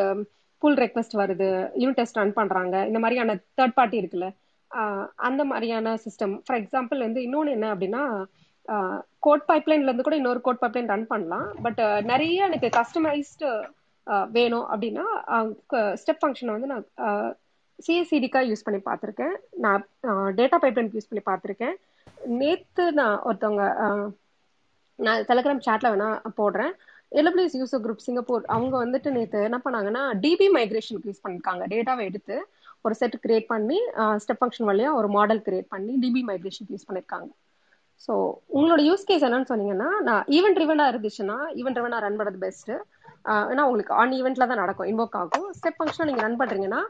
[0.63, 1.49] புல் ரெக்வஸ்ட் வருது
[1.83, 4.29] யூனிட் டெஸ்ட் ரன் பண்ணுறாங்க இந்த மாதிரியான தேர்ட் பார்ட்டி இருக்குல்ல
[5.29, 8.03] அந்த மாதிரியான சிஸ்டம் ஃபார் எக்ஸாம்பிள் வந்து இன்னொன்று என்ன அப்படின்னா
[9.27, 11.49] கோட் பைப்லைன்ல இருந்து கூட இன்னொரு கோட் பைப்லைன் ரன் பண்ணலாம்.
[11.65, 11.81] பட்
[12.11, 13.49] நிறைய எனக்கு கஸ்டமைஸ்டு
[14.37, 15.05] வேணும் அப்படின்னா
[16.01, 16.87] ஸ்டெப் ஃபங்க்ஷனை வந்து நான்
[17.87, 19.35] சிஎஸ்சிடிக்காக யூஸ் பண்ணி பார்த்துருக்கேன்.
[19.65, 19.85] நான்
[20.41, 21.77] டேட்டா பைப்லைன் யூஸ் பண்ணி பார்த்துருக்கேன்.
[22.41, 23.65] நேற்று நான் ஒருத்தவங்க
[24.99, 26.09] நான் டெலகிராம் சேட்ல வேணா
[26.41, 26.73] போடுறேன்.
[27.21, 31.63] எலபிளிஸ் யூசர் குரூப் சிங்கப்பூர் அவங்க வந்துட்டு நேற்று என்ன பண்ணாங்கன்னா டிபி மைக்ரேஷனுக்கு யூஸ் பண்ணிருக்காங்க.
[31.73, 32.37] டேட்டாவை எடுத்து
[32.87, 33.79] ஒரு செட் கிரியேட் பண்ணி
[34.23, 37.31] ஸ்டெப் ஃபங்க்ஷன் வழியா ஒரு மாடல் கிரியேட் பண்ணி டிபி மைக்ரேஷனுக்கு யூஸ் பண்ணிருக்காங்க.
[38.05, 38.13] ஸோ
[38.57, 42.73] உங்களோட யூஸ் கேஸ் என்னன்னு சொன்னீங்கன்னா நான் ஈவெண்ட் ரிவனா இருந்துச்சுன்னா ஈவெண்ட் ரிவனா ரன் பண்ணுறது பெஸ்ட்
[43.53, 45.47] ஏன்னா உங்களுக்கு ஆன் ஈவெண்ட்ல தான் நடக்கும் இன்வோக் ஆகும்.
[45.59, 46.81] ஸ்டெப் ஃபங்க்ஷன் நீங்க ரன் பண்றீங்கன்னா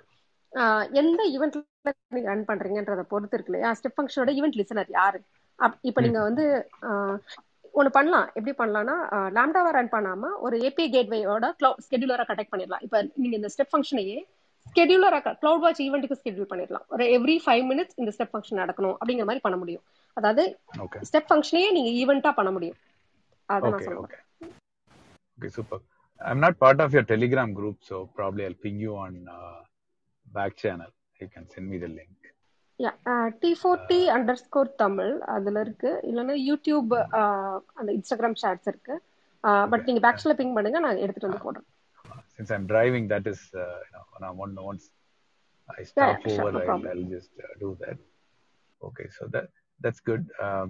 [1.00, 3.70] எந்த ஈவெண்ட்ல நீங்க ரன் பண்றீங்கன்றத பொறுத்து இருக்கு இல்லையா?
[3.78, 5.20] ஸ்டெப் ஃபங்க்ஷனோட ஈவெண்ட் லிசனர் யாரு?
[5.88, 6.44] இப்போ நீங்க வந்து
[7.78, 8.26] ஒன்று பண்ணலாம்.
[8.36, 8.96] எப்படி பண்ணலாம்னா
[9.36, 12.82] லேம்டாவை ரன் பண்ணாம ஒரு ஏபிஐ கேட்வேயோட க்ளவுட் ஸ்கெடியூலரா கனெக்ட் பண்ணிடலாம்.
[12.86, 14.18] இப்போ நீங்க இந்த ஸ்டெப் ஃபங்க்ஷனையே
[14.72, 16.86] ஸ்கெடியூலரா கிளவுட் வாட்ச் ஈவெண்ட்டுக்கு ஸ்கெடியூல் பண்ணிடலாம்.
[16.94, 19.84] ஒரு எவ்ரி ஃபைவ் மினிட்ஸ் இந்த ஸ்டெப் ஃபங்க்ஷன் நடக்கணும் அப்படிங்கிற மாதிரி பண்ண முடியும்.
[20.20, 20.44] அதாவது
[21.10, 22.78] ஸ்டெப் ஃபங்க்ஷனையே நீங்க ஈவெண்டா பண்ண முடியும்.
[23.48, 24.22] அதான் நான் சொல்லுவேன்
[25.38, 25.78] Okay, super.
[26.20, 29.56] I'm not part of your Telegram group, so probably I'll ping you on uh,
[30.26, 30.90] back channel.
[31.20, 32.23] You can send me the link.
[33.42, 33.98] T four T
[34.44, 36.92] underscore Tamil அதுல இருக்கு இல்லைன்னா யூடியூப்
[37.78, 38.96] அந்த இன்ஸ்டாகிராம் ஷாட்ஸ் இருக்கு
[39.72, 41.68] but நீங்க பேக்ஸ்ல ping பண்ணுங்க நான் எடுத்துட்டு வந்து போடுறேன்
[42.36, 44.84] Since I'm driving, that is, uh, you know, when I want once
[45.68, 46.88] I stop Yeah, sure, over, no I'll, problem.
[46.92, 47.98] I'll just uh, do that.
[48.82, 49.46] Okay, so that
[49.80, 50.24] that's good.
[50.46, 50.68] Um,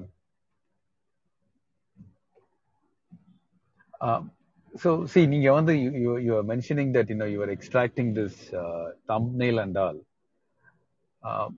[4.01, 4.23] um,
[4.75, 8.11] so see, நீங்க வந்து you, you you are mentioning that you know you are extracting
[8.21, 9.99] this uh, thumbnail and all.
[11.23, 11.51] Um,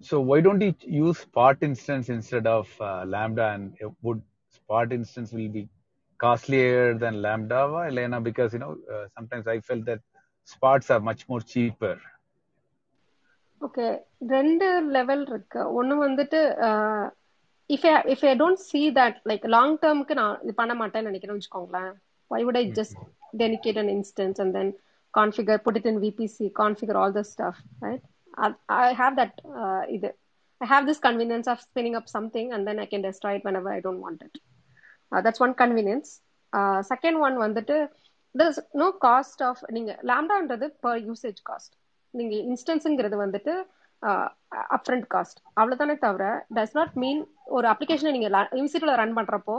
[0.00, 3.46] so why don't you use Spot instance instead of uh, Lambda?
[3.54, 5.68] And uh, would Spot instance will be
[6.18, 7.60] costlier than Lambda?
[7.86, 8.20] Elena?
[8.20, 10.00] Because you know uh, sometimes I felt that
[10.44, 11.96] Spots are much more cheaper.
[13.60, 13.84] Okay
[14.30, 16.40] ரெண்டு level இருக்கு ஒன்று வந்துட்டு
[17.70, 21.92] if if I don't see that like long டேர்முக்கு நான் இது பண்ண மாட்டேன்னு நினைக்கிறேன்னு வச்சுக்கோங்களேன்
[22.30, 22.94] why would I just
[23.42, 24.68] dedicate an instance and then
[25.14, 28.02] configure, put it in VPC, configure all the stuff, right?
[29.88, 30.10] இது
[30.60, 33.70] I have this convenience of spinning up something and then I can destroy it whenever
[33.70, 34.34] I don't want it.
[35.12, 36.10] Uh, one one convenience.
[36.52, 36.82] Uh,
[37.44, 37.76] வந்துட்டு
[38.34, 41.74] this no cost of நீங்க லேம்டான்றது per usage cost
[42.14, 43.52] நீங்க இன்ஸ்டன்ஸுங்கிறது வந்துட்டு
[44.76, 46.24] upfront cost அவ்வளோதானே தவிர
[46.56, 49.56] டஸ் not மீன் ஒரு அப்ளிகேஷனை நீங்கள் இன்ஸ்டியூட்டில் ரன் பண்ணுறப்போ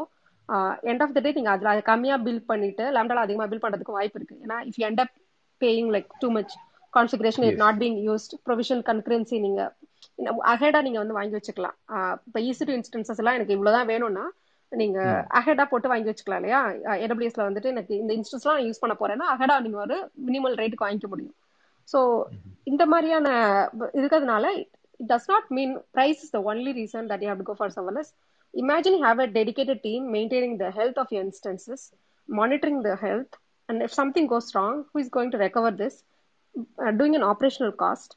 [0.92, 4.44] எண்ட் ஆஃப் த டே நீங்கள் அதில் கம்மியாக பில் பண்ணிட்டு லேம்டாவில் அதிகமாக பில் பண்ணுறதுக்கு வாய்ப்பு இருக்குது
[4.46, 5.14] ஏன்னா if end up
[5.62, 6.56] paying like too much
[6.98, 9.62] configuration it not being used provision concurrency நீங்க
[10.54, 11.76] அஹெடா நீங்க வந்து வாங்கி வச்சுக்கலாம்
[12.28, 14.26] இப்போ ஈசி டூ இன்ஸ்டன்சஸ் எல்லாம் எனக்கு இவ்வளவுதான் வேணும்னா
[14.72, 15.00] நீங்க
[15.40, 16.62] அஹெடா போட்டு வாங்கி வச்சுக்கலாம் இல்லையா
[17.06, 19.98] ஏடபிள்யூஎஸ்ல வந்துட்டு எனக்கு இந்த இன்ஸ்டன்ஸ்லாம் யூஸ் பண்ண போறேன்னா அஹெடா நீங்க ஒரு
[20.30, 21.36] மினிமல் ரேட்டுக்கு வாங்கிக்க முடியும்
[21.90, 22.00] ஸோ
[22.72, 23.28] இந்த மாதிரியான
[24.00, 24.46] இருக்கிறதுனால
[25.00, 27.68] it does not mean price is the only reason that you have to go for
[27.70, 28.10] serverless.
[28.54, 31.92] Imagine you have a dedicated team maintaining the health of your instances,
[32.30, 33.32] monitoring the health,
[33.70, 35.96] and if something goes wrong, who is going to recover this?
[36.56, 38.16] Uh, doing an operational cost.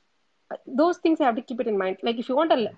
[0.50, 1.98] Uh, those things you have to keep it in mind.
[2.02, 2.70] Like if you want a,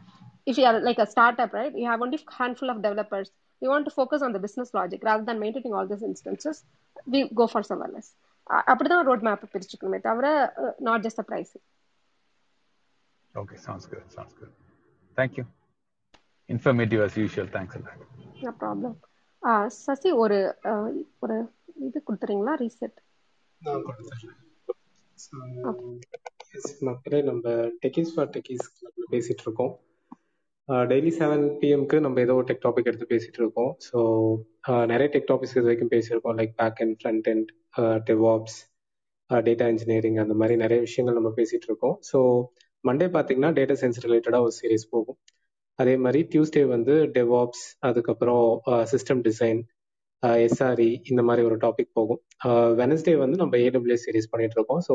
[0.46, 1.72] if you are like a startup, right?
[1.76, 3.30] You have only handful of developers.
[3.62, 6.64] You want to focus on the business logic rather than maintaining all these instances.
[7.06, 8.08] We go for serverless.
[8.46, 10.26] Uh, அப்படிதான் road map பிரிச்சுக்கணுமே தவிர
[10.86, 11.52] not just price
[13.34, 14.04] Okay, sounds good.
[14.11, 14.52] Sounds good.
[15.18, 15.44] Thank you.
[16.48, 17.46] Informative as usual.
[17.56, 18.00] Thanks a lot.
[18.44, 18.96] No problem
[19.84, 20.38] Sasi ஒரு
[20.70, 20.88] uh,
[21.24, 21.36] ஒரு
[21.88, 22.96] இது கொடுத்துறீங்களா reset
[23.66, 24.49] நான் கொடுத்துட்றேன் S
[26.80, 27.44] மக்களே நம்ம
[27.82, 29.72] டெக்கிஸ் ஃபார் டெக்கிஸ் கிளப்ல பேசிட்டு இருக்கோம்
[30.68, 33.98] டெய்லி செவன் பிஎம்க்கு நம்ம ஏதோ ஒரு டெக் டாபிக் எடுத்து பேசிட்டு இருக்கோம் ஸோ
[34.84, 36.36] நிறைய டெக் டாபிக்ஸ் இது வரைக்கும் பேசியிருக்கோம்.
[36.40, 37.48] Like back and front and
[38.10, 38.58] devops
[39.30, 42.18] data engineering அந்த மாதிரி நிறைய விஷயங்கள் நம்ம பேசிட்டு இருக்கோம் ஸோ
[42.84, 45.18] மண்டே பார்த்தீங்கன்னா டேட்டா சயின்ஸ் ரிலேட்டடாக ஒரு சீரிஸ் போகும்.
[45.78, 48.46] அதே மாதிரி டியூஸ்டே வந்து டெவாப்ஸ் அதுக்கப்புறம்
[48.92, 49.60] சிஸ்டம் டிசைன்
[50.46, 52.20] எஸ்ஆர்இ இந்த மாதிரி ஒரு டாபிக் போகும்.
[52.80, 54.82] வெனஸ்டே வந்து நம்ம ஏடபிள்யூஎஸ் சீரிஸ் பண்ணிட்டு இருக்கோம்.
[54.88, 54.94] ஸோ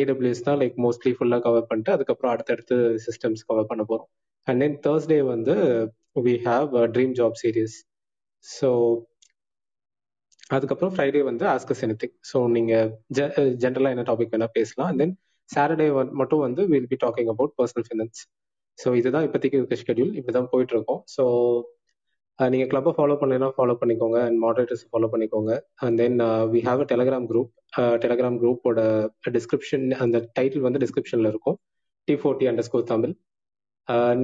[0.00, 4.10] ஏடபிள்யூஎஸ் தான் லைக் மோஸ்ட்லி ஃபுல்லாக கவர் பண்ணிட்டு அதுக்கப்புறம் அடுத்தடுத்து சிஸ்டம்ஸ் கவர் பண்ண போகிறோம்
[4.46, 5.54] அண்ட் தென் தேர்ஸ்டே வந்து
[6.26, 7.76] we have dream job series
[8.44, 8.70] so
[10.56, 12.90] அதுக்கப்புறம் ஃப்ரைடே வந்து ஆஸ்கஸ் எனிதிங் ஸோ நீங்கள்
[13.62, 14.90] ஜென்ரலாக என்ன டாபிக் வேணால் பேசலாம்.
[14.90, 15.14] அண்ட் தென்
[15.50, 15.86] சாட்டர்டே
[16.20, 18.20] மட்டும் வந்து will be talking about personal finance
[18.78, 21.00] so இதுதான் இப்போதைக்கு இருக்க ஷெடியூல் இப்படி தான் போயிட்டு இருக்கோம்.
[21.16, 21.24] ஸோ
[22.38, 25.52] நீங்கள் கிளப்பை ஃபாலோ பண்ணலாம் ஃபாலோ பண்ணிக்கோங்க அண்ட் மாடரேட்டர்ஸ் ஃபாலோ பண்ணிக்கோங்க.
[25.84, 26.18] And then
[26.54, 27.50] we have a Telegram group
[28.02, 28.80] Telegram குரூப்போட
[29.36, 31.56] டிஸ்கிரிப்ஷன் அந்த டைட்டில் வந்து டிஸ்கிரிப்ஷனில் இருக்கும்.
[32.08, 33.14] T forty under score Tamil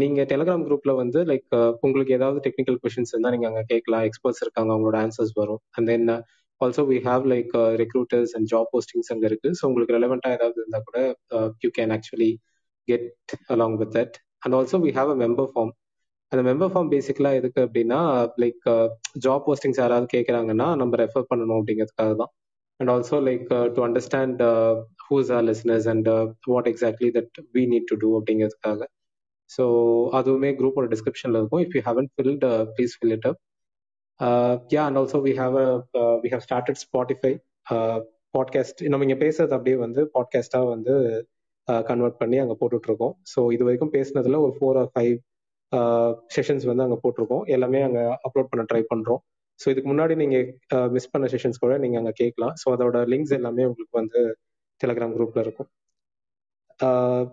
[0.01, 1.49] நீங்கள் டெலகிராம் குரூப்பில் வந்து லைக்
[1.87, 4.05] உங்களுக்கு ஏதாவது டெக்னிக்கல் கொஷின்ஸ் இருந்தால் நீங்கள் அங்கே கேட்கலாம்.
[4.09, 5.61] எக்ஸ்பர்ட்ஸ் இருக்காங்க அவங்களோட ஆன்சர்ஸ் வரும்.
[5.77, 6.07] And then
[6.61, 7.53] also we have like
[7.83, 10.99] recruiters and job postings அங்கே இருக்குது ஸோ உங்களுக்கு ரெலவெண்ட்டாக ஏதாவது இருந்தால் கூட
[11.65, 12.31] you can actually
[12.89, 13.09] get
[13.55, 15.73] along with that and also we have a member form
[16.33, 17.99] அந்த மெம்பர் ஃபார்ம் பேசிக்கலாக எதுக்கு அப்படின்னா
[18.43, 18.67] லைக்
[19.25, 22.31] ஜாப் போஸ்டிங்ஸ் யாராவது கேட்குறாங்கன்னா நம்ம ரெஃபர் பண்ணணும் அப்படிங்கிறதுக்காக தான்.
[22.81, 24.41] And also like to understand
[25.07, 26.09] who's are listeners and
[26.53, 28.81] what exactly that we need to do அப்படிங்கிறதுக்காக.
[29.51, 29.65] ஸோ
[30.19, 31.63] அதுவுமே குரூப்போட டிஸ்கிரிப்ஷனில் இருக்கும்.
[31.67, 33.41] If you haven't filled please fill it up
[34.75, 35.59] yeah and also we have
[36.25, 37.33] we have started Spotify
[38.37, 40.95] podcast நம்ம இங்கே பேசுறது அப்படியே வந்து பாட்காஸ்டாக வந்து
[41.69, 43.15] uh, கன்வெர்ட் பண்ணி அங்கே போட்டுட்ருக்கோம்.
[43.33, 45.15] ஸோ இது வரைக்கும் பேசினதுல ஒரு ஃபோர் ஆர் ஃபைவ்
[46.35, 47.45] செஷன்ஸ் வந்து அங்கே போட்டிருக்கோம்.
[47.57, 49.21] எல்லாமே அங்கே அப்லோட் பண்ண ட்ரை பண்ணுறோம்
[49.61, 52.55] ஸோ இதுக்கு முன்னாடி நீங்கள் மிஸ் பண்ண செஷன்ஸ் கூட நீங்கள் அங்கே கேட்கலாம்.
[52.63, 54.21] ஸோ அதோட லிங்க்ஸ் எல்லாமே உங்களுக்கு வந்து
[54.81, 55.69] டெலகிராம் குரூப்பில் இருக்கும்.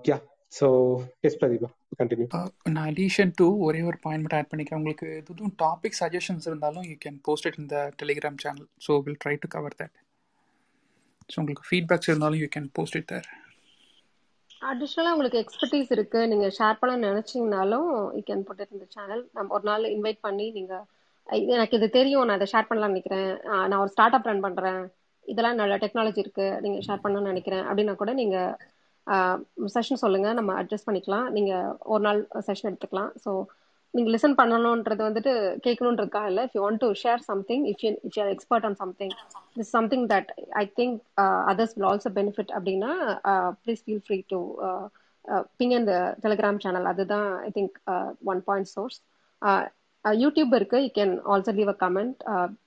[0.10, 0.18] Yeah
[0.54, 0.68] so
[1.28, 1.70] yes Prathiba
[2.00, 2.28] continue
[2.76, 4.82] நான் அடிஷன் டு ஒரே ஒரு பாயிண்ட் மட்டும் ஆட் பண்ணிக்கிறேன்.
[4.82, 9.36] உங்களுக்கு எதுவும் டாபிக் சஜஷன்ஸ் இருந்தாலும் யூ கேன் போஸ்ட் இட் இந்த Telegram channel so will try
[9.44, 9.96] to cover that
[11.30, 13.30] so உங்களுக்கு ஃபீட்பேக்ஸ் இருந்தாலும் you can post it there
[14.62, 16.20] அடிஷ்னலாக உங்களுக்கு எக்ஸ்பர்டீஸ் இருக்கு.
[16.32, 17.88] நீங்க ஷேர் பண்ண நினைச்சீங்கனாலும்
[18.18, 20.74] யூ கேன் புட் இட் இந்த சேனல் நம்ம ஒரு நாள் இன்வைட் பண்ணி நீங்க
[21.56, 22.26] எனக்கு இது தெரியும்.
[22.28, 23.30] நான் அதை ஷேர் பண்ணலாம் நினைக்கிறேன்.
[23.70, 24.82] நான் ஒரு ஸ்டார்ட் அப் ரன் பண்றேன்.
[25.26, 26.48] இதெல்லாம் நல்ல டெக்னாலஜி இருக்கு.
[26.66, 27.66] நீங்க ஷேர் பண்ணணும்னு நினைக்கிறேன்.
[27.70, 28.38] அப்படின்னா கூட நீங்க
[29.76, 30.30] செஷன் சொல்லுங்க.
[30.40, 31.28] நம்ம அட்ஜஸ்ட் பண்ணிக்கலாம்.
[31.38, 31.54] நீங்க
[31.94, 33.12] ஒரு நாள் செஷன் எடுத்துக்கலாம்.
[33.26, 33.32] ஸோ
[33.94, 35.32] நீங்க லிசன் பண்ணணுன்றது வந்துட்டு
[35.66, 36.44] கேட்கணுன்றதுக்காக இல்லை.
[36.48, 39.14] If you want to share something if you if you are expert on something
[39.58, 40.30] this something that
[40.62, 40.98] I think
[41.52, 42.92] others will also benefit அப்படின்னா
[43.64, 44.40] please feel free to
[45.60, 47.76] ping இந்த Telegram channel அதுதான் I think
[48.32, 49.00] one point source
[50.06, 50.78] YouTube இருக்கு.
[50.80, 52.20] You can also leave a comment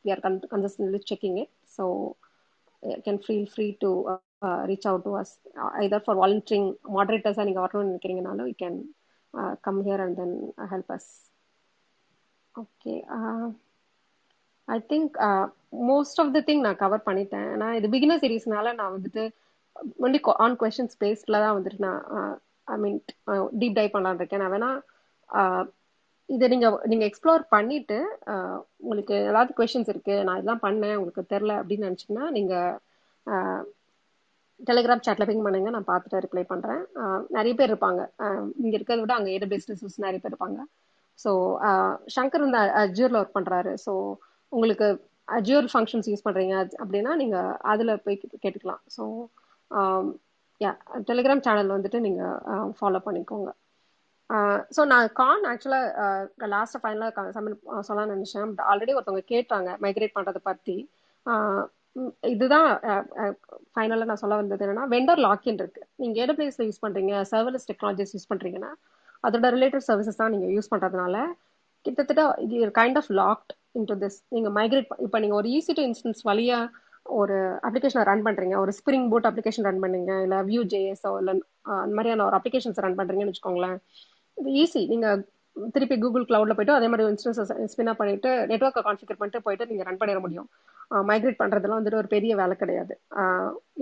[0.04, 1.84] we are consistently checking it so
[3.06, 3.90] can feel free to
[4.70, 5.32] reach out to us
[5.82, 8.78] either for volunteering மாடரேட்டர்ஸாக நீங்கள் வரணும்னு நினைக்கிறீங்கனாலும் you can
[9.66, 10.36] come here and then
[10.72, 11.10] help us
[12.54, 12.94] okay
[14.68, 15.14] I think
[15.90, 17.50] most of the thing நான் cover பண்ணிட்டேன்.
[17.62, 19.24] நான் இது beginner சீரீஸ்னால நான் வந்துட்டு
[20.04, 22.32] only on questions பேஸ்டில் தான் வந்துட்டு நான் uh,
[22.68, 22.98] I mean
[23.60, 24.72] deep dive uh, பண்ணலான் இருக்கேன் நான் வேணா
[25.30, 25.62] uh,
[26.28, 27.96] இதை நீங்கள் நீங்கள் எக்ஸ்ப்ளோர் பண்ணிவிட்டு
[28.80, 33.64] உங்களுக்கு ஏதாவது கொஷின்ஸ் இருக்குது நான் இதெல்லாம் பண்ணேன் உங்களுக்கு தெரில அப்படின்னு நினச்சிங்கன்னா நீங்கள்
[34.68, 36.82] டெலிகிராம் சாட்ல பிங் பண்ணுங்க நான் பார்த்துட்டு ரிப்ளை பண்றேன்.
[37.36, 38.02] நிறைய பேர் இருப்பாங்க.
[38.62, 40.60] இங்க இருக்கிறத விட அங்க ஏடபிள்யூஎஸ் ரிசோர்ஸ் நிறைய பேர் இருப்பாங்க.
[41.22, 41.30] ஸோ
[42.16, 43.72] சங்கர் வந்து அஜூர்ல ஒர்க் பண்றாரு.
[43.86, 43.94] ஸோ
[44.52, 44.86] உங்களுக்கு
[45.38, 47.36] அஜூர் ஃபங்க்ஷன்ஸ் யூஸ் பண்றீங்க அப்படின்னா நீங்க
[47.72, 48.82] அதுல போய் கேட்டுக்கலாம்.
[48.96, 49.04] ஸோ
[50.60, 50.70] யா
[51.10, 52.22] டெலிகிராம் சேனல் வந்துட்டு நீங்க
[52.78, 53.50] ஃபாலோ பண்ணிக்கோங்க.
[54.76, 58.52] ஸோ நான் கான் ஆக்சுவலாக லாஸ்ட் ஃபைனலாக சப்மிட் சொல்ல நினைச்சேன்.
[58.70, 60.76] ஆல்ரெடி ஒருத்தவங்க கேட்டாங்க மைக்ரேட் பண்ணுறதை பற்றி
[62.28, 62.68] இதுதான்
[63.72, 65.82] ஃபைனலாக நான் சொல்ல வந்தது என்னன்னா வெண்டர் லாக்இன் இருக்கு.
[65.96, 68.70] நீங்க ஏடபிள்யூஎஸ்ல யூஸ் பண்ணுறீங்க சர்வலஸ் டெக்னாலஜிஸ் யூஸ் பண்ணுறீங்கன்னா
[69.24, 71.16] அதோட ரிலேட்டட் சர்வீசஸ் தான் நீங்கள் யூஸ் பண்ணுறதுனால
[71.86, 76.22] கிட்டத்தட்ட இது kind of locked into this நீங்கள் மைக்ரேட் இப்போ நீங்கள் ஒரு ஈஸி டு இன்ஸ்டன்ஸ்
[76.30, 76.58] வழியா
[77.06, 77.36] ஒரு
[77.68, 81.32] அப்ளிகேஷனை ரன் பண்ணுறீங்க ஒரு ஸ்ப்ரிங் போட் அப்ளிகேஷன் ரன் பண்ணுங்க இல்லை வியூ ஜேஎஸ் இல்லை
[81.76, 83.78] அந்த மாதிரியான ஒரு அப்ளிகேஷன்ஸ் ரன் பண்ணுறீங்கன்னு வச்சுக்கோங்களேன்
[84.36, 85.22] இது ஈஸி நீங்கள்
[85.74, 87.40] திருப்பி கூகுள் கிளவுட்ல போயிட்டு அதே மாதிரி இன்ஸ்டன்ஸ்
[87.72, 90.48] ஸ்பின் பண்ணிட்டு நெட்ஒர்க்கை கான்ஃபிகர் பண்ணிட்டு போயிட்டு நீங்கள் ரன் பண்ணிட முடியும்.
[91.10, 92.94] மைக்ரேட் பண்ணுறதுலாம் வந்துட்டு ஒரு பெரிய வேலை கிடையாது.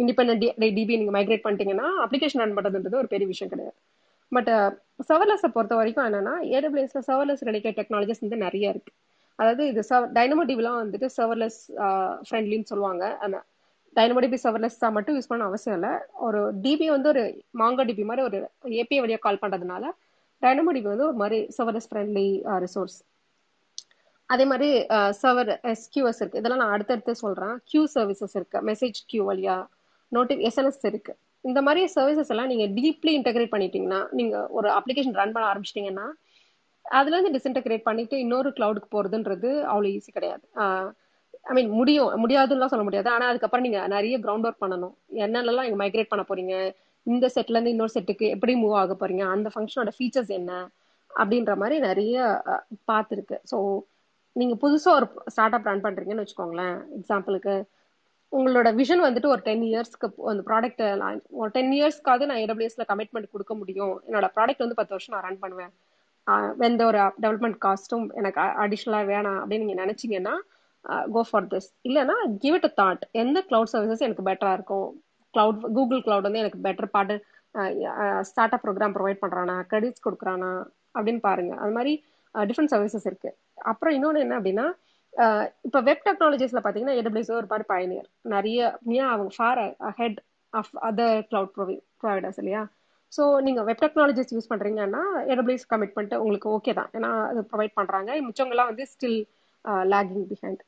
[0.02, 0.44] இண்டிபெண்ட்
[0.78, 3.76] டிபி நீங்கள் மைக்ரேட் பண்ணிட்டீங்கன்னா அப்ளிகேஷன் ரன் பண்ணுறதுன்றது ஒரு பெரிய விஷயம் கிடையாது.
[4.36, 4.50] பட்
[5.10, 8.92] சர்வர்லெஸை பொறுத்த வரைக்கும் என்னன்னா ஏடபிள்யூஎஸ்ல சர்வர்லெஸ் ரிலேட்டட் டெக்னாலஜிஸ் வந்து நிறைய இருக்கு.
[9.38, 9.82] அதாவது இது
[10.18, 11.60] டைனமோ டிபிலாம் வந்துட்டு சர்வர்லெஸ்
[12.26, 13.04] ஃப்ரெண்ட்லின்னு சொல்லுவாங்க.
[13.24, 13.44] ஆனால்
[13.96, 14.38] டைனமோ டிபி
[14.84, 15.92] தான் மட்டும் யூஸ் பண்ண அவசியம் இல்லை.
[16.26, 17.22] ஒரு டிபி வந்து ஒரு
[17.62, 18.38] மாங்கா டிபி மாதிரி ஒரு
[18.82, 19.84] ஏபிஐ வழியாக கால் பண்ணுறதுனால
[20.42, 22.98] டைனமோ வந்து ஒரு மாதிரி சவரஸ் ஃப்ரெண்ட்லி ரிசோர்ஸ்
[24.26, 26.38] அதே மாதிரி uh, சவர் எஸ்கியூஎஸ் uh, இருக்கு.
[26.38, 27.60] இதெல்லாம் நான் அடுத்தடுத்து சொல்றேன்.
[27.64, 28.58] கியூ சர்வீசஸ் இருக்கு.
[28.58, 29.66] மெசேஜ் கியூ வழியா
[30.14, 31.16] நோட்டி எஸ்என்எஸ் இருக்கு.
[31.40, 36.06] இந்த மாதிரி சர்வீசஸ் எல்லாம் நீங்க டீப்லி இன்டெகிரேட் பண்ணிட்டீங்கன்னா நீங்க ஒரு அப்ளிகேஷன் ரன் பண்ண ஆரம்பிச்சிட்டீங்கன்னா
[36.82, 40.48] அதுல இருந்து டிஸ்இன்டெகிரேட் பண்ணிட்டு இன்னொரு கிளவுடுக்கு போறதுன்றது அவ்வளவு ஈஸி கிடையாது.
[40.56, 40.92] Uh,
[41.42, 42.14] ஐ மீன் முடியும்.
[42.14, 43.10] முடியாதுன்னு சொல்ல முடியாது.
[43.10, 44.94] ஆனா அதுக்கப்புறம் நீங்க நிறைய கிரவுண்ட் ஒர்க் பண்ணணும்.
[45.14, 46.74] என்னென்னலாம் நீங்க மைக்ரேட் பண்ண போறீங்க?
[47.10, 49.24] இந்த செட்ல இருந்து இன்னொரு செட்டுக்கு எப்படி மூவ் ஆக போறீங்க?
[49.34, 50.52] அந்த ஃபங்க்ஷனோட ஃபீச்சர்ஸ் என்ன?
[51.10, 52.16] அப்படின்ற மாதிரி நிறைய
[52.90, 53.36] பார்த்துருக்கு.
[53.50, 53.58] ஸோ
[54.36, 56.76] நீங்க புதுசா ஒரு ஸ்டார்ட் அப் ரன் பண்றீங்கன்னு வச்சுக்கோங்களேன்.
[56.98, 57.54] எக்ஸாம்பிளுக்கு
[58.32, 60.82] உங்களோட விஷன் வந்துட்டு ஒரு டென் இயர்ஸ்க்கு அந்த ப்ராடக்ட்
[61.40, 63.94] ஒரு டென் இயர்ஸ்க்காவது நான் ஏடபிள்யூஎஸ்ல கமிட்மெண்ட் கொடுக்க முடியும்.
[64.08, 65.72] என்னோட ப்ராடக்ட் வந்து பத்து வருஷம் நான் ரன் பண்ணுவேன்.
[66.68, 70.34] எந்த ஒரு டெவலப்மெண்ட் காஸ்ட்டும் எனக்கு அடிஷ்னலாக வேணாம் அப்படின்னு நீங்க நினைச்சீங்கன்னா
[71.14, 74.90] கோ ஃபார் திஸ் இல்லைன்னா கிவ் இட் அ தாட் எந்த கிளவுட் சர்வீசஸ் எனக்கு பெட்டராக இருக்கும்?
[75.34, 77.16] கிளவுட் கூகுள் கிளவுட் வந்து எனக்கு பெட்டர் பாட்டு
[78.30, 80.50] ஸ்டார்ட் அப் ப்ரோக்ராம் ப்ரொவைட் பண்றானா கிரெடிட்ஸ் கொடுக்குறானா
[80.96, 81.52] அப்படின்னு பாருங்க.
[81.62, 81.92] அது மாதிரி
[82.34, 83.30] டிஃப்ரெண்ட் சர்வீசஸ் இருக்கு.
[83.70, 84.66] அப்புறம் இன்னொன்று என்ன அப்படின்னா
[85.66, 88.58] இப்போ வெப் டெக்னாலஜிஸ்ல பார்த்தீங்கன்னா ஏடபிள்யூஸ் ஒரு மாதிரி பயனியர் நிறைய
[88.98, 89.60] ஏன் அவங்க far
[90.00, 90.20] ahead
[90.52, 92.62] of other cloud ப்ரொவை providers இல்லையா?
[93.12, 95.02] ஸோ நீங்கள் வெப் டெக்னாலஜிஸ் யூஸ் பண்ணுறீங்கன்னா
[95.32, 96.90] ஏடபிள்யூஸ் கமிட்மெண்ட் உங்களுக்கு ஓகே தான்.
[96.98, 99.20] ஏன்னா அது ப்ரொவைட் பண்ணுறாங்க மிச்சவங்கலாம் வந்து still
[99.94, 100.62] lagging behind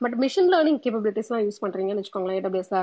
[0.00, 2.80] but machine learning கேப்பபிலிட்டிஸ்லாம் use பண்ணுறீங்கன்னு வச்சுக்கோங்களேன் ஏடபிள்யூஸ்ல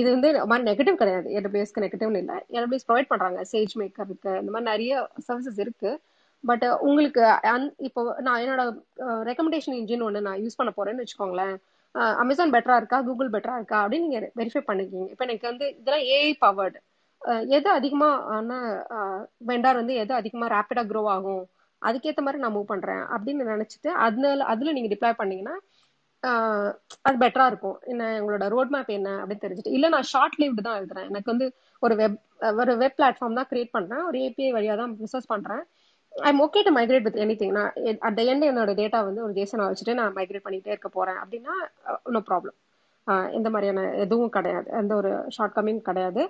[0.00, 1.28] இது வந்து மாதிரி நெகட்டிவ் கிடையாது.
[1.38, 2.36] ஏடபிள்யூஎஸ்க்கு நெகட்டிவ்னு இல்லை.
[2.56, 4.92] ஏடபிள்யூஎஸ் ப்ரொவைட் பண்ணுறாங்க சேஜ் மேக்கர் இருக்கு இந்த மாதிரி நிறைய
[5.28, 5.90] சர்வீசஸ் இருக்கு.
[6.44, 7.22] பட் உங்களுக்கு
[7.54, 8.62] அந் இப்போ நான் என்னோட
[9.30, 11.54] ரெக்கமெண்டேஷன் இன்ஜின் ஒன்று நான் யூஸ் பண்ண போறேன்னு வச்சுக்கோங்களேன்.
[12.22, 12.98] அமேசான் பெட்டரா இருக்கா?
[13.08, 13.78] கூகுள் பெட்டரா இருக்கா?
[13.84, 15.06] அப்படின்னு நீங்க வெரிஃபை பண்ணிக்கிங்க.
[15.14, 16.78] இப்போ எனக்கு வந்து இதெல்லாம் ஏஐ பவர்டு
[17.56, 18.52] எது அதிகமான
[19.50, 21.42] வெண்டார் வந்து எது அதிகமாக ரேப்பிடா க்ரோ ஆகும்?
[21.82, 25.54] அதுக்கேற்ற மாதிரி நான் மூவ் பண்றேன் அப்படின்னு நினைச்சிட்டு அதனால அதுல நீங்க டிப்ளாய் பண்ணீங்கன்னா
[27.06, 27.78] அது பெட்டரா இருக்கும்.
[27.92, 29.74] என்ன உங்களோட ரோட் மேப் என்ன அப்படின்னு தெரிஞ்சுட்டு.
[29.76, 31.08] இல்ல நான் ஷார்ட் லீவ்டு தான் எழுதுறேன்.
[31.12, 31.46] எனக்கு வந்து
[31.82, 32.18] ஒரு வெப்
[32.62, 34.02] ஒரு வெப் பிளாட்ஃபார்ம் தான் கிரியேட் பண்றேன்.
[34.10, 35.62] ஒரு ஏபிஐ வழியா தான் பிசினஸ் பண்றேன்.
[36.12, 37.72] I'm okay to migrate with any thing நான்
[38.08, 41.18] அட் எண்ட் என்னோட டேட்டா வந்து ஒரு ஜேசனா வச்சுட்டு நான் மைக்ரேட் பண்ணிட்டே இருக்க போறேன்.
[41.22, 41.54] அப்படின்னா
[42.16, 42.56] நோ ப்ராப்ளம்
[43.38, 44.68] இந்த மாதிரியான எதுவும் கிடையாது.
[44.80, 46.22] எந்த ஒரு ஷார்ட் கம்மிங் கிடையாது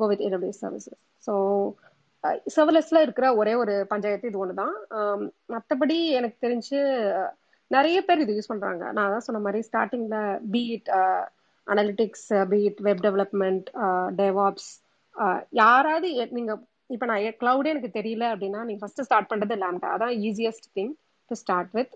[0.00, 1.32] go with AWS services so
[2.56, 4.74] சர்வலெஸ்ல இருக்கிற ஒரே ஒரு பஞ்சாயத்து இது ஒன்று தான்
[5.54, 6.78] மற்றபடி எனக்கு தெரிஞ்சு
[7.70, 8.84] நிறைய பேர் இது யூஸ் பண்றாங்க.
[8.96, 10.18] நான் அதான் சொன்ன மாதிரி ஸ்டார்டிங்ல
[10.54, 10.88] be it
[11.66, 13.66] analytics be it web development
[14.20, 14.70] devops
[15.60, 16.08] யாராவது
[16.38, 16.52] நீங்க
[16.94, 20.92] இப்போ நான் கிளவுடே எனக்கு தெரியல அப்படின்னா நீங்க ஃபர்ஸ்ட் ஸ்டார்ட் பண்றது லேம்டா அதான் easiest thing
[21.30, 21.94] to start with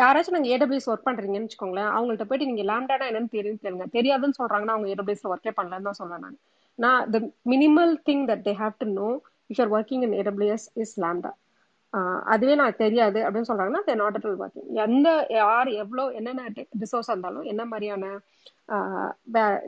[0.00, 3.86] யாராச்சும் நாங்கள் ஏடபிள்யூஸ் ஒர்க் பண்றீங்கன்னு வச்சுக்கோங்களேன் அவங்கள்ட்ட போயிட்டு நீங்க லேம்டானா என்னன்னு தெரியும் தெரியுங்க.
[3.96, 6.38] தெரியாதுன்னு சொல்றாங்கன்னா அவங்க ஏடபிள்யூஸ்ல ஒர்க்கே பண்ணலன்னு தான் சொல்றேன் நான்.
[6.78, 7.18] நான் the
[7.52, 9.08] minimal thing that they have to know
[9.50, 11.32] if are working in AWS is lambda
[12.32, 15.08] அதுவே நான் தெரியாது அப்படின்னு சொல்றாங்கன்னா தே நாட் அட் ஒர்க்கிங் எந்த
[15.38, 16.48] யார் எவ்வளோ என்னென்ன
[16.82, 18.10] ரிசோர்ஸ் இருந்தாலும் என்ன மாதிரியான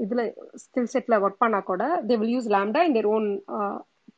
[0.04, 0.22] இதுல
[0.62, 3.28] ஸ்கில் செட்ல ஒர்க் பண்ணா கூட they will use lambda in their own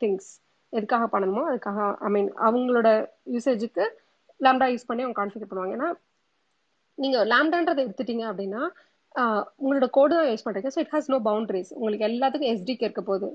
[0.03, 0.29] things
[0.73, 2.89] எதுக்காக பண்ணணுமோ அதுக்காக ஐ மீன் அவங்களோட
[3.35, 3.85] யூசேஜுக்கு
[4.39, 5.75] லேம்டா யூஸ் பண்ணி அவங்க கான்ஃபிகர் பண்ணுவாங்க.
[5.77, 5.89] ஏன்னா
[6.97, 8.61] நீங்க லேம்டான்றதை எடுத்துட்டீங்க அப்படின்னா
[9.63, 10.69] உங்களோட கோடு தான் யூஸ் பண்றீங்க.
[10.75, 13.27] So it has no boundaries உங்களுக்கு எல்லாத்துக்கும் எஸ்டிக்கு இருக்க போகுது.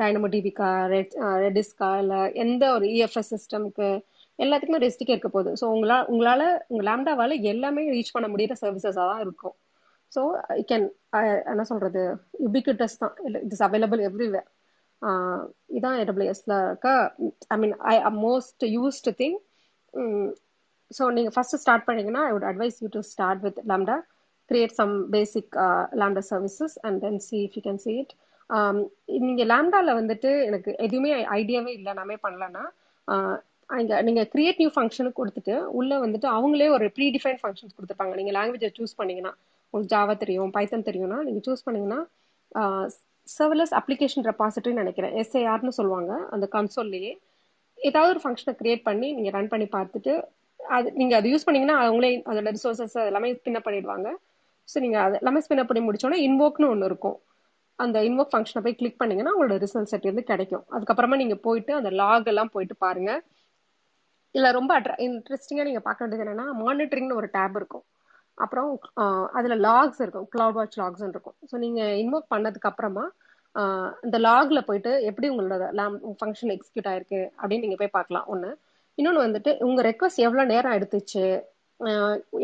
[0.00, 1.14] டைனமோ டிபிக்கா ரெட்
[1.44, 3.88] ரெடிஸ்கா இல்லை எந்த ஒரு இஎஃப்எஸ் சிஸ்டம்க்கு
[4.38, 5.52] எல்லாத்துக்குமே ரெஸ்டிக்கே இருக்க போகுது.
[5.60, 9.56] ஸோ உங்களால் உங்களால் உங்கள் லேம்டாவால் எல்லாமே ரீச் பண்ண முடியிற சர்வீசஸாக தான் இருக்கும்.
[10.12, 10.20] ஸோ
[10.56, 10.86] ஐ கேன்
[11.52, 12.02] என்ன சொல்கிறது
[12.44, 13.14] யூபிகிட்டஸ் தான்.
[13.26, 14.48] இட் இஸ் அவைலபிள் எவ்ரிவேர்
[15.76, 16.88] இதான் ஏடபிள்யூஎஸில் இருக்க?
[17.54, 19.36] I mean I most used thing
[20.90, 23.96] so நீங்கள் ஃபஸ்ட்டு ஸ்டார்ட் பண்ணீங்கன்னா I would advise you to start with lambda
[24.50, 25.56] create some basic
[26.00, 28.14] lambda services and then see if you can see it
[29.26, 32.64] நீங்க லேம்டால வந்துட்டு எனக்கு எதுவுமே ஐடியாவே இல்லை நாமே பண்ணலன்னா
[33.80, 38.14] இங்க நீங்க கிரியேட் நியூ ஃபங்க்ஷனுக்கு கொடுத்துட்டு உள்ள வந்துட்டு அவங்களே ஒரு ப்ரீ டிஃபைன் ஃபங்க்ஷன்ஸ் கொடுத்துருப்பாங்க.
[38.20, 39.32] நீங்க லாங்குவேஜை சூஸ் பண்ணீங்கன்னா
[39.66, 42.00] உங்களுக்கு ஜாவா தெரியும் பைத்தன் தெரியும்னா நீங்க சூஸ் பண்ணீங்கன்னா
[43.28, 45.14] சர்வலஸ் அப்ளிகேஷன் ரெபாசிட்டரின்னு நினைக்கிறேன்.
[45.22, 47.12] எஸ்ஐஆர்னு சொல்லுவாங்க அந்த கன்சோல்லையே
[47.78, 50.12] ஏதாவது ஒரு ஃபங்க்ஷனை கிரியேட் பண்ணி நீங்க ரன் பண்ணி பார்த்துட்டு
[50.76, 54.08] அது நீங்க அது யூஸ் பண்ணீங்கன்னா அவங்களே அதோட ரிசோர்ஸஸ் எல்லாமே ஸ்பின் பண்ணிடுவாங்க.
[54.68, 57.18] ஸோ நீங்க அது எல்லாமே ஸ்பின் பண்ணி முடிச்சோன்னா இன்வோக்னு ஒன்று இருக்கும்.
[57.84, 60.64] அந்த இன்வோக் ஃபங்க்ஷனை போய் கிளிக் பண்ணீங்கன்னா உங்களோட ரிசல்ட் செட் வந்து கிடைக்கும்.
[60.76, 63.12] அதுக்கப்புறமா நீங்கள் போயிட்டு அந்த லாக் எல்லாம் போயிட்டு பாருங்க.
[64.34, 64.72] இல்லை ரொம்ப
[65.06, 67.84] இன்ட்ரெஸ்டிங்காக நீங்கள் பார்க்க வேண்டியது என்னன்னா மானிட்டரிங்னு ஒரு டேப் இருக்கும்.
[68.44, 68.68] அப்புறம்
[69.38, 70.26] அதில் லாக்ஸ் இருக்கும்.
[70.34, 71.36] கிளவுட் வாட்ச் லாக்ஸ் இருக்கும்.
[71.50, 73.04] ஸோ நீங்கள் இன்வோக் பண்ணதுக்கு அப்புறமா
[74.06, 78.26] இந்த லாகில் போயிட்டு எப்படி உங்களோட லேம் ஃபங்க்ஷன் எக்ஸிக்யூட் ஆயிருக்கு அப்படின்னு நீங்கள் போய் பார்க்கலாம்.
[78.32, 78.50] ஒன்று
[78.98, 81.24] இன்னொன்று வந்துட்டு உங்கள் ரெக்வஸ்ட் எவ்வளோ நேரம் எடுத்துச்சு?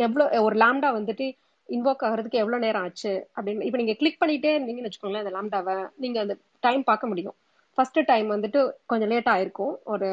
[0.07, 1.27] எவ்வளோ ஒரு லேம்டா வந்துட்டு
[1.69, 6.23] இன்வோக் ஆகிறதுக்கு எவ்வளோ நேரம் ஆச்சு அப்படின்னு இப்போ நீங்கள் கிளிக் பண்ணிட்டே இருந்தீங்கன்னு வச்சுக்கோங்களேன் அந்த லாம்டாவை நீங்கள்
[6.23, 6.35] அந்த
[6.67, 7.37] டைம் பார்க்க முடியும்.
[7.79, 8.61] ஃபர்ஸ்ட் டைம் வந்துட்டு
[8.91, 9.75] கொஞ்சம் லேட் ஆயிருக்கும்.
[9.93, 10.09] ஒரு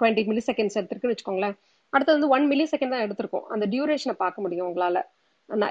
[0.00, 1.56] டுவெண்ட்டி மில்லி செகண்ட்ஸ் எடுத்துருக்குன்னு வச்சுக்கோங்களேன்.
[1.92, 3.46] அடுத்தது வந்து ஒன் மில்லி செகண்ட் தான் எடுத்திருக்கும்.
[3.54, 5.00] அந்த டியூரேஷனை பார்க்க முடியும் உங்களால.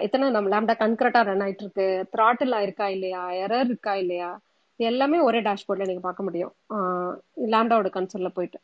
[0.05, 1.85] எத்தனை நம்ம லேம்டா கன்கரட்டா ரன் ஆயிட்டு இருக்கு
[2.15, 3.21] த்ராட்டில் இருக்கா இல்லையா?
[3.43, 4.29] எரர் இருக்கா இல்லையா?
[4.79, 6.53] எல்லாமே ஒரே டேஷ்போர்ட்ல நீங்க பார்க்க முடியும்.
[7.53, 8.59] லேம்டாவோட கன்சோல்ல போயிட்டு.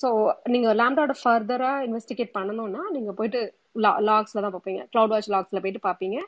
[0.00, 0.08] ஸோ
[0.52, 3.40] நீங்கள் லேம்டாவோட ஃபர்தராக இன்வெஸ்டிகேட் பண்ணணும்னா நீங்கள் போயிட்டு
[3.84, 4.82] லா லாக்ஸில் தான் பார்ப்பீங்க.
[4.92, 6.18] க்ளவுட் வாட்ச் லாக்ஸில் போயிட்டு பார்ப்பீங்க.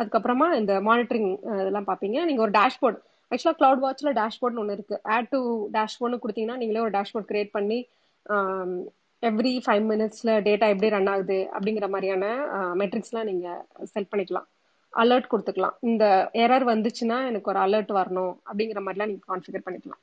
[0.00, 1.30] அதுக்கப்புறமா இந்த மானிட்டரிங்
[1.60, 2.18] இதெல்லாம் பார்ப்பீங்க.
[2.30, 2.98] நீங்கள் ஒரு டேஷ்போர்ட்
[3.32, 5.40] ஆக்சுவலாக க்ளவுட் வாட்ச்சில் டேஷ்போர்ட்னு ஒன்று இருக்குது ஆட் டு
[5.76, 7.78] டேஷ்போர்ட்னு கொடுத்தீங்கன்னா நீங்களே ஒரு டேஷ்போர்ட் கிரியேட் பண்ணி
[9.22, 12.24] எவ்ரி ஃபைவ் மினிட்ஸில் டேட்டா எப்படி ரன் ஆகுது அப்படிங்கிற மாதிரியான
[12.80, 13.60] மெட்ரிக்ஸ்லாம் நீங்கள்
[13.92, 14.46] செட் பண்ணிக்கலாம்.
[15.02, 15.76] அலர்ட் கொடுத்துக்கலாம்.
[15.90, 16.04] இந்த
[16.44, 20.02] எரர் வந்துச்சுன்னா எனக்கு ஒரு அலர்ட் வரணும் அப்படிங்கிற மாதிரிலாம் நீங்கள் கான்ஃபிகர் பண்ணிக்கலாம்.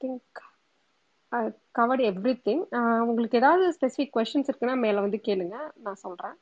[0.00, 0.40] திங்க்
[1.78, 2.62] கவர்ட் எவ்ரி திங்
[3.06, 5.56] உங்களுக்கு ஏதாவது ஸ்பெசிஃபிக் கொஷின்ஸ் இருக்குன்னா மேலே வந்து கேளுங்க.
[5.84, 6.36] நான் சொல்கிறேன்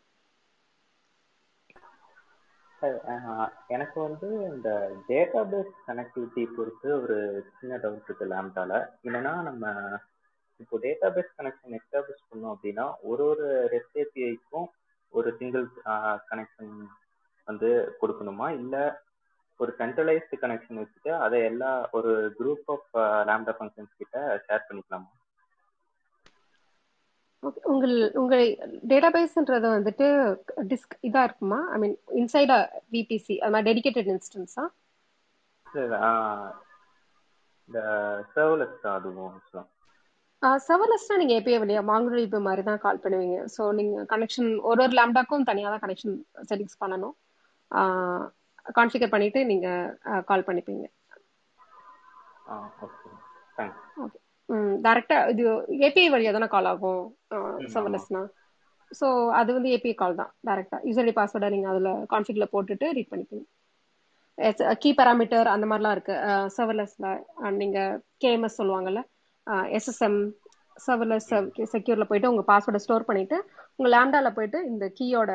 [3.75, 4.69] எனக்கு வந்து இந்த
[5.09, 7.17] டேட்டாபேஸ் கனெக்டிவிட்டி பொறுத்து ஒரு
[7.59, 8.73] சின்ன டவுட் இருக்கு லேம்டால
[9.07, 9.65] என்னன்னா நம்ம
[10.61, 14.69] இப்போ டேட்டாபேஸ் கனெக்ஷன் எஸ்டாப்ளிஷ் பண்ணோம் அப்படின்னா ஒரு ஒரு ரெஸ்ட் ஏபிஐக்கும்
[15.13, 15.67] ஒரு சிங்கிள்
[16.31, 16.73] கனெக்ஷன்
[17.49, 17.71] வந்து
[18.01, 18.47] கொடுக்கணுமா?
[18.61, 18.85] இல்லை
[19.61, 22.91] ஒரு சென்ட்ரலைஸ்டு கனெக்ஷன் வச்சுட்டு அதை எல்லா ஒரு குரூப் ஆஃப்
[23.29, 24.17] லேம்டா ஃபங்க்ஷன்ஸ் கிட்ட
[24.47, 25.09] ஷேர் பண்ணிக்கலாமா?
[27.43, 28.45] ஓகே உங்கள் உங்கள்
[28.91, 30.07] டேட்டாபேஸ்ன்றது வந்துட்டு
[30.71, 31.61] டிஸ்க் இதா இருக்குமா?
[31.75, 32.53] I mean inside
[32.95, 33.35] VPC
[33.69, 34.65] dedicated இன்ஸ்டன்ஸா
[37.69, 37.79] இந்த
[38.35, 39.41] சர்வலெஸ் தான் அதுவும்
[40.67, 43.37] சர்வர்லெஸ்னா நீங்க ஏபிஐ வழியா மாங்குடி இப்போ மாதிரி தான் கால் பண்ணுவீங்க.
[43.55, 46.15] ஸோ நீங்க கனெக்ஷன் ஒரு ஒரு லேம்டாக்கும் தனியாக தான் கனெக்ஷன்
[46.51, 47.15] செட்டிங்ஸ் பண்ணணும்
[48.77, 49.69] கான்ஃபிகர் பண்ணிட்டு நீங்க
[50.29, 50.85] கால் பண்ணிப்பீங்க.
[54.03, 54.19] ஓகே
[54.49, 55.45] ம் டேரெக்டா இது
[55.87, 57.03] ஏபிஐ வழியா தானே கால் ஆகும்
[57.73, 58.23] சர்வர்லெஸ்னா
[58.91, 59.07] ஸோ
[59.39, 63.45] அது வந்து ஏபிஐ கால் தான் டேரெக்டா யூசர்லி பாஸ்வேர்டை நீங்க அதுல கான்ஃபிகர்ல போட்டுட்டு ரீட் பண்ணிப்பீங்க
[64.83, 66.15] கீ பேராமீட்டர் அந்த மாதிரிலாம் இருக்கு.
[66.57, 67.07] சர்வர்லெஸ்ல
[67.59, 67.79] நீங்க
[68.23, 69.01] கேஎம்எஸ் சொல்லுவாங்கல்ல
[69.77, 70.19] எஸ்எஸ்எம்
[70.77, 71.29] சர்வர்லெஸ்
[71.73, 73.37] செக்யூர்ல போயிட்டு உங்க பாஸ்வேர்டை ஸ்டோர் பண்ணிட்டு
[73.79, 75.31] உங்க லேம்டால போயிட்டு இந்த கீயோட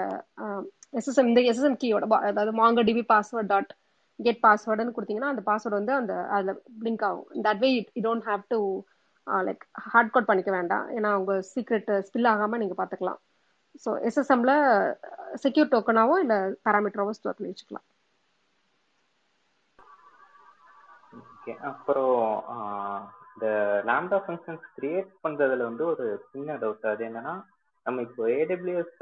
[0.93, 3.71] எஸ்எஸ்எம் இந்த எஸ்எஸ்எம் கீயோட அதாவது மாங்க டிபி பாஸ்வேர்ட் டாட்
[4.19, 7.27] கெட் பாஸ்வேர்டுன்னு கொடுத்தீங்கன்னா அந்த பாஸ்வேர்டு வந்து அந்த அதில் பிளிங்க் ஆகும்.
[7.47, 8.59] That way you don't have to
[9.47, 10.85] like hard code பண்ணிக்க வேண்டாம்.
[10.97, 13.19] ஏன்னா உங்க சீக்ரெட் ஸ்பில் ஆகாம நீங்க பாத்துக்கலாம்.
[13.83, 14.53] ஸோ எஸ்எஸ்எம்ல
[15.43, 17.87] செக்யூர் டோக்கனாவோ இல்லை பேராமீட்டராவோ ஸ்டோர் பண்ணி வச்சுக்கலாம்.
[21.33, 22.17] ஓகே அப்புறம்
[22.55, 22.99] uh,
[23.35, 23.47] இந்த
[23.87, 27.33] லேம்டா ஃபங்க்ஷன்ஸ் கிரியேட் பண்றதுல வந்து ஒரு சின்ன டவுட் அது என்னன்னா
[27.85, 28.97] நம்ம இப்போ ஏடபிள்யூஎஸ்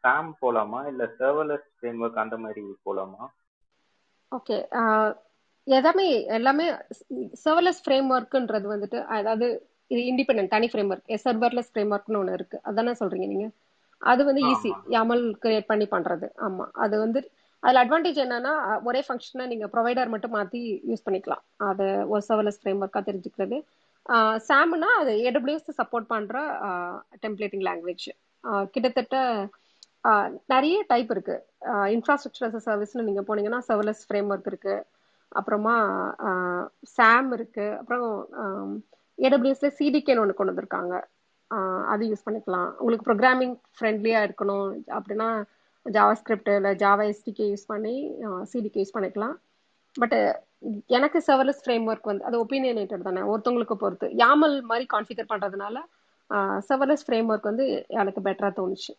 [0.00, 0.82] சாம் போலாமா?
[0.86, 3.24] இல்ல சர்வர்லெஸ் ஃப்ரேம் ஒர்க் அந்த மாதிரி போலாமா?
[4.32, 4.56] ஓகே
[5.66, 6.06] எல்லாமே
[6.36, 6.64] எல்லாமே
[7.42, 9.46] சர்வர்லெஸ் ஃப்ரேம் ஒர்க்குன்றது வந்துட்டு அதாவது
[9.90, 12.58] இது இண்டிபெண்ட் தனி ஃப்ரேம் ஒர்க் சர்வர்லெஸ் ஃப்ரேம் ஒர்க்னு ஒன்று இருக்கு.
[12.70, 13.46] அதானே சொல்றீங்க நீங்க?
[14.02, 16.26] அது வந்து ஈஸி யாமல் கிரியேட் பண்ணி பண்றது.
[16.44, 16.64] ஆமா.
[16.84, 17.20] அது வந்து
[17.62, 18.52] அதுல அட்வான்டேஜ் என்னன்னா
[18.88, 21.42] ஒரே ஃபங்க்ஷனை நீங்க ப்ரொவைடர் மட்டும் மாத்தி யூஸ் பண்ணிக்கலாம்.
[21.68, 23.58] அது ஒரு சர்வர்லெஸ் ஃப்ரேம் ஒர்க்கா தெரிஞ்சுக்கிறது.
[24.48, 26.38] சாம்னா அது ஏடபிள்யூஎஸ் சப்போர்ட் பண்ற
[27.24, 28.06] டெம்ப்ளேட்டிங் லாங்குவேஜ்
[28.74, 29.16] கிட்டத்தட்ட
[30.52, 31.36] நிறைய டைப் இருக்கு.
[31.94, 34.74] இன்ஃப்ராஸ்ட்ரக்சர் சர்வீஸ்னு நீங்க போனீங்கன்னா சர்வலஸ் ஃப்ரேம் ஒர்க் இருக்கு.
[35.32, 35.76] அப்புறமா
[36.96, 37.66] சாம் இருக்கு.
[37.80, 38.06] அப்புறம்
[39.18, 40.94] ஏடபிள்யூஎஸ்ல சிடிகேன்னு ஒன்று கொண்டு வந்திருக்காங்க.
[41.92, 42.70] அது யூஸ் பண்ணிக்கலாம்.
[42.80, 44.68] உங்களுக்கு ப்ரோக்ராமிங் ஃப்ரெண்ட்லியா இருக்கணும்.
[44.98, 45.28] அப்படின்னா
[45.86, 47.96] ஜாவா ஸ்கிரிப்ட் இல்லை ஜாவா எஸ்டிகே யூஸ் பண்ணி
[48.52, 49.34] சிடிகே யூஸ் பண்ணிக்கலாம்.
[49.96, 50.16] பட்
[50.90, 54.06] எனக்கு சர்வர்லெஸ் ஃப்ரேம் ஒர்க் வந்து அது ஒப்பீனியனேட்டட் தானே ஒருத்தவங்களுக்கு பொறுத்து.
[54.22, 55.76] யாமல் மாதிரி கான்ஃபிகர் பண்றதுனால
[56.68, 57.66] சர்வர்லெஸ் ஃப்ரேம் ஒர்க் வந்து
[57.96, 58.92] எனக்கு பெட்டரா தோணுச்சு.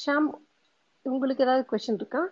[0.00, 0.28] ஷாம்
[1.06, 2.22] உங்களுக்கு ஏதாவது கொஸ்டின் இருக்கா?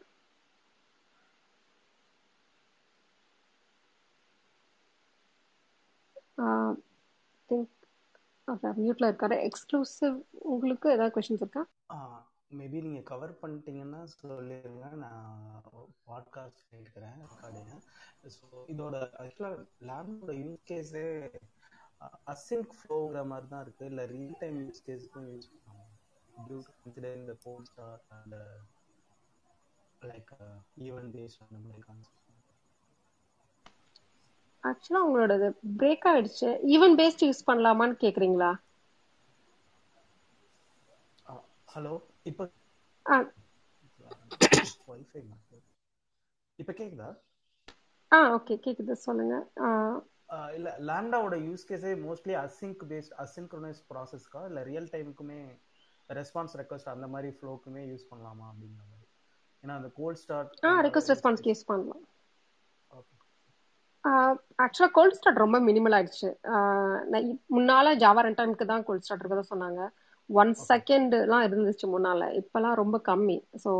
[7.51, 7.82] திங்க்
[8.53, 9.37] அவர் மியூட்ல இருக்காரு.
[9.49, 10.17] எக்ஸ்க்ளூசிவ்
[10.47, 11.63] உங்களுக்கு ஏதாவது கொஸ்டின்ஸ் இருக்கா?
[12.55, 15.63] மேபி நீங்கள் கவர் பண்ணிட்டீங்கன்னா சொல்லிடுங்க நான்
[16.07, 17.77] பாட்காஸ்ட் கேட்குறேன் ரெக்கார்டிங்க
[18.35, 21.05] ஸோ இதோட ஆக்சுவலாக லேபோட யூஸ் கேஸே
[22.27, 25.89] அசிங்க் ஃப்ளோங்கிற மாதிரி தான் இருக்குது இல்லை ரியல் டைம் யூஸ் கேஸுக்கும் யூஸ் பண்ணுவாங்க
[30.03, 30.33] லைக்
[30.83, 32.22] ஈவன் பேஸ்ட் அந்த மாதிரி கான்செப்ட்
[34.65, 35.35] ஆக்சுவலா உங்களோட
[35.77, 36.49] பிரேக் ஆயிடுச்சு.
[36.75, 38.51] ஈவன் பேஸ்ட் யூஸ் பண்ணலாமான்னு கேக்குறீங்களா?
[41.69, 41.93] ஹலோ
[42.31, 42.45] இப்போ
[43.07, 43.17] ஆ.
[44.89, 45.21] வைஃபை
[46.59, 47.09] இப்போ கேக்குதா?
[48.13, 48.95] ஆ ஓகே கேக்குது.
[49.05, 49.35] சொல்லுங்க.
[50.57, 55.41] இல்ல லாம்டாவோட யூஸ் கேஸே மோஸ்ட்லி அசிங்க் பேஸ்ட் அசிங்க்ரோனைஸ் ப்ராசஸ்க்கா இல்ல ரியல் டைமுக்குமே
[56.11, 59.07] ரெஸ்பான்ஸ் ரெக்வஸ்ட் அந்த மாதிரி ஃப்ளோக்குமே யூஸ் பண்ணலாமா அப்படிங்கிற மாதிரி?
[59.63, 62.05] ஏன்னா அந்த கோல்ட் ஸ்டார்ட் ஆ ரெக்வஸ்ட் ரெஸ்பான்ஸ்க்கு யூஸ் பண்ணலாம்.
[64.65, 66.29] ஆக்சுவலாக கோல்ட் ஸ்டார்ட் ரொம்ப மினிமல் ஆயிடுச்சு.
[67.57, 69.83] முன்னால ஜாவா ரன் டைமுக்கு தான் கோல்ட் ஸ்டார்ட் இருக்கதா சொன்னாங்க.
[70.31, 72.31] ஒன் செகண்ட்லாம் இருந்துச்சு முன்னால.
[72.41, 73.39] இப்பெல்லாம் ரொம்ப கம்மி.
[73.65, 73.73] ஸோ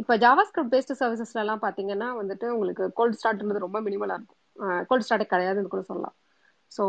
[0.00, 4.40] இப்போ ஜாவா ஸ்கிரிப்ட் பேஸ்டு சர்வீசஸ்ல எல்லாம் பார்த்தீங்கன்னா வந்துட்டு உங்களுக்கு கோல்ட் ஸ்டார்ட்ன்றது ரொம்ப மினிமலாக இருக்கும்.
[4.90, 6.14] கோல்ட் ஸ்டார்ட் கிடையாதுன்னு கூட சொல்லலாம்.
[6.76, 6.84] ஸோ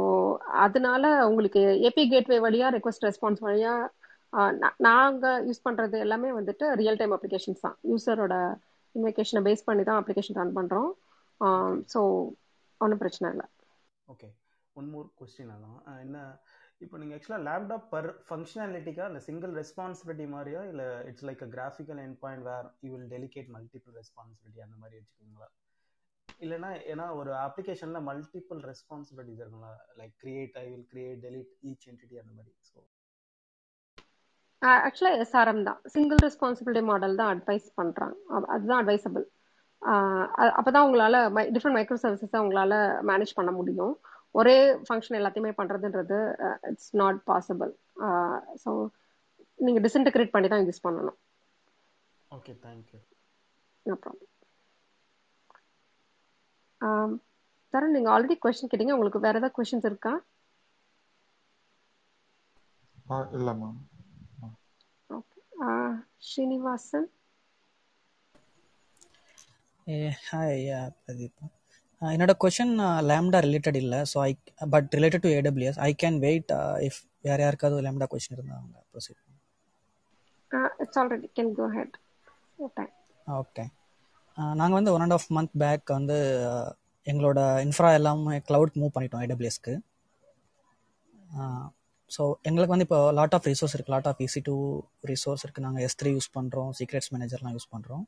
[0.65, 3.73] அதனால உங்களுக்கு ஏபி கேட்வே வழியா ரெக்வஸ்ட் ரெஸ்பான்ஸ் வழியா
[4.87, 7.75] நாங்கள் யூஸ் பண்ணுறது எல்லாமே வந்துட்டு ரியல் டைம் அப்ளிகேஷன்ஸ் தான்.
[7.91, 8.35] யூசரோட
[8.95, 10.91] இன்வெகேஷனை பேஸ் பண்ணி தான் அப்ளிகேஷன் ரன் பண்ணுறோம்
[11.93, 11.99] ஸோ
[12.81, 13.47] ஒன்றும் பிரச்சனை இல்லை.
[14.07, 14.29] ஓகே
[14.75, 15.75] ஒன் மோர் கொஸ்டின் அதான்.
[16.05, 16.17] என்ன
[16.83, 22.01] இப்போ நீங்கள் ஆக்சுவலாக லேப்டாப் பர் ஃபங்க்ஷனாலிட்டிக்கா இல்லை சிங்கிள் ரெஸ்பான்சிபிலிட்டி மாதிரியா இல்லை it's like a graphical
[22.05, 25.49] end point where you will delegate multiple responsibility அந்த மாதிரி வச்சுக்கோங்களா
[26.43, 32.17] இல்லைனா ஏன்னா ஒரு அப்ளிகேஷனில் மல்டிபிள் ரெஸ்பான்சிபிலிட்டிஸ் இருக்குங்களா like create I will create delete each entity
[32.23, 32.53] அந்த மாதிரி.
[32.69, 32.79] ஸோ
[34.87, 35.79] ஆக்சுவலாக எஸ்ஆர்எம் தான்.
[35.93, 38.15] சிங்கிள் ரெஸ்பான்சிபிலிட்டி மாடல் தான் அட்வைஸ் பண்ணுறாங்க
[38.55, 39.25] அதுதான் அட்வைசபிள்
[40.59, 41.17] அப்போதான் உங்களால்
[41.55, 42.75] டிஃப்ரெண்ட் மைக்ரோ சர்வீசஸை உங்களால்
[43.09, 43.93] மேனேஜ் பண்ண முடியும்.
[44.39, 44.55] ஒரே
[44.87, 46.19] ஃபங்க்ஷன் எல்லாத்தையுமே பண்ணுறதுன்றது
[46.69, 47.71] இட்ஸ் நாட் பாசிபிள்
[48.63, 48.71] ஸோ
[49.59, 51.17] நீங்கள் டிஸ்இன்டகிரேட் பண்ணி தான் யூஸ் பண்ணணும்.
[52.37, 52.99] Okay thank you
[53.85, 54.29] no problem
[57.73, 58.95] Tarun நீங்க ஆல்ரெடி கொஸ்டின் கேட்டீங்க.
[58.97, 60.13] உங்களுக்கு வேற ஏதாவது கொஸ்டின்ஸ் இருக்கா?
[63.13, 63.79] ஆ இல்லை ma'am
[65.09, 65.39] okay
[66.29, 67.07] Srinivasan?
[70.27, 70.61] Hi
[70.99, 71.39] Pradeep
[72.01, 72.73] என்னோட கொஷின்
[73.09, 74.31] லேம்டா ரிலேட்டட் இல்லை so I
[74.69, 76.51] but related to AWS I can wait
[76.87, 79.19] if வேற யாருக்காவது லேம்டா கொஷின் இருந்தால் அவங்க proceed
[80.83, 81.95] it's already can go head
[82.59, 82.85] okay
[83.27, 83.65] okay
[84.55, 86.17] நாங்கள் வந்து one and of month back வந்து
[87.07, 89.73] எங்களோட இன்ஃப்ரா எல்லாமே க்ளவுட் மூவ் பண்ணிட்டோம் ஏடபிள்யூஎஸ்க்கு
[92.11, 94.55] ஸோ எங்களுக்கு வந்து இப்போ லாட் ஆஃப் ரிசோர்ஸ் இருக்குது lot of E C two
[95.11, 98.03] resource இருக்குது நாங்கள் எஸ் த்ரீ யூஸ் பண்ணுறோம் சீக்ரெட்ஸ் மேனேஜர்லாம் யூஸ் பண்ணுறோம்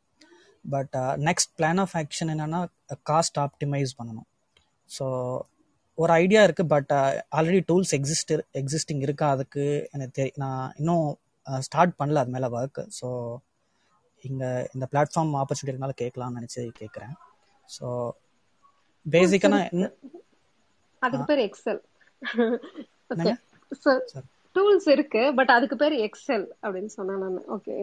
[0.65, 0.95] but
[1.27, 2.61] next plan of action என்னென்னா
[3.11, 4.27] காஸ்ட் ஆப்டிமைஸ் பண்ணணும்.
[4.89, 5.05] ஸோ
[5.97, 6.91] ஒரு ஐடியா இருக்குது but
[7.37, 8.31] already tools exist
[8.61, 9.65] existing இருக்கா அதுக்கு?
[9.93, 11.07] எனக்கு தெரி நான் இன்னும்
[11.45, 13.09] ஸ்டார்ட் பண்ணல அது மேலே ஒர்க் ஸோ
[14.23, 17.15] இங்கே இந்த பிளாட்ஃபார்ம் ஆப்பர்ச்சுனிட்டி இருக்கனால கேட்கலாம்னு நினச்சி கேட்குறேன்
[17.69, 17.87] ஸோ
[19.05, 19.59] பேசிக்காக
[21.01, 21.81] அதுக்கு பேர் எக்ஸல்
[24.55, 27.41] டூல்ஸ் இருக்கு பட் அதுக்கு பேர் எக்ஸல் அப்படின்னு சொன்னேன் நான்.
[27.55, 27.75] Okay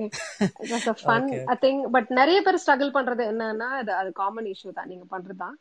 [1.02, 4.90] fun I think but நிறைய பேர் ஸ்ட்ரகிள் பண்றது என்னன்னா அது அது காமன் இஷ்யூ தான்.
[4.92, 5.56] நீங்க பண்றதுதான்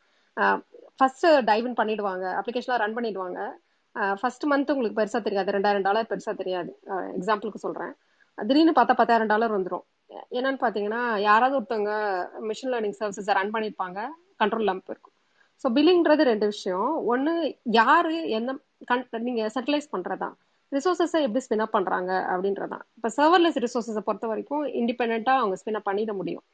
[1.00, 2.24] ஃபர்ஸ்ட் டைவ் பண்ணிடுவாங்க.
[2.40, 3.40] அப்ளிகேஷன்லாம் ரன் பண்ணிடுவாங்க.
[4.20, 5.54] ஃபர்ஸ்ட் மந்த் உங்களுக்கு பெருசா தெரியாது.
[5.56, 6.70] ரெண்டாயிரம் டாலர் பெருசா தெரியாது.
[7.16, 7.92] எக்ஸாம்பிளுக்கு சொல்றேன்.
[8.38, 9.86] திடீர்னு பார்த்தா பத்தாயிரம் டாலர் வந்துடும்
[10.38, 11.92] என்னன்னு பாத்தீங்கன்னா யாராவது ஒருத்தவங்க
[12.48, 13.98] மிஷின் லேர்னிங் சர்வீசஸ் ரன் பண்ணிருப்பாங்க.
[14.40, 15.14] கண்ட்ரோல் லம்ப் இருக்கும்
[15.64, 16.88] ஸோ பில்லிங்ன்றது ரெண்டு விஷயம்.
[17.12, 17.32] ஒன்று
[17.80, 18.14] யாரு
[18.90, 20.30] கன் நீங்க செட்டிலைஸ் பண்றதா?
[20.72, 22.84] ரிசோர்ஸஸை எப்படி ஸ்பின் அப் பண்றாங்க அப்படின்றதான்.
[22.98, 26.44] இப்போ சர்வர்லெஸ் ரிசோர்ஸஸை பொறுத்த வரைக்கும் இண்டிபெண்ட்டாக அவங்க ஸ்பின் அப் பண்ணிட முடியும்.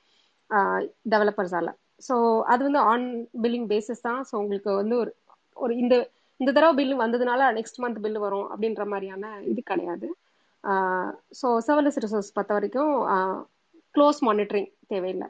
[1.13, 1.71] டெவலப்பர்ஸால
[2.07, 2.15] ஸோ
[2.53, 3.07] அது வந்து ஆன்
[3.45, 4.21] பில்லிங் பேசிஸ் தான்.
[4.29, 5.11] ஸோ உங்களுக்கு வந்து ஒரு
[5.57, 5.95] ஒரு இந்த
[6.41, 10.09] இந்த தடவை பில்லு வந்ததுனால நெக்ஸ்ட் மந்த் பில்லு வரும் அப்படின்ற மாதிரியான இது கிடையாது.
[11.41, 12.93] ஸோ சர்வர்லெஸ் ரிசோர்ஸ் பொறுத்த வரைக்கும்
[13.95, 15.29] க்ளோஸ் மானிட்டரிங் தேவையில்லை.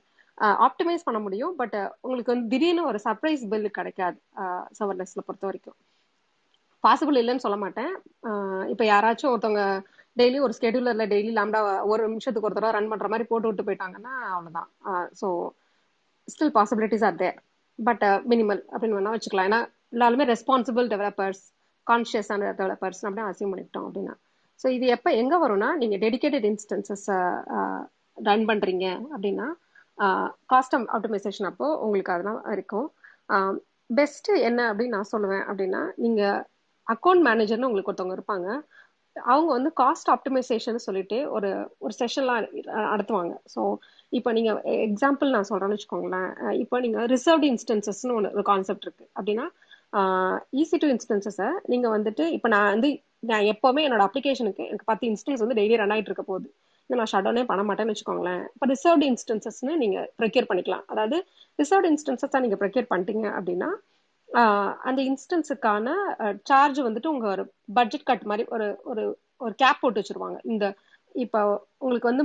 [0.66, 1.54] ஆப்டிமைஸ் பண்ண முடியும்.
[1.60, 4.18] பட் உங்களுக்கு வந்து திடீர்னு ஒரு சர்ப்ரைஸ் பில் கிடைக்காது
[4.78, 5.78] சர்வர்லெஸ்ல பொறுத்த வரைக்கும்.
[6.84, 7.92] பாசிபிள் இல்லைன்னு சொல்ல மாட்டேன்.
[8.72, 9.64] இப்போ யாராச்சும் ஒருத்தவங்க
[10.20, 11.60] டெய்லி ஒரு ஸ்கெடியூலர்ல டெய்லி லாம்டா
[11.92, 14.68] ஒரு நிமிஷத்துக்கு ஒரு தடவை ரன் பண்ற மாதிரி போட்டு விட்டு போயிட்டாங்கன்னா அவ்வளோதான்
[15.20, 15.28] so
[16.32, 17.36] still possibilities are there
[17.78, 19.48] but minimal அப்படின்னு வேணா வச்சுக்கலாம்.
[19.50, 19.60] ஏன்னா
[19.94, 21.42] எல்லாருமே ரெஸ்பான்சிபிள் டெவலப்பர்ஸ்
[21.86, 24.14] கான்ஷியஸான டெவலப்பர்ஸ் அப்படின்னு அசியம் பண்ணிக்கிட்டோம் அப்படின்னா.
[24.62, 27.18] ஸோ இது எப்போ எங்கே வரும்னா நீங்கள் டெடிக்கேட்டட் இன்ஸ்டன்சஸை
[28.28, 29.46] ரன் பண்ணுறீங்க அப்படின்னா
[30.52, 32.88] காஸ்ட் ஆப்டிமைசேஷன் அப்போ உங்களுக்கு அதெல்லாம் இருக்கும்.
[33.98, 36.40] பெஸ்ட்டு என்ன அப்படின்னு நான் சொல்லுவேன் அப்படின்னா நீங்கள்
[36.94, 38.48] அக்கௌண்ட் மேனேஜர்னு உங்களுக்கு ஒருத்தவங்க இருப்பாங்க.
[39.16, 41.48] அவங்க வந்து காஸ்ட் ஆப்டிமைசேஷன் சொல்லிட்டு ஒரு
[41.84, 42.44] ஒரு செஷன்லாம்
[42.92, 43.32] நடத்துவாங்க.
[43.54, 43.60] ஸோ
[44.18, 44.50] இப்போ நீங்க
[44.88, 46.28] எக்ஸாம்பிள் நான் சொல்றேன்னு வச்சுக்கோங்களேன்.
[46.62, 49.06] இப்போ நீங்க ரிசர்வ்டு இன்ஸ்டன்சஸ்னு ஒன்று ஒரு கான்செப்ட் இருக்கு.
[49.18, 49.46] அப்படின்னா
[50.62, 52.88] ஈஸி டு இன்ஸ்டன்சஸை நீங்க வந்துட்டு இப்போ நான் வந்து
[53.30, 56.48] நான் எப்போவுமே என்னோட அப்ளிகேஷனுக்கு எனக்கு பத்து இன்ஸ்டன்ஸ் வந்து டெய்லி ரன் ஆகிட்டு இருக்க போகுது.
[56.90, 58.42] நான் ஷட் டவுனே பண்ண மாட்டேன்னு வச்சுக்கோங்களேன்.
[58.54, 60.84] இப்போ ரிசர்வ்டு இன்ஸ்டன்சஸ்னு நீங்க ப்ரொக்யூர் பண்ணிக்கலாம்.
[60.92, 61.16] அதாவது
[61.58, 63.70] ரிசர்வ்டு இன்ஸ்டன்சஸ் நீங்க ப்ரொக்யூர் பண்ணிட்டீங்க அப்படின்னா
[64.88, 65.88] அந்த இன்ஸ்டன்ஸுக்கான
[66.50, 67.44] சார்ஜ் வந்துட்டு உங்க ஒரு
[67.78, 69.04] பட்ஜெட் கட் மாதிரி ஒரு ஒரு
[69.40, 70.38] ஒரு கேப் போட்டு வச்சிருவாங்க.
[70.44, 70.64] இந்த
[71.14, 71.40] இப்போ
[71.80, 72.24] உங்களுக்கு வந்து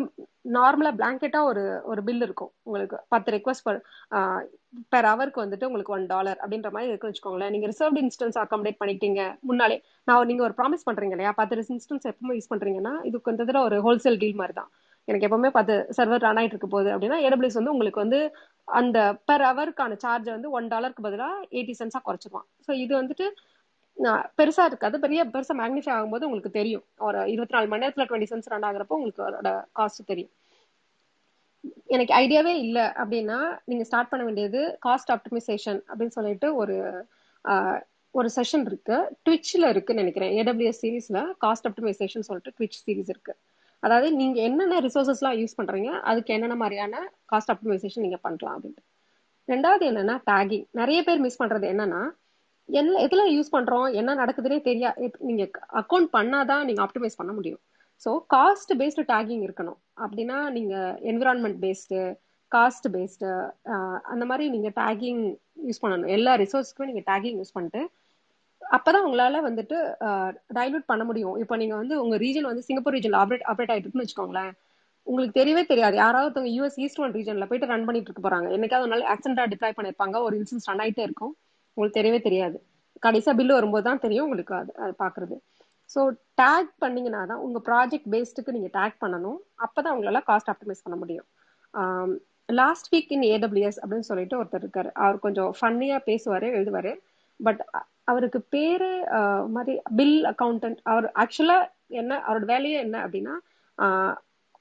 [0.56, 1.62] நார்மலா பிளாங்கெட்டா ஒரு
[1.92, 2.52] ஒரு பில் இருக்கும்.
[2.66, 3.80] உங்களுக்கு பத்து ரெக்வஸ்ட் பர்
[4.94, 7.54] பெர் ஹவருக்கு வந்துட்டு உங்களுக்கு ஒன் டாலர் அப்படின்ற மாதிரி இருக்குன்னு வச்சுக்கோங்களேன்.
[7.54, 9.78] நீங்க ரிசர்வ்டு இன்ஸ்டன்ஸ் அகாமடேட் பண்ணிட்டீங்க முன்னாலே
[10.08, 11.34] நான் நீங்க ஒரு ப்ராமிஸ் பண்றீங்க இல்லையா?
[11.42, 14.72] பத்து இன்ஸ்டன்ஸ் எப்பவுமே யூஸ் பண்றீங்கன்னா இது கொஞ்சம் ஒரு ஹோல்சேல் டீல் மாதிரி தான்
[15.08, 18.20] எனக்கு எப்பவுமே பத்து சர்வர் ரன் ஆயிட்டு இருக்க போகுது அப்படின்னா ஏடபிள்யூஸ் வந்து உங்களுக்கு வந்து
[18.68, 18.98] அந்த
[19.30, 23.26] பெர் ஹவருக்கான சார்ஜ் வந்து ஒன் டாலருக்கு பதிலாக எயிட்டி சென்ஸா குறைச்சிருவான் ஸோ இது வந்துட்டு
[24.40, 24.96] பெருசா இருக்காது.
[25.04, 26.84] பெரிய பெருசா மேக்னிஃபை ஆகும்போது உங்களுக்கு தெரியும்.
[27.08, 29.50] ஒரு இருபத்தி நாலு மணி நேரத்துல டுவெண்ட்டி சென்ஸ் ரன் ஆகுறப்போ உங்களுக்கு அதோட
[29.80, 30.32] காஸ்ட் தெரியும்.
[31.96, 33.38] எனக்கு ஐடியாவே இல்லை அப்படின்னா
[33.72, 36.78] நீங்க ஸ்டார்ட் பண்ண வேண்டியது காஸ்ட் ஆப்டிமைசேஷன் அப்படின்னு சொல்லிட்டு ஒரு
[38.16, 38.96] ஒரு செஷன் இருக்கு.
[39.26, 40.34] ட்விட்ச்ல இருக்குன்னு நினைக்கிறேன்.
[40.40, 43.34] ஏடபிள்யூஎஸ் சீரீஸ்ல காஸ்ட் ஆப்டிமைசேஷன் சொல்லிட்டு ட்விட்ச் சீரீஸ் இருக்கு.
[43.84, 46.96] அதாவது நீங்க என்னென்ன ரிசோர்சஸ்லாம் யூஸ் பண்றீங்க அதுக்கு என்னென்ன மாதிரியான
[47.32, 48.84] காஸ்ட் ஆப்டிமைசேஷன் நீங்க பண்ணலாம் அப்படின்ட்டு.
[49.48, 52.02] ரெண்டாவது என்னன்னா டேகிங் நிறைய பேர் மிஸ் பண்றது என்னன்னா
[52.70, 54.90] என்ன எதுல யூஸ் பண்றோம் என்ன நடக்குதுன்னே தெரியா
[55.30, 55.46] நீங்க
[55.82, 57.62] அக்கௌண்ட் பண்ணாதான் நீங்க ஆப்டிமைஸ் பண்ண முடியும்.
[58.06, 59.80] ஸோ காஸ்ட் பேஸ்டு டேகிங் இருக்கணும்.
[60.04, 60.76] அப்படின்னா நீங்க
[61.12, 62.00] என்விரான்மெண்ட் பேஸ்டு
[62.52, 63.28] காஸ்ட் பேஸ்டு
[64.14, 65.22] அந்த மாதிரி நீங்க டேகிங்
[65.68, 66.12] யூஸ் பண்ணணும்.
[66.18, 67.82] எல்லா ரிசோர்ஸ்க்குமே நீங்க டேகிங் யூஸ் பண்ணிட்டு
[68.78, 69.78] அப்பதான் உங்களால வந்துட்டு
[70.58, 71.36] டைல்யூட் பண்ண முடியும்.
[71.44, 74.52] இப்போ நீங்க வந்து உங்க ரீஜன் வந்து சிங்கப்பூர் ரீஜன்ல ஆப்ரேட் ஆப்ரேட் ஆயிட்டு இருக்குன்னு வச்சுக்கோங்களேன்.
[75.08, 75.96] உங்களுக்கு தெரியவே தெரியாது.
[76.04, 78.48] யாராவது யூஎஸ் ஈஸ்ட் ஒன் ரீஜன்ல போயிட்டு ரன் பண்ணிட்டு இருக்க போறாங்க.
[78.56, 80.18] என்னைக்காவது ஒரு நாள் ஆக்சிடென்டா டிப்ளாய் பண்ணிருப்பாங்க.
[80.28, 81.34] ஒரு இன்சூரன்ஸ் ரன் ஆயிட்டே இருக்கும்.
[81.78, 82.58] உங்களுக்கு தெரியவே தெரியாது.
[83.06, 85.36] கடைசியா பில்லு வரும்போது தான் தெரியும் உங்களுக்கு அது அது பாக்குறது.
[85.94, 86.02] ஸோ
[86.42, 89.40] டேக் பண்ணீங்கன்னா தான் உங்க ப்ராஜெக்ட் பேஸ்டுக்கு நீங்க டேக் பண்ணணும்.
[89.66, 91.28] அப்பதான் உங்களால காஸ்ட் ஆப்டிமைஸ் பண்ண முடியும்.
[92.50, 94.90] லாஸ்ட் வீக் இன் ஏடபிள்யூஎஸ் அப்படின்னு சொல்லிட்டு ஒருத்தர் இருக்காரு.
[95.04, 96.94] அவர் கொஞ்சம் ஃபன்னியா பேசுவாரு எழுதுவாரு.
[97.40, 97.62] பட்
[98.08, 98.92] அவருக்கு பேரு
[99.56, 101.58] மாதிரி பில் அக்கௌண்டன்ட் அவர் ஆக்சுவலா
[102.02, 103.36] என்ன அவரோட வேலையே என்ன அப்படின்னா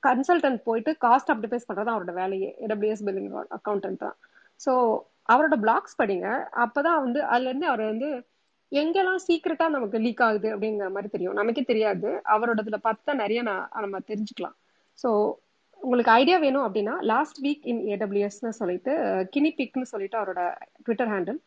[0.03, 2.51] கன்சல்டன்ட் போயிட்டு காஸ்ட் ஆப்டிமைஸ் பண்றது அவரோட வேலையே.
[2.65, 4.17] ஏடபிள்யூஎஸ் பில்லிங் அக்கௌண்டன்ட் தான்.
[4.65, 4.73] ஸோ
[5.33, 6.29] அவரோட பிளாக்ஸ் படிங்க.
[6.65, 8.09] அப்பதான் வந்து அதுல இருந்து அவர் வந்து
[8.73, 11.37] எங்கெல்லாம் சீக்கிரட்டா நமக்கு லீக் ஆகுது அப்படிங்கிற மாதிரி தெரியும்.
[11.41, 12.09] நமக்கே தெரியாது.
[12.35, 14.57] அவரோடதுல பார்த்து பார்த்தா நிறைய நான் நம்ம தெரிஞ்சுக்கலாம்.
[14.99, 15.09] ஸோ
[15.81, 18.93] உங்களுக்கு ஐடியா வேணும் அப்படின்னா லாஸ்ட் வீக் இன் ஏடபிள்யூஎஸ்னு சொல்லிட்டு
[19.35, 20.43] கினி பிக்னு சொல்லிட்டு அவரோட
[20.85, 21.39] Twitter handle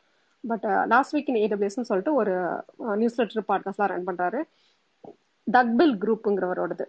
[0.51, 2.33] but last week in ஏடபிள்யூஎஸ்னு சொல்லிட்டு ஒரு
[2.85, 4.41] uh, நியூஸ் லெட்டர் பாட்காஸ்ட்லாம் ரன் பண்ணுறாரு
[5.47, 6.85] டக்பில் குரூப்புங்கிறவரோடது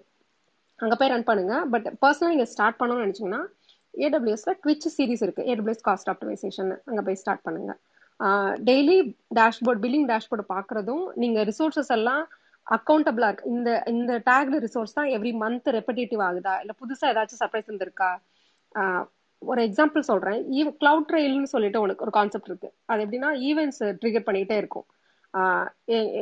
[0.81, 1.55] அங்கே போய் ரன் பண்ணுங்க.
[1.73, 3.43] பட் பர்சனலாக நீங்கள் ஸ்டார்ட் பண்ணணும்னு நினச்சிங்கன்னா
[3.95, 5.45] ஏடபிள்யூஎஸ்ல ட்விச் சீரிஸ் இருக்கு.
[5.51, 7.73] ஏடபிள்யூஎஸ் காஸ்ட் ஆப்டிமைசேஷன் அங்கே போய் ஸ்டார்ட் பண்ணுங்க.
[8.69, 8.99] டெய்லி
[9.39, 12.23] டேஷ்போர்ட் பில்லிங் டேஷ்போர்ட் பார்க்குறதும் நீங்கள் ரிசோர்ஸஸ் எல்லாம்
[12.67, 13.51] அக்கௌண்டபிளா இருக்கு.
[13.57, 16.55] இந்த இந்த டேக்ல ரிசோர்ஸ் தான் எவ்ரி மந்த் ரெப்படேட்டிவ் ஆகுதா?
[16.63, 18.11] இல்லை புதுசாக ஏதாச்சும் சர்ப்ரைஸ் இருந்திருக்கா
[19.43, 20.41] ஒரு எக்ஸாம்பிள் சொல்றேன்.
[20.81, 22.69] கிளவுட் ட்ரெயில்னு சொல்லிட்டு உனக்கு ஒரு கான்செப்ட் இருக்கு.
[22.91, 24.87] அது எப்படின்னா ஈவெண்ட்ஸ் ட்ரிகர் பண்ணிட்டே இருக்கும்.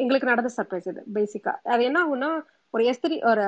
[0.03, 2.31] எங்களுக்கு நடந்த சர்ப்ரைஸ் இது பேசிக்கா அது என்ன ஆகும்னா
[2.75, 3.45] ஒரு எஸ்திரி ஒரு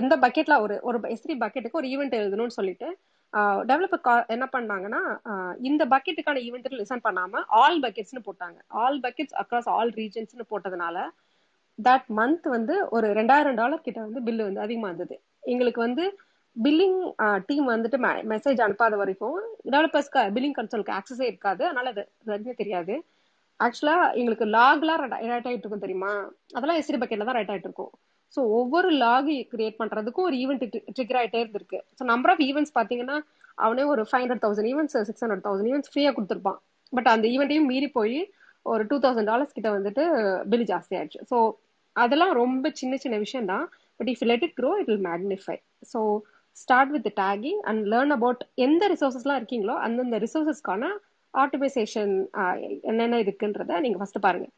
[0.00, 2.88] எந்த பக்கெட்ல ஒரு ஒரு எஸ்திரி பக்கெட்டுக்கு ஒரு ஈவெண்ட் எழுதணும்னு சொல்லிட்டு
[3.70, 5.00] டெவலப்பர் என்ன பண்ணாங்கன்னா
[5.68, 8.58] இந்த பக்கெட்டுக்கான ஈவெண்ட் லிசன் பண்ணாம ஆல் பக்கெட்ஸ்னு போட்டாங்க.
[8.82, 10.98] ஆல் பக்கெட்ஸ் அக்ராஸ் ஆல் ரீஜன்ஸ்னு போட்டதுனால
[11.78, 15.16] தட் மந்த் வந்து ஒரு ரெண்டாயிரம் டாலர் கிட்ட வந்து பில்லு வந்து அதிகமாக இருந்தது.
[15.52, 16.04] எங்களுக்கு வந்து
[16.64, 16.98] பில்லிங்
[17.48, 17.98] டீம் வந்துட்டு
[18.32, 19.38] மெசேஜ் அனுப்பாத வரைக்கும்
[19.74, 21.62] டெவலப்பர்ஸ்க்கு பில்லிங் கன்சோலுக்கு ஆக்சஸே இருக்காது.
[21.68, 22.02] அதனால அது
[22.36, 22.94] எதுவுமே தெரியாது.
[23.60, 26.12] ஆக்சுவலா எங்களுக்கு லாக்லாம் ரைட் ஆயிட்டு இருக்கும் தெரியுமா?
[26.56, 27.92] அதெல்லாம் எஸ்டி பக்கெட்ல தான் ரைட் ஆயிட்டு இருக்கும்.
[28.34, 30.64] ஸோ ஒவ்வொரு லாக் கிரியேட் பண்றதுக்கும் ஒரு ஈவெண்ட்
[30.96, 31.78] ட்ரிகர் ஆகிட்டே இருந்திருக்கு.
[31.98, 33.16] ஸோ நம்பர் ஆஃப் ஈவெண்ட்ஸ் பாத்தீங்கன்னா
[33.66, 36.58] அவனே ஒரு five hundred thousand events six hundred thousand events ஃப்ரீயா கொடுத்துருப்பான்.
[36.92, 38.18] பட் அந்த ஈவெண்ட்டையும் மீறி போய்
[38.66, 40.04] ஒரு டூ தௌசண்ட் டாலர்ஸ் கிட்ட வந்துட்டு
[40.52, 41.38] பில் ஜாஸ்தி ஆயிடுச்சு ஸோ
[41.96, 43.64] அதெல்லாம் ரொம்ப சின்ன சின்ன விஷயம் தான்
[44.00, 45.56] but if let it grow it will magnify
[45.92, 46.00] so
[46.60, 50.90] start with tagging and learn about எந்த ரிசோர்ஸஸ்லாம் இருக்கீங்களோ அந்தந்த ரிசோர்ஸஸ்க்கான
[51.34, 52.14] ஆட்டோமைசேஷன்
[52.90, 54.48] என்னென்ன இருக்குன்றத நீங்கள் ஃபஸ்ட்டு பாருங்க.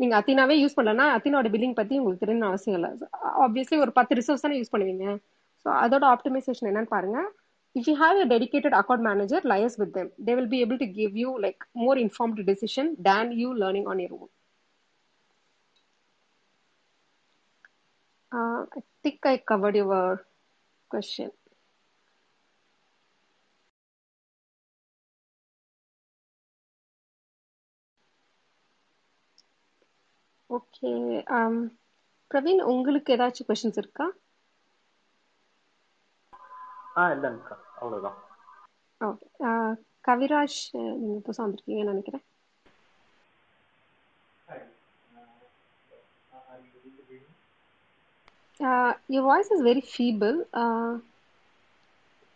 [0.00, 2.90] நீங்கள் அத்தினாவே யூஸ் பண்ணலன்னா அத்தினோட பில்லிங் பற்றி உங்களுக்கு தெரியணும் அவசியம் இல்லை.
[3.44, 5.06] ஆப்வியஸ்லி ஒரு பத்து ரிசோர்ஸ் தானே யூஸ் பண்ணுவீங்க.
[5.64, 7.18] ஸோ அதோட ஆப்டிமைசேஷன் என்னன்னு பாருங்க.
[7.74, 10.08] If you have a dedicated account manager liaise with them.
[10.18, 13.98] They will be able to give you like more informed decision than you learning on
[14.02, 14.28] your own.
[18.32, 20.24] Uh, i think i covered your
[20.90, 21.30] question.
[30.52, 30.90] Okay
[32.30, 34.08] Praveen உங்களுக்கு ஏதாச்சும் questions இருக்கா?
[36.96, 38.18] ஆ இல்லைங்கக்கா அவ்வளோதான்
[39.00, 39.50] okay
[40.04, 42.24] Kaviraj நீங்க புதுசாக வந்திருக்கீங்கன்னு நினைக்கிறேன்.
[49.10, 50.36] Your voice is very feeble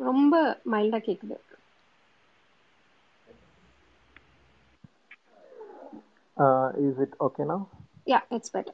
[0.00, 0.34] ரொம்ப
[0.72, 1.36] மைல்டா கேக்குது.
[6.36, 7.68] Uh, is it okay now?
[8.06, 8.72] Yeah, it's better.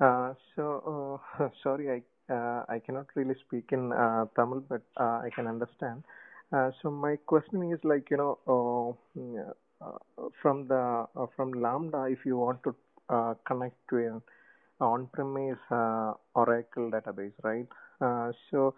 [0.00, 2.02] Uh, so, uh, sorry, I
[2.32, 6.02] uh, I cannot really speak in uh, Tamil, but uh, I can understand.
[6.52, 8.96] Uh, so my question is like you know
[10.42, 11.06] from the
[11.36, 12.74] from Lambda, if you want to
[13.46, 14.22] connect to an
[14.80, 15.58] on-premise
[16.34, 17.68] Oracle database, right?
[18.50, 18.74] So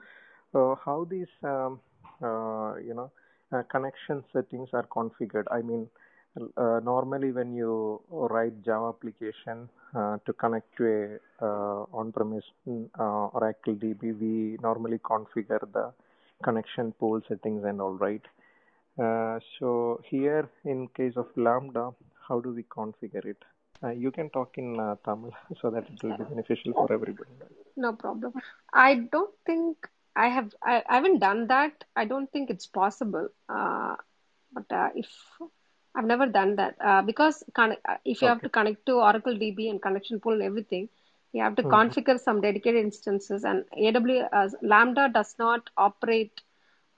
[0.53, 1.81] how these um,
[2.23, 3.11] you know
[3.71, 5.45] connection settings are configured?
[5.51, 5.89] I mean.
[6.37, 10.85] Uh, normally when you write Java application uh, to connect to
[11.41, 12.45] a uh, on-premise
[12.99, 15.93] uh, Oracle DB, we normally configure the
[16.43, 18.23] connection pool settings and all right.
[18.99, 21.93] Uh, so here, in case of Lambda,
[22.29, 23.39] how do we configure it?
[23.83, 27.31] Uh, you can talk in uh, Tamil so that it will be beneficial for everybody.
[27.77, 28.33] No problem.
[28.73, 29.77] I don't think
[30.17, 30.53] I have.
[30.63, 31.85] I, I haven't done that.
[31.95, 33.29] I don't think it's possible.
[33.49, 33.97] Uh,
[34.53, 35.09] but uh, if
[35.95, 39.69] I've never done that uh, because con- if you have to connect to Oracle DB
[39.69, 40.89] and connection pool and everything,
[41.33, 41.65] you have to Mhm.
[41.65, 43.45] configure some dedicated instances.
[43.45, 46.41] And AWS Lambda does not operate.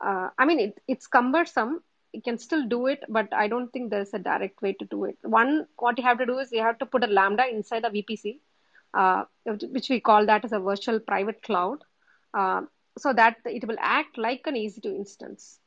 [0.00, 1.82] Uh, I mean, it, it's cumbersome.
[2.12, 5.04] You can still do it, but I don't think there's a direct way to do
[5.04, 5.16] it.
[5.22, 7.90] One, what you have to do is you have to put a Lambda inside a
[7.90, 8.40] VPC,
[8.94, 11.84] uh, which we call that as a virtual private cloud,
[12.34, 12.62] uh,
[12.98, 15.60] so that it will act like an EC2 instance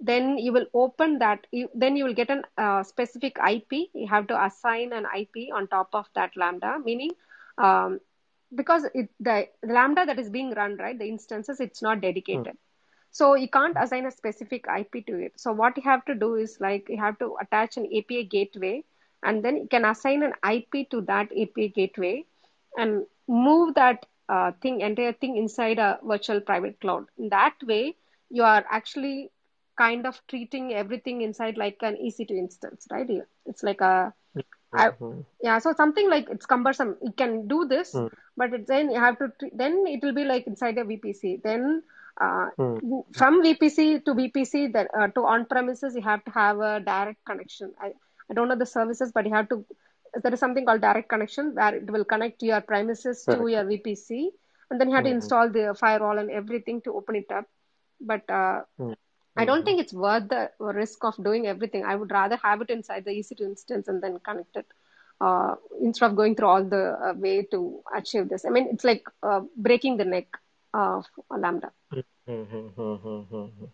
[0.00, 4.06] then you will open that you, then you will get an uh, specific ip you
[4.08, 7.10] have to assign an ip on top of that lambda meaning
[7.58, 8.00] um,
[8.54, 12.56] because it the, the lambda that is being run right the instances it's not dedicated.
[13.10, 15.32] So you can't assign a specific ip to it.
[15.38, 18.84] So what you have to do is like you have to attach an api gateway
[19.22, 22.24] and then you can assign an ip to that api gateway
[22.76, 27.06] and move that uh, thing entire thing inside a virtual private cloud.
[27.18, 27.96] In that way
[28.30, 29.30] you are actually
[29.78, 33.08] kind of treating everything inside like an EC2 instance, right?
[33.46, 34.14] It's like a
[34.74, 35.20] Mm-hmm.
[35.42, 38.08] yeah so something like it's cumbersome you can do this Mm.
[38.36, 41.82] but it, then you have to then it will be like inside a vpc then
[42.20, 42.80] uh, Mm.
[43.12, 47.24] from vpc to vpc that uh, to on premises you have to have a direct
[47.24, 47.92] connection I,
[48.30, 49.64] I don't know the services but you have to
[50.22, 54.28] there is something called direct connection where it will connect your premises to your vpc
[54.70, 55.18] and then you have to Mm-hmm.
[55.18, 57.44] install the firewall and everything to open it up
[58.00, 58.94] but uh, Mm.
[59.38, 59.70] I don't Mm-hmm.
[59.70, 61.84] think it's worth the risk of doing everything.
[61.84, 64.66] I would rather have it inside the EC2 instance and then connect it
[65.20, 68.44] uh, instead of going through all the uh, way to achieve this.
[68.44, 70.28] I mean, it's like uh, breaking the neck
[70.74, 71.72] of a Lambda.
[72.28, 73.66] Mm-hmm.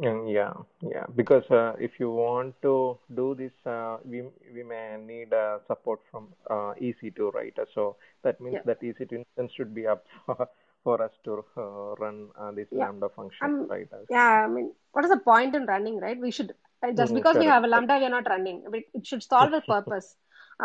[0.00, 0.52] Mm, yeah,
[0.82, 1.04] yeah.
[1.14, 4.22] Because uh, if you want to do this, uh, we
[4.54, 7.54] we may need uh, support from uh, EC2, right?
[7.74, 8.62] So that means Yeah.
[8.64, 10.04] that EC2 instance should be up
[10.86, 11.32] for, us to
[11.62, 12.84] uh, run uh, this Yeah.
[12.86, 13.88] Lambda function, Um, right?
[14.16, 16.20] Yeah, I mean, what is the point in running, right?
[16.26, 16.52] We should,
[16.82, 18.62] uh, just mm, because we have a Lambda, we are not running.
[18.98, 20.14] It should solve a purpose.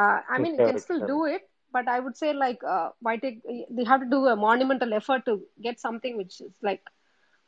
[0.01, 1.13] Uh, I mean, you can still correct.
[1.15, 3.41] do it, but I would say, like, uh, why take,
[3.79, 6.83] they have to do a monumental effort to get something which is like,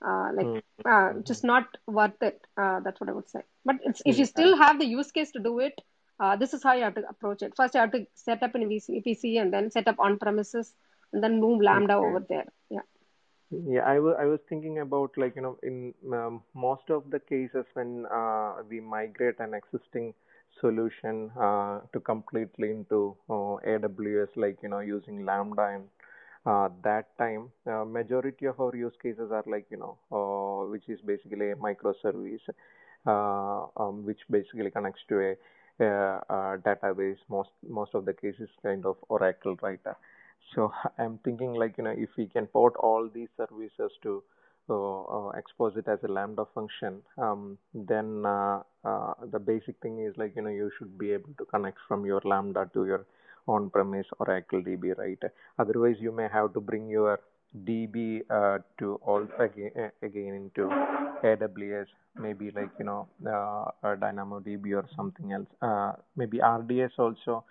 [0.05, 2.41] uh, like Mm, uh, mm, just not worth it.
[2.57, 3.41] Uh, that's what I would say.
[3.65, 5.79] But it's, if you still have the use case to do it,
[6.19, 7.53] uh, this is how you have to approach it.
[7.55, 10.73] First, you have to set up in VC, VPC and then set up on premises
[11.13, 12.03] and then move Lambda Okay.
[12.03, 12.45] over there.
[12.69, 12.81] Yeah.
[13.51, 17.19] Yeah, I was I was thinking about like you know in um, most of the
[17.19, 20.13] cases when uh, we migrate an existing
[20.59, 25.83] solution uh, to completely into uh, AWS, like you know using Lambda and
[26.45, 30.89] uh, that time uh, majority of our use cases are like you know uh, which
[30.89, 32.47] is basically a microservice
[33.05, 35.35] uh, um, which basically connects to a,
[35.83, 39.79] uh uh database most most of the cases kind of oracle right
[40.55, 44.23] so i'm thinking like you know if we can port all these services to
[44.69, 49.99] uh, uh, expose it as a lambda function um, then uh, uh, the basic thing
[49.99, 53.05] is like you know you should be able to connect from your lambda to your
[53.47, 55.19] on-premise Oracle DB, right?
[55.59, 57.19] Otherwise, you may have to bring your
[57.65, 60.67] DB uh, to all again, again into
[61.23, 61.85] AWS,
[62.15, 65.47] maybe like you know uh, a DynamoDB or something else.
[65.61, 67.43] Uh, maybe RDS also.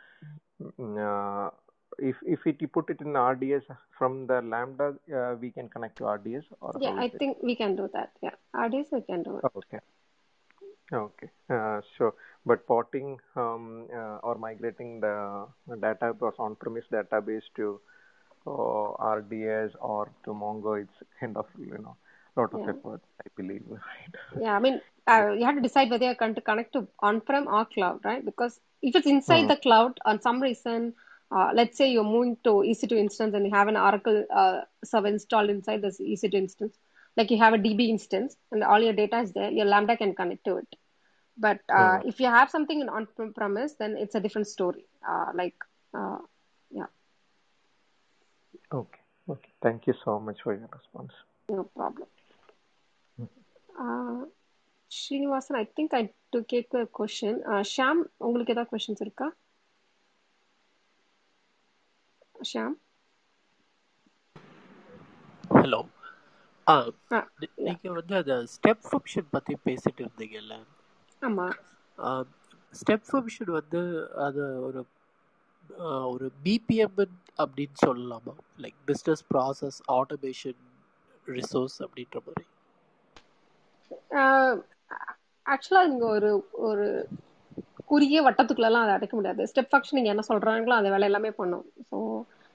[1.99, 3.65] If if you put it in RDS
[3.99, 7.19] from the Lambda, uh, we can connect to RDS or Yeah, I it?
[7.19, 8.13] think we can do that.
[8.23, 8.35] Yeah.
[8.55, 9.45] RDS, we can do it.
[9.57, 9.81] Okay.
[10.93, 11.31] Okay.
[11.49, 12.15] Uh, so,
[12.45, 15.47] but porting um, uh, or migrating the
[15.81, 17.81] data was on-premise database to
[18.47, 21.97] uh, RDS or to Mongo, it's kind of you know
[22.37, 22.71] lot of Yeah.
[22.71, 23.63] effort, I believe.
[23.69, 24.15] Right.
[24.41, 27.47] Yeah, I mean, uh, you have to decide whether you're going to connect to on-prem
[27.49, 28.25] or cloud, right?
[28.25, 29.49] Because if it's inside Mm.
[29.49, 30.95] the cloud, on some reason,
[31.32, 35.08] uh, let's say you're moving to EC2 instance and you have an Oracle uh, server
[35.08, 36.74] installed inside this EC2 instance,
[37.18, 40.14] like you have a DB instance and all your data is there, your Lambda can
[40.16, 40.70] connect to it.
[41.38, 42.06] But uh, Mm.
[42.12, 44.84] if you have something in on-premise, then it's a different story.
[45.12, 45.58] Uh, like,
[45.94, 46.20] uh,
[46.72, 46.90] yeah,
[48.80, 49.02] Okay.
[49.30, 49.52] Okay.
[49.62, 51.14] Thank you so much for your response.
[51.50, 52.08] no problem.
[53.84, 54.22] Uh,
[54.92, 56.04] Srinivasan, I think I
[56.34, 57.38] to கேட்க question
[57.74, 59.28] Sham உங்களுக்கு ஏதாவது questions இருக்கா
[62.45, 62.77] Sham
[65.55, 65.81] hello
[66.67, 66.77] ஆ
[67.61, 70.57] நீங்க வந்து அந்த step function பத்தி பேசிட்டு இருந்தீங்கல்ல?
[71.23, 71.47] ஆமா.
[72.73, 73.81] ஸ்டெப் ஃபங்க்ஷன் வந்து
[74.27, 74.81] அது ஒரு
[76.11, 76.99] ஒரு பிபிஎம்
[77.39, 78.35] அப்படின்னு சொல்லலாமா?
[78.59, 80.61] Like business process automation
[81.27, 82.47] resource அப்படின்ற மாதிரி.
[85.47, 86.31] ஆக்சுவலா நீங்க ஒரு
[86.65, 86.87] ஒரு
[87.93, 89.43] குறுகிய வட்டத்துக்குள்ளலாம் அதை அடைக்க முடியாது.
[89.51, 91.65] ஸ்டெப் ஃபங்க்ஷன் நீங்கள் என்ன சொல்கிறாங்களோ அந்த வேலை எல்லாமே பண்ணும்.
[91.91, 91.99] ஸோ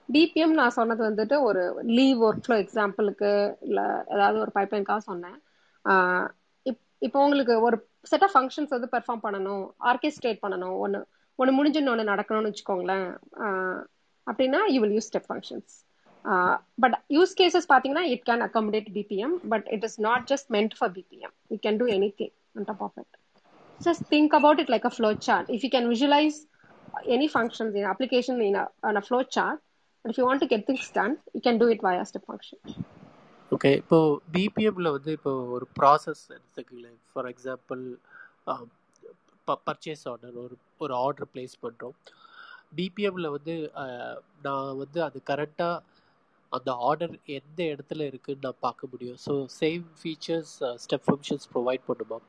[0.09, 1.61] டிபிஎம் நான் சொன்னது வந்துட்டு ஒரு
[1.97, 3.31] லீவ் ஒர்க் ஃப்ளோ எக்ஸாம்பிளுக்கு
[3.67, 5.37] இல்லை ஏதாவது ஒரு பைப்லைன்காக சொன்னேன்.
[6.65, 7.77] இப் இப்போ உங்களுக்கு ஒரு
[8.11, 10.77] செட் ஆஃப் ஃபங்க்ஷன்ஸ் வந்து பெர்ஃபார்ம் பண்ணணும் ஆர்கெஸ்ட்ரேட் பண்ணணும்.
[10.85, 11.01] ஒன்று
[11.39, 13.07] ஒன்று முடிஞ்சுன்னு ஒன்று நடக்கணும்னு வச்சுக்கோங்களேன்.
[14.27, 15.75] அப்படின்னா you will use step functions
[16.83, 20.91] but use cases பார்த்தீங்கன்னா it can accommodate BPM but it is not just meant for
[20.97, 21.87] BPM you can do
[22.21, 23.16] anything on top of it
[23.79, 25.45] just think about it like a flow chart.
[25.49, 26.45] If you can visualize
[27.07, 29.59] any functions in application in a, on a flow chart,
[30.05, 32.59] and if you want to get things done, you can do it via step function.
[33.51, 33.97] Okay இப்போ
[34.33, 37.83] பிபிஎம்ல வந்து இப்போ ஒரு process எடுத்துக்கலாம் for example
[39.67, 41.95] purchase order ஒரு ஒரு order place பண்ணுறோம்
[42.79, 43.55] பிபிஎம்ல வந்து
[44.45, 45.83] நான் வந்து அது கரெக்டாக
[46.51, 50.53] அந்த ஆர்டர் எந்த இடத்துல இருக்குன்னு நான் பார்க்க முடியும் so same features
[50.85, 52.19] step functions provide பண்ணுமா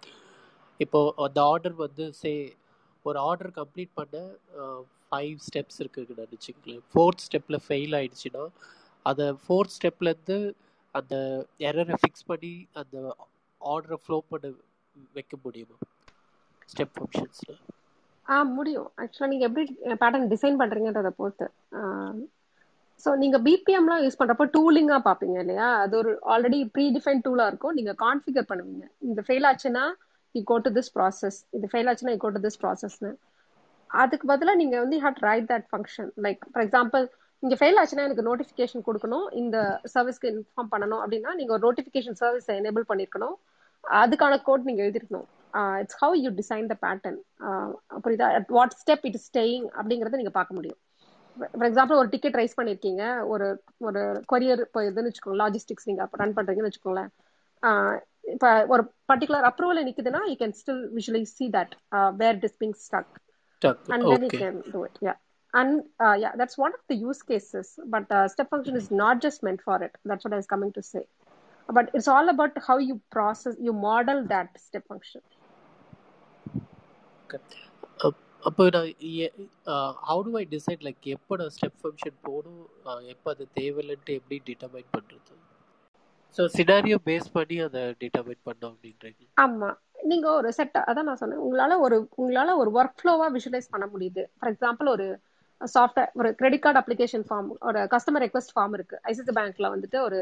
[0.81, 2.33] இப்போ அந்த ஆர்டர் வந்து சே
[3.05, 4.17] ஒரு ஆர்டர் கம்ப்ளீட் பண்ண
[5.07, 8.45] ஃபைவ் ஸ்டெப்ஸ் இருக்குது நினச்சிங்களேன் ஃபோர்த் ஸ்டெப்பில் ஃபெயில் ஆயிடுச்சுன்னா
[9.07, 10.39] அதை ஃபோர்த் ஸ்டெப்லேருந்து
[10.95, 11.15] அந்த
[11.69, 12.97] எரரை ஃபிக்ஸ் பண்ணி அந்த
[13.61, 14.53] ஆர்டரை ஃப்ளோ பண்ண
[15.17, 15.77] வைக்க முடியுமா?
[16.71, 17.59] ஸ்டெப் ஃபங்க்ஷன்ஸில்
[18.27, 18.89] ஆ முடியும்.
[19.03, 19.65] ஆக்சுவலாக நீங்கள் எப்படி
[20.03, 21.47] பேட்டர்ன் டிசைன் பண்ணுறீங்கன்றதை பொறுத்து.
[23.05, 25.69] ஸோ நீங்கள் பிபிஎம்லாம் யூஸ் பண்ணுறப்போ டூலிங்காக பார்ப்பீங்க இல்லையா?
[25.83, 27.77] அது ஒரு ஆல்ரெடி ப்ரீ டிஃபைன் டூலாக இருக்கும்.
[27.79, 28.85] நீங்கள் கான்ஃபிகர் பண்ணுவீங்க.
[29.09, 29.85] இந்த ஃபெயில் ஆச்சுன்னா
[30.35, 33.13] you go to this process இது ஃபெயில் ஆச்சுன்னா யூ கோ டு திஸ் ப்ராசஸ்னு
[33.91, 37.05] அதுக்கு பதிலாக நீங்கள் வந்து had write that function like for example
[37.43, 39.27] இங்கே ஃபெயில் ஆச்சுன்னா எனக்கு நோட்டிஃபிகேஷன் கொடுக்கணும்.
[39.41, 39.57] இந்த
[39.95, 43.37] சர்வீஸ்க்கு இன்ஃபார்ம் பண்ணணும் அப்படின்னா நீங்கள் ஒரு நோட்டிஃபிகேஷன் சர்வீஸை எனேபிள் பண்ணியிருக்கணும்
[43.85, 45.27] அதுக்கான கோட் நீங்கள் எழுதிருக்கணும்.
[45.83, 47.19] It's how you design the pattern
[48.05, 48.27] புரியுதா?
[48.39, 50.81] At what step it staying அப்படிங்கிறத நீங்கள் பார்க்க முடியும்.
[51.59, 53.03] ஃபார் எக்ஸாம்பிள் ஒரு டிக்கெட் ரைஸ் பண்ணியிருக்கீங்க
[53.33, 53.47] ஒரு
[53.89, 54.03] ஒரு
[54.33, 57.11] கொரியர் இப்போ இதுன்னு வச்சுக்கோங்க லாஜிஸ்டிக்ஸ் நீங்கள் ரன் பண்ணுறீங்கன்னு வச்சுக்கோங்களேன்
[58.35, 61.75] இப்போ ஒரு particular approval நிற்குதுன்னா you can still visually see that
[62.23, 63.15] where it is being stuck
[64.35, 65.17] can do it yeah
[65.55, 65.71] and
[66.05, 69.39] uh, yeah that's one of the use cases but uh, step function is not just
[69.47, 71.03] meant for it that's what i was coming to say
[71.69, 75.23] but it's all about how you process you model that step function
[78.43, 78.89] அப்போ நான்
[80.09, 82.63] how to I decide like எப்போ நான் step function போகணும்
[83.15, 85.35] எப்போ அது தேவையில்லைன்ட்டு எப்படி determine பண்ணுறது
[86.37, 89.23] so scenario base பண்ணி அத டிட்டர்மைன் பண்ணோம் அப்படின்றீங்க.
[89.45, 89.71] ஆமா.
[90.11, 91.43] நீங்க ஒரு செட் அதான் நான் சொன்னேன்.
[91.47, 94.23] உங்களால ஒரு உங்களால ஒரு ஒர்க் ஃப்ளோவா விஷுவலைஸ் பண்ண முடியுது.
[94.39, 95.07] ஃபார் எக்ஸாம்பிள் ஒரு
[95.61, 98.97] சாஃப்ட்வேர் ஒரு கிரெடிட் கார்டு அப்ளிகேஷன் ஃபார்ம் ஒரு கஸ்டமர் ரெக்வஸ்ட் ஃபார்ம் இருக்கு.
[99.11, 100.19] ஐசிசி பேங்க்ல வந்துட்டு ஒரு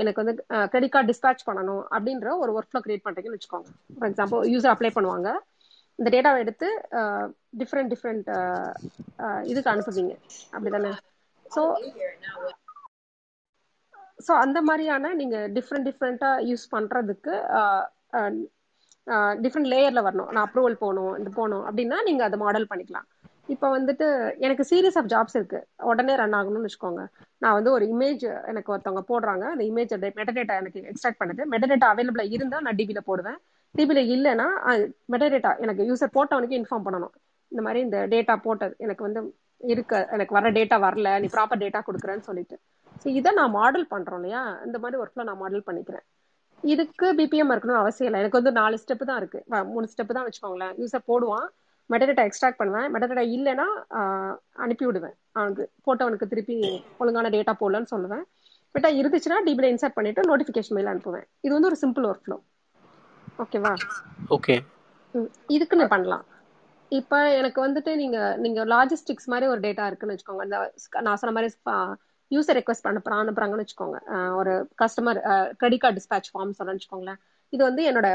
[0.00, 0.34] எனக்கு வந்து
[0.72, 3.68] கிரெடிட் கார்டு டிஸ்பேச் பண்ணணும் அப்படின்ற ஒரு ஒர்க் ஃப்ளோ கிரியேட் பண்றீங்கன்னு வச்சுக்கோங்க.
[3.98, 5.30] ஃபார் எக்ஸாம்பிள் யூசர் அப்ளை பண்ணுவாங்க.
[5.98, 6.68] இந்த டேட்டாவை எடுத்து
[7.62, 8.28] டிஃப்ரெண்ட் டிஃப்ரெண்ட்
[9.50, 10.14] இதுக்கு அனுப்புவீங்க.
[10.54, 10.92] அப்படிதானே?
[11.46, 11.62] ஸோ
[14.26, 17.34] ஸோ அந்த மாதிரியான நீங்க டிஃப்ரெண்ட் டிஃப்ரெண்டா யூஸ் பண்றதுக்கு
[19.44, 20.30] டிஃப்ரெண்ட் லேயர்ல வரணும்.
[20.34, 23.06] நான் அப்ரூவல் போகணும் இது போகணும் அப்படின்னா நீங்க அதை மாடல் பண்ணிக்கலாம்.
[23.54, 24.06] இப்போ வந்துட்டு
[24.46, 25.58] எனக்கு சீரியஸ் ஆஃப் ஜாப்ஸ் இருக்கு.
[25.90, 27.02] உடனே ரன் ஆகணும்னு வச்சுக்கோங்க.
[27.42, 29.44] நான் வந்து ஒரு இமேஜ் எனக்கு ஒருத்தவங்க போடுறாங்க.
[29.54, 31.44] அந்த இமேஜ் மெட்டடேட்டா எனக்கு எக்ஸ்ட்ராக்ட் பண்ணுது.
[31.54, 33.38] மெட்டடேட்டா அவைலபிளா இருந்தா நான் டிபியில போடுவேன்.
[33.74, 34.46] டிபியில இல்லைன்னா
[35.14, 37.14] மெட்டடேட்டா எனக்கு யூசர் போட்டவனுக்கு இன்ஃபார்ம் பண்ணணும்.
[37.52, 39.20] இந்த மாதிரி இந்த டேட்டா போட்டது எனக்கு வந்து
[39.60, 39.94] இருக்க.
[40.14, 41.10] எனக்கு வர டேட்டா வரல.
[41.22, 42.56] நீ ப்ராப்பர் டேட்டா கொடுக்குறேன்னு சொல்லிட்டு.
[43.02, 44.42] ஸோ இதை நான் மாடல் பண்றோம் இல்லையா?
[44.66, 46.04] இந்த மாதிரி ஒர்க்ல நான் மாடல் பண்ணிக்கிறேன்.
[46.64, 48.20] இதுக்கு பிபிஎம் இருக்கணும் அவசியம் இல்லை.
[48.22, 49.40] எனக்கு வந்து நாலு ஸ்டெப் தான் இருக்கு.
[49.74, 50.74] மூணு ஸ்டெப் தான் வச்சுக்கோங்களேன்.
[50.82, 51.46] யூசர் போடுவான்.
[51.90, 52.88] மெட்டடேட்டா எக்ஸ்ட்ராக்ட் பண்ணுவேன்.
[52.94, 53.66] மெட்டடேட்டா இல்லைன்னா
[54.64, 55.16] அனுப்பி விடுவேன்.
[55.38, 56.56] அவனுக்கு போட்டவனுக்கு திருப்பி
[57.02, 58.24] ஒழுங்கான டேட்டா போடலன்னு சொல்லுவேன்.
[58.74, 61.26] பட் இருந்துச்சுன்னா டிபில இன்சர்ட் பண்ணிட்டு நோட்டிஃபிகேஷன் மெயில் அனுப்புவேன்.
[61.46, 62.38] இது வந்து ஒரு சிம்பிள் ஒர்க் ஃப்ளோ
[63.42, 63.72] ஓகேவா
[64.36, 64.56] ஓகே
[65.56, 66.24] இதுக்கு நான் பண்ணலாம்.
[66.92, 70.44] இப்போ எனக்கு வந்துட்டு நீங்க நீங்க லாஜிஸ்டிக்ஸ் மாதிரி ஒரு டேட்டா இருக்குன்னு வச்சுக்கோங்க.
[70.48, 70.58] இந்த
[71.06, 71.50] நான் சொன்ன மாதிரி
[72.30, 73.98] யூசர் ரெக்வஸ்ட் அனுப்புறான் அனுப்புறாங்கன்னு வச்சுக்கோங்க.
[74.40, 74.52] ஒரு
[74.82, 75.18] customer
[75.60, 77.20] credit card dispatch form சொல்றேன்னு வச்சுக்கோங்களேன்.
[77.52, 78.08] இது வந்து என்னோட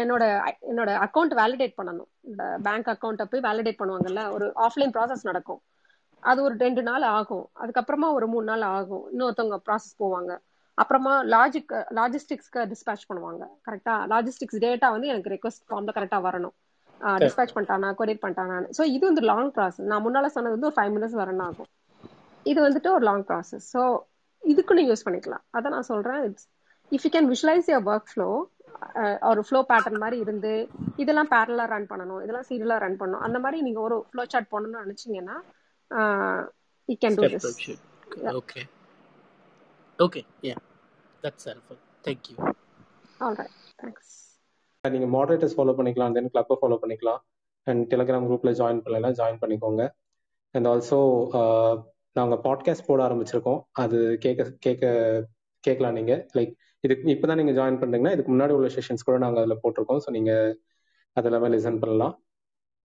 [0.00, 0.24] என்னோட
[0.70, 2.08] என்னோட அக்கௌண்ட் வேலிடேட் பண்ணணும்.
[2.30, 5.60] இந்த பேங்க் அக்கௌண்ட்டை போய் வேலிடேட் பண்ணுவாங்கல்ல ஒரு ஆஃப்லைன் ப்ராசஸ் நடக்கும்.
[6.22, 7.46] அது ஒரு ரெண்டு நாள் ஆகும்.
[7.62, 9.04] அதுக்கப்புறமா ஒரு மூணு நாள் ஆகும்.
[9.12, 10.32] இன்னொருத்தவங்க ப்ராசஸ் போவாங்க.
[10.78, 13.42] அப்புறமா லாஜிக் லாஜிஸ்டிக்ஸ்க்கு டிஸ்பேச் பண்ணுவாங்க.
[13.68, 16.54] கரெக்டா லாஜிஸ்டிக்ஸ் டேட்டா வந்து எனக்கு ரெக்வஸ்ட் ஃபார்ம்ல கரெக்டா வரணும்.
[17.22, 18.68] டிஸ்பேச் பண்ணிட்டானா கொரியர் பண்ணிட்டானான்னு.
[18.78, 21.70] ஸோ இது வந்து லாங் ப்ராசஸ் நான் முன்னால சொன்னது வந்து ஒரு ஃபைவ் மினிட்ஸ் வரணும் ஆகும்.
[22.46, 23.82] இது வந்துட்டு ஒரு லாங் ப்ராசஸ் ஸோ
[24.42, 25.44] இதுக்கு நீங்க யூஸ் பண்ணிக்கலாம்.
[25.56, 26.20] அதான் நான் சொல்றேன்.
[26.28, 26.46] It's
[26.92, 28.28] if you can visualize your workflow
[29.30, 30.52] ஒரு ஃப்ளோ பேட்டர்ன் மாதிரி இருந்து
[31.02, 32.22] இதெல்லாம் பேரலா ரன் பண்ணணும்.
[32.24, 33.24] இதெல்லாம் சீரியலா ரன் பண்ணணும்.
[33.26, 35.36] அந்த மாதிரி நீங்க ஒரு ஃப்ளோ சார்ட் போடணும்னு நினைச்சீங்கன்னா
[36.88, 37.50] you can do this
[38.40, 38.62] okay
[39.98, 40.56] okay yeah
[41.22, 42.36] that's helpful thank you
[43.26, 44.16] alright thanks
[44.84, 46.12] நீங்க மாடரேட்டர்ஸ் ஃபாலோ பண்ணிக்கலாம்.
[46.16, 47.20] தென் கிளப்பை ஃபாலோ பண்ணிக்கலாம்.
[47.66, 49.16] அண்ட் டெலிகிராம் குரூப்ல ஜாயின் பண்ணலாம்.
[49.18, 49.82] ஜாயின் பண்ணிக்கோங்க.
[50.54, 50.98] அண்ட் ஆல்சோ
[52.16, 53.60] நாங்கள் பாட்காஸ்ட் போட ஆரம்பிச்சிருக்கோம்.
[53.82, 54.84] அது கேட்க கேட்க
[55.64, 56.14] கேட்கலாம் நீங்க.
[56.36, 56.52] லைக்
[56.84, 60.02] இதுக்கு இப்போதான் நீங்க ஜாயின் பண்றீங்கன்னா இதுக்கு முன்னாடி உள்ள செஷன்ஸ் கூட நாங்கள் அதில் போட்டிருக்கோம்.
[60.04, 60.32] ஸோ நீங்க
[61.16, 62.14] அதெல்லாமே லிசன் பண்ணலாம்.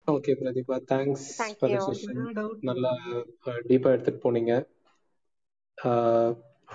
[0.07, 1.25] Okay Pratibha thanks
[1.59, 2.21] for the session
[2.69, 2.91] நல்லா
[3.69, 4.53] டீப்பாக எடுத்துட்டு போனீங்க.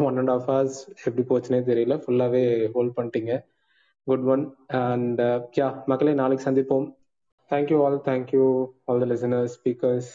[0.06, 1.94] ஒன் அண்ட் ஆஃப் ஹவர்ஸ் எப்படி போச்சுனே தெரியல.
[2.04, 2.42] ஃபுல்லாகவே
[2.74, 3.34] ஹோல்ட் பண்ணிட்டீங்க.
[4.06, 4.44] குட் ஒன்
[4.82, 5.20] அண்ட்
[5.58, 6.86] யா மக்களே நாளைக்கு சந்திப்போம்.
[7.50, 8.46] Thank you all thank you
[8.84, 10.12] all the listeners speakers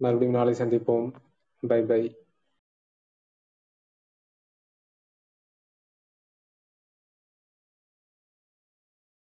[0.00, 1.12] மறுபடியும் நாளை சந்திப்போம்.
[1.60, 2.19] Bye bye.